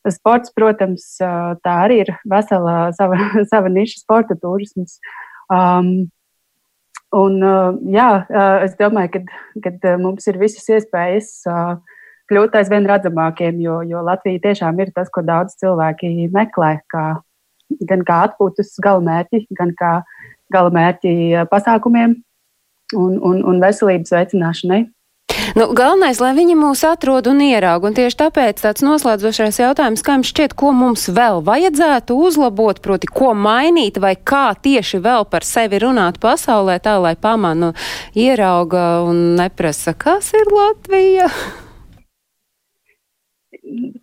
Sports, 0.09 0.53
protams, 0.57 1.05
tā 1.21 1.75
arī 1.85 2.01
ir 2.07 2.15
vesela 2.29 2.89
sava, 2.97 3.19
sava 3.53 3.69
niša 3.73 4.01
sporta 4.01 4.37
turisms. 4.41 4.97
Um, 5.53 6.09
un, 7.13 7.37
jā, 7.93 8.09
es 8.65 8.77
domāju, 8.79 9.25
ka 9.61 9.97
mums 10.01 10.29
ir 10.31 10.39
visas 10.41 10.65
iespējas 10.73 11.33
kļūt 12.31 12.57
aizvien 12.61 12.87
redzamākiem, 12.87 13.59
jo, 13.65 13.81
jo 13.87 14.05
Latvija 14.07 14.41
tiešām 14.47 14.79
ir 14.81 14.93
tas, 14.95 15.11
ko 15.13 15.25
daudz 15.27 15.57
cilvēki 15.61 16.31
meklē, 16.33 16.77
kā, 16.93 17.05
gan 17.91 18.05
kā 18.07 18.23
atpūtas 18.29 18.77
galamērķi, 18.85 19.49
gan 19.59 19.75
kā 19.79 19.93
galamērķi 20.55 21.13
pasākumiem 21.51 22.15
un, 22.97 23.19
un, 23.19 23.43
un 23.47 23.61
veselības 23.63 24.15
veicināšanai. 24.15 24.85
Nu, 25.59 25.67
galvenais, 25.75 26.21
lai 26.23 26.31
viņi 26.37 26.55
mūs 26.59 26.85
atrod 26.87 27.27
un 27.31 27.41
ieraug, 27.43 27.85
un 27.87 27.97
tieši 27.97 28.19
tāpēc 28.23 28.61
tāds 28.63 28.85
noslēdzošais 28.87 29.61
jautājums, 29.63 30.05
kā 30.07 30.15
jums 30.19 30.31
šķiet, 30.31 30.55
ko 30.59 30.71
mums 30.77 31.09
vēl 31.11 31.43
vajadzētu 31.47 32.15
uzlabot, 32.15 32.79
proti, 32.85 33.11
ko 33.11 33.33
mainīt, 33.35 33.99
vai 34.03 34.15
kā 34.15 34.51
tieši 34.55 35.03
vēl 35.03 35.27
par 35.31 35.47
sevi 35.47 35.81
runāt 35.83 36.21
pasaulē, 36.23 36.79
tā 36.83 36.99
lai 37.03 37.17
pamanu 37.19 37.73
ierauga 38.15 39.03
un 39.09 39.35
neprasa, 39.41 39.97
kas 39.99 40.31
ir 40.39 40.55
Latvija. 40.55 41.31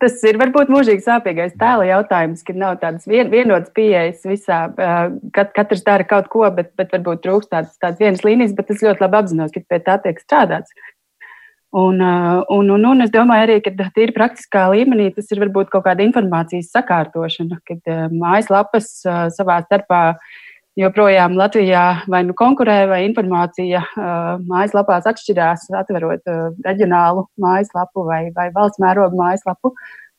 Tas 0.00 0.20
ir 0.24 0.38
varbūt 0.40 0.70
mūžīgi 0.72 1.02
sāpīgais 1.04 1.56
tēla 1.58 1.88
jautājums, 1.88 2.44
ka 2.46 2.54
nav 2.56 2.78
tādas 2.82 3.08
vien, 3.10 3.28
vienotas 3.32 3.72
pieejas 3.76 4.22
visā. 4.28 4.60
Kat, 5.34 5.50
katrs 5.56 5.82
dara 5.84 6.06
kaut 6.08 6.28
ko, 6.32 6.44
bet, 6.54 6.70
bet 6.78 6.94
varbūt 6.94 7.24
trūkst 7.24 7.50
tādas, 7.52 7.74
tādas 7.82 8.00
vienas 8.00 8.24
līnijas, 8.24 8.54
bet 8.56 8.70
es 8.72 8.84
ļoti 8.84 9.04
labi 9.04 9.18
apzinos, 9.20 9.52
ka 9.52 9.64
pie 9.64 9.80
tā 9.84 9.98
tiek 10.04 10.22
strādāts. 10.22 10.72
Un, 11.70 12.00
uh, 12.00 12.44
un, 12.48 12.70
un, 12.70 12.84
un 12.88 13.04
es 13.04 13.10
domāju 13.12 13.44
arī, 13.44 13.56
ka 13.60 13.90
tīri 13.92 14.14
praktiskā 14.16 14.70
līmenī 14.72 15.10
tas 15.12 15.28
ir 15.34 15.42
varbūt 15.42 15.68
kaut 15.68 15.84
kāda 15.84 16.00
informācijas 16.00 16.70
sakārtošana, 16.72 17.58
kad 17.68 17.90
uh, 17.92 18.06
mājaslapas 18.08 18.88
uh, 19.04 19.26
savā 19.34 19.58
starpā 19.66 20.00
joprojām 20.80 21.36
Latvijā 21.36 21.84
vai 22.08 22.22
nu 22.24 22.32
konkurē, 22.38 22.78
vai 22.88 23.02
informācija 23.02 23.80
mājaslapās 24.46 25.08
atšķirās, 25.10 25.64
atverot 25.74 26.22
reģionālu 26.62 27.24
mājaslapu 27.42 28.04
vai, 28.06 28.20
vai 28.36 28.46
valsts 28.54 28.78
mērogu 28.78 29.18
mājaslapu. 29.18 29.72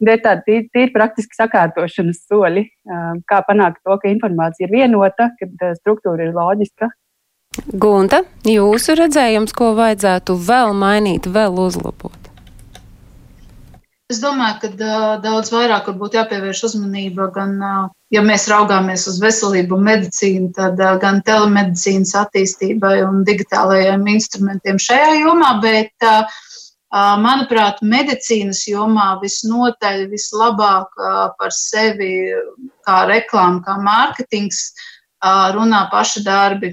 Tie 0.03 0.17
ir 0.17 0.23
tādi 0.25 0.43
tīri, 0.49 0.65
tīri 0.75 0.91
praktiski 0.91 1.39
sakārtošanas 1.39 2.19
soļi, 2.27 2.65
kā 3.31 3.39
panākt 3.47 3.79
to, 3.87 3.95
ka 4.03 4.11
informācija 4.11 4.67
ir 4.67 4.75
vienota, 4.75 5.29
ka 5.39 5.71
struktūra 5.79 6.27
ir 6.27 6.35
loģiska 6.35 6.91
Gunta, 7.67 8.23
jūsu 8.47 8.95
redzējums, 8.99 9.53
ko 9.55 9.73
vajadzētu 9.77 10.35
vēl 10.47 10.73
mainīt, 10.77 11.27
vēl 11.29 11.59
uzlabot? 11.59 12.19
Es 14.09 14.17
domāju, 14.23 14.55
ka 14.63 14.69
uh, 14.73 15.19
daudz 15.21 15.51
vairāk 15.53 15.91
būtu 15.93 16.17
jāpievērš 16.17 16.63
uzmanība 16.71 17.27
gan, 17.35 17.51
uh, 17.61 17.83
ja 18.09 18.23
mēs 18.25 18.47
raugāmies 18.49 19.03
uz 19.11 19.19
veselību 19.21 19.77
un 19.77 19.83
medicīnu, 19.85 20.47
tad 20.55 20.81
uh, 20.81 20.95
gan 20.97 21.19
telemedicīnas 21.27 22.15
attīstībai 22.23 22.95
un 23.05 23.21
digitālajiem 23.27 24.07
instrumentiem 24.15 24.81
šajā 24.81 25.13
jomā, 25.21 25.55
bet, 25.61 26.09
manuprāt, 27.21 27.83
medicīnas 27.85 28.63
jomā 28.65 29.11
visnotaļ 29.21 30.07
vislabāk 30.09 30.95
par 31.37 31.51
sevi 31.53 32.15
kā 32.81 33.03
reklāma, 33.05 33.61
kā 33.61 33.75
mārketings 33.77 34.71
runā 35.21 35.89
paši 35.91 36.23
darbi, 36.23 36.71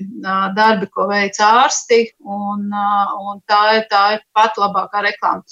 darbi, 0.55 0.87
ko 0.87 1.09
veic 1.11 1.39
ārsti, 1.43 2.13
un, 2.21 2.71
un 2.71 3.41
tā, 3.47 3.63
ir, 3.77 3.87
tā 3.91 4.03
ir 4.15 4.21
pat 4.35 4.55
labākā 4.57 5.03
reklāma. 5.03 5.43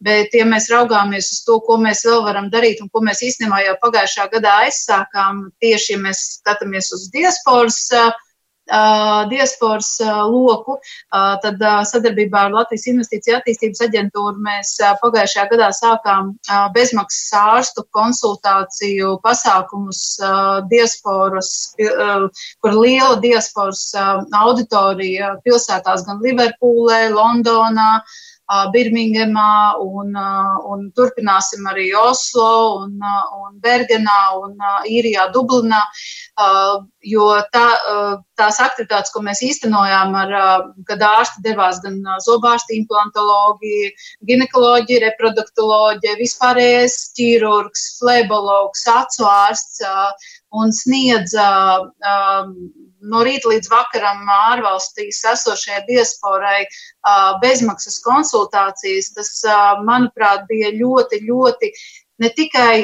Bet, 0.00 0.34
ja 0.34 0.44
mēs 0.46 0.70
raugāmies 0.70 1.32
uz 1.32 1.44
to, 1.44 1.60
ko 1.66 1.76
mēs 1.76 2.04
vēl 2.06 2.22
varam 2.24 2.50
darīt 2.50 2.80
un 2.80 2.88
ko 2.88 3.02
mēs 3.02 3.22
īstenībā 3.22 3.64
jau 3.64 3.74
pagājušā 3.82 4.28
gadā 4.36 4.60
aizsākām, 4.66 5.50
tieši 5.60 5.96
ja 5.96 5.98
mēs 5.98 6.22
skatāmies 6.38 6.92
uz 6.94 7.08
diasporas 7.10 7.90
diasporas 9.30 9.90
loku, 10.30 10.78
tad 11.42 11.60
sadarbībā 11.90 12.46
ar 12.46 12.54
Latvijas 12.54 12.86
Investīcija 12.88 13.40
attīstības 13.40 13.82
aģentūru 13.88 14.40
mēs 14.44 14.74
pagājušajā 15.02 15.46
gadā 15.52 15.70
sākām 15.76 16.32
bezmaksas 16.74 17.32
ārstu 17.40 17.84
konsultāciju 17.92 19.18
pasākumus 19.24 20.04
diasporas, 20.72 21.50
kur 22.60 22.78
liela 22.80 23.18
diasporas 23.20 23.90
auditorija 23.94 25.34
pilsētās 25.44 26.06
gan 26.06 26.22
Liverpūlē, 26.24 27.10
Londonā, 27.12 27.90
Birmingemā 28.44 29.78
un, 29.80 30.12
un 30.68 30.82
turpināsim 30.92 31.64
arī 31.70 31.88
Oslo 31.96 32.82
un, 32.82 32.98
un 33.00 33.54
Bergenā 33.60 34.18
un 34.36 34.58
Īrijā, 34.84 35.30
Dublinā, 35.32 35.80
jo 37.08 37.30
tā, 37.54 37.64
tās 38.38 38.58
aktivitātes, 38.62 39.12
ko 39.14 39.22
mēs 39.24 39.42
īstenojām, 39.46 40.14
ar, 40.18 40.34
kad 40.88 41.02
ārsti 41.06 41.42
devās 41.44 41.80
gan 41.84 42.00
zobārsti, 42.24 42.78
implantologi, 42.80 43.90
ginekoloģi, 44.28 45.00
reproduktoloģi, 45.06 46.16
vispārējais 46.20 46.96
ķirurgs, 47.18 47.86
flebologs, 48.00 48.86
acu 48.90 49.28
ārsts 49.30 49.84
un 50.54 50.74
sniedza 50.74 51.48
no 53.04 53.22
rīta 53.26 53.50
līdz 53.52 53.70
vakaram 53.72 54.24
ārvalstīs 54.50 55.20
esošajai 55.34 55.84
diasporai 55.88 56.64
bezmaksas 57.42 58.00
konsultācijas. 58.04 59.12
Tas, 59.16 59.32
manuprāt, 59.84 60.46
bija 60.50 60.72
ļoti, 60.78 61.24
ļoti 61.28 61.72
ne 62.24 62.30
tikai 62.34 62.76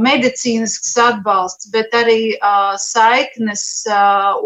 medicīnisks 0.00 0.94
atbalsts, 1.02 1.68
bet 1.72 1.92
arī 1.96 2.36
saiknes 2.80 3.64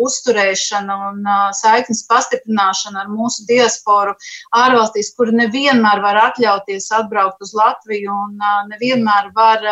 uzturēšana 0.02 0.96
un 1.10 1.22
saiknes 1.54 2.04
pastiprināšana 2.10 3.04
ar 3.04 3.10
mūsu 3.12 3.46
diasporu 3.46 4.16
ārvalstīs, 4.58 5.12
kur 5.16 5.32
nevienmēr 5.32 6.02
var 6.02 6.20
atļauties 6.26 6.90
atbraukt 6.98 7.42
uz 7.42 7.54
Latviju 7.54 8.12
un 8.26 8.38
nevienmēr 8.74 9.30
var 9.36 9.66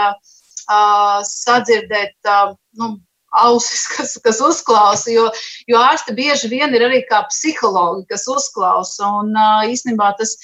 sadzirdēt 1.26 2.30
nu, 2.78 2.94
ausis, 3.30 3.86
kas, 3.94 4.16
kas 4.24 4.40
uzklausa, 4.44 5.11
jo, 5.12 5.28
jo 5.70 5.80
ārsti 5.80 6.14
bieži 6.16 6.51
vien 6.51 6.74
ir 6.74 6.86
arī 6.88 7.03
kā 7.09 7.22
psihologi, 7.30 8.07
kas 8.11 8.26
uzklausa. 8.30 9.11
Un 9.22 9.34
īstenībā 9.70 10.12
tas, 10.18 10.36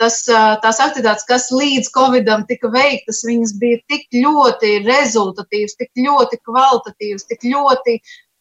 tas, 0.00 0.22
uh, 0.32 0.56
tās 0.64 0.80
aktivitātes, 0.82 1.28
kas 1.28 1.50
līdz 1.52 1.92
Covidam 1.94 2.46
tika 2.48 2.72
veiktas, 2.72 3.22
viņas 3.28 3.54
bija 3.60 3.82
tik 3.92 4.08
ļoti 4.16 4.80
rezultatīvas, 4.88 5.76
tik 5.78 6.04
ļoti 6.08 6.40
kvalitatīvas, 6.48 7.28
tik 7.30 7.46
ļoti 7.52 8.00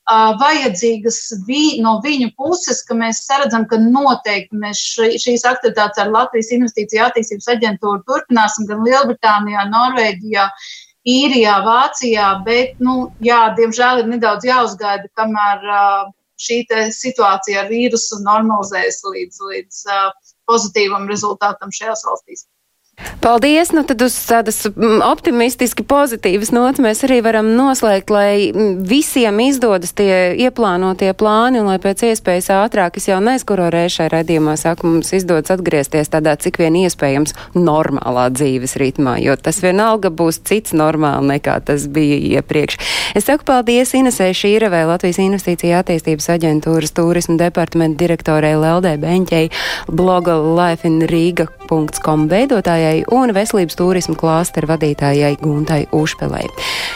vajadzīgas 0.10 1.18
vi, 1.46 1.80
no 1.84 2.00
viņu 2.02 2.32
puses, 2.38 2.82
ka 2.88 2.96
mēs 2.98 3.22
saredzam, 3.28 3.68
ka 3.70 3.78
noteikti 3.78 4.58
mēs 4.58 4.82
šīs 4.98 5.46
aktivitātes 5.46 6.02
ar 6.02 6.10
Latvijas 6.10 6.52
Investīcija 6.56 7.10
attīstības 7.10 7.50
aģentūru 7.54 8.02
turpināsim 8.08 8.66
gan 8.70 8.82
Lielbritānijā, 8.88 9.68
Norvēģijā, 9.70 10.48
Īrijā, 11.10 11.60
Vācijā, 11.66 12.32
bet, 12.46 12.80
nu, 12.84 13.12
jā, 13.24 13.54
diemžēl 13.58 14.02
ir 14.02 14.10
nedaudz 14.10 14.50
jāuzgaida, 14.50 15.08
kamēr 15.18 15.70
šī 16.40 16.64
situācija 16.96 17.64
ar 17.64 17.70
vīrusu 17.70 18.22
normalizējas 18.26 19.02
līdz, 19.06 19.40
līdz 19.52 19.84
pozitīvam 20.50 21.08
rezultātam 21.12 21.74
šajās 21.76 22.06
valstīs. 22.08 22.48
Paldies! 23.20 23.72
Nu 23.72 23.84
tad 23.84 24.02
uz 24.02 24.16
tādas 24.28 24.62
mm, 24.68 25.02
optimistiski 25.04 25.84
pozitīvas 25.88 26.52
nots 26.56 26.82
mēs 26.84 27.04
arī 27.08 27.20
varam 27.24 27.52
noslēgt, 27.56 28.12
lai 28.12 28.50
mm, 28.52 28.84
visiem 28.88 29.40
izdodas 29.44 29.94
tie 29.96 30.36
ieplānotie 30.40 31.12
plāni 31.20 31.62
un 31.62 31.70
lai 31.72 31.78
pēc 31.84 32.06
iespējas 32.10 32.50
ātrāk, 32.56 33.00
es 33.00 33.10
jau 33.10 33.20
neizkuro 33.24 33.70
reizi 33.74 34.00
šai 34.00 34.10
radījumā 34.16 34.56
saku, 34.60 34.88
mums 34.88 35.12
izdodas 35.16 35.52
atgriezties 35.56 36.12
tādā 36.12 36.36
cik 36.40 36.60
vien 36.62 36.76
iespējams 36.80 37.36
normālā 37.56 38.30
dzīves 38.36 38.76
ritmā, 38.80 39.18
jo 39.24 39.36
tas 39.40 39.62
vienalga 39.64 40.12
būs 40.12 40.42
cits 40.48 40.76
normāli 40.76 41.34
nekā 41.36 41.60
tas 41.68 41.88
bija 41.92 42.40
iepriekš. 42.40 42.80
Es 43.20 43.28
saku 43.30 43.48
paldies 43.48 43.96
Inesē 43.96 44.32
Šīrevē, 44.36 44.86
Latvijas 44.90 45.22
Investīcija 45.24 45.84
attīstības 45.84 46.30
aģentūras 46.36 46.96
turismu 46.96 47.40
departamenta 47.40 48.00
direktorei 48.04 48.56
Leldē 48.60 48.96
Beņķei, 49.02 49.52
bloga 49.92 50.36
lifeinriga.com 50.40 52.28
veidotājai 52.32 52.89
vadītājai 52.90 53.06
un 53.14 53.34
veselības 53.34 53.78
turismu 53.78 54.16
klāsteru 54.18 54.70
vadītājai 54.70 55.38
Guntai 55.42 55.88
Užpelei. 55.92 56.48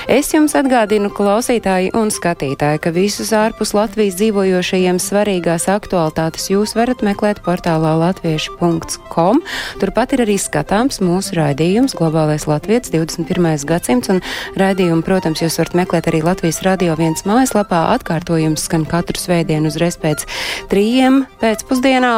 Es 0.08 0.34
jums 0.34 0.56
atgādinu, 0.56 1.12
klausītāji 1.14 1.94
un 1.96 2.10
skatītāji, 2.12 2.82
ka 2.82 2.92
visus 2.92 3.32
ārpus 3.34 3.74
Latvijas 3.74 4.18
dzīvojošajiem 4.20 5.00
svarīgās 5.00 5.68
aktualitātes 5.70 6.50
jūs 6.50 6.76
varat 6.76 7.04
meklēt 7.04 7.42
portālā 7.46 7.94
latviešu.com. 8.02 9.42
Turpat 9.80 10.14
ir 10.14 10.26
arī 10.26 10.38
skatāms 10.38 11.00
mūsu 11.02 11.38
raidījums 11.38 11.96
Globālais 11.96 12.48
Latvijas 12.48 12.92
21. 12.92 13.66
gadsimts, 13.66 14.10
un 14.10 14.22
raidījumu, 14.60 15.04
protams, 15.06 15.44
jūs 15.44 15.60
varat 15.62 15.78
meklēt 15.78 16.10
arī 16.12 16.24
Latvijas 16.26 16.64
radio 16.66 16.98
viens 17.00 17.26
mājaslapā. 17.28 17.86
Atkārtojums 17.94 18.66
skan 18.68 18.88
katru 18.90 19.20
svētdienu 19.20 19.70
uzreiz 19.72 19.98
pēc 20.02 20.26
trījiem 20.72 21.24
pēcpusdienā. 21.42 22.14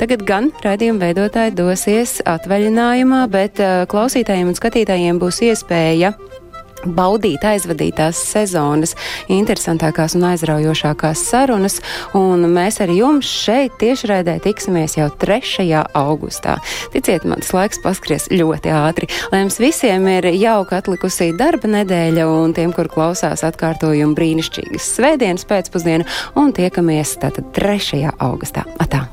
Tagad 0.00 0.26
gan 0.26 0.50
raidījuma 0.64 1.06
veidotāji 1.06 1.56
dosies 1.58 2.18
atvaļinājumā 2.28 3.01
jautājumā, 3.02 3.26
bet 3.30 3.58
uh, 3.60 3.84
klausītājiem 3.90 4.52
un 4.52 4.54
skatītājiem 4.56 5.18
būs 5.18 5.42
iespēja 5.42 6.14
baudīt 6.82 7.44
aizvadītās 7.46 8.18
sezonas 8.32 8.96
interesantākās 9.30 10.16
un 10.18 10.24
aizraujošākās 10.32 11.20
sarunas, 11.28 11.76
un 12.18 12.42
mēs 12.50 12.80
ar 12.82 12.90
jums 12.90 13.26
šeit 13.26 13.76
tiešraidē 13.78 14.40
tiksimies 14.42 14.96
jau 14.98 15.06
3. 15.14 15.68
augustā. 15.94 16.56
Ticiet, 16.90 17.22
man 17.22 17.38
tas 17.38 17.52
laiks 17.54 17.78
paskries 17.84 18.26
ļoti 18.34 18.74
ātri. 18.74 19.06
Lai 19.30 19.44
jums 19.44 19.60
visiem 19.62 20.10
ir 20.10 20.26
jauka 20.34 20.82
atlikusī 20.82 21.30
darba 21.38 21.70
nedēļa, 21.70 22.26
un 22.26 22.54
tiem, 22.58 22.74
kur 22.74 22.90
klausās 22.90 23.46
atkārtojumu 23.46 24.18
brīnišķīgas 24.18 24.92
svētdienas 24.98 25.46
pēcpusdienu, 25.46 26.10
un 26.34 26.50
tiekamies 26.50 27.18
tātad 27.22 27.54
3. 27.54 28.08
augustā. 28.18 28.66
Atā! 28.82 29.06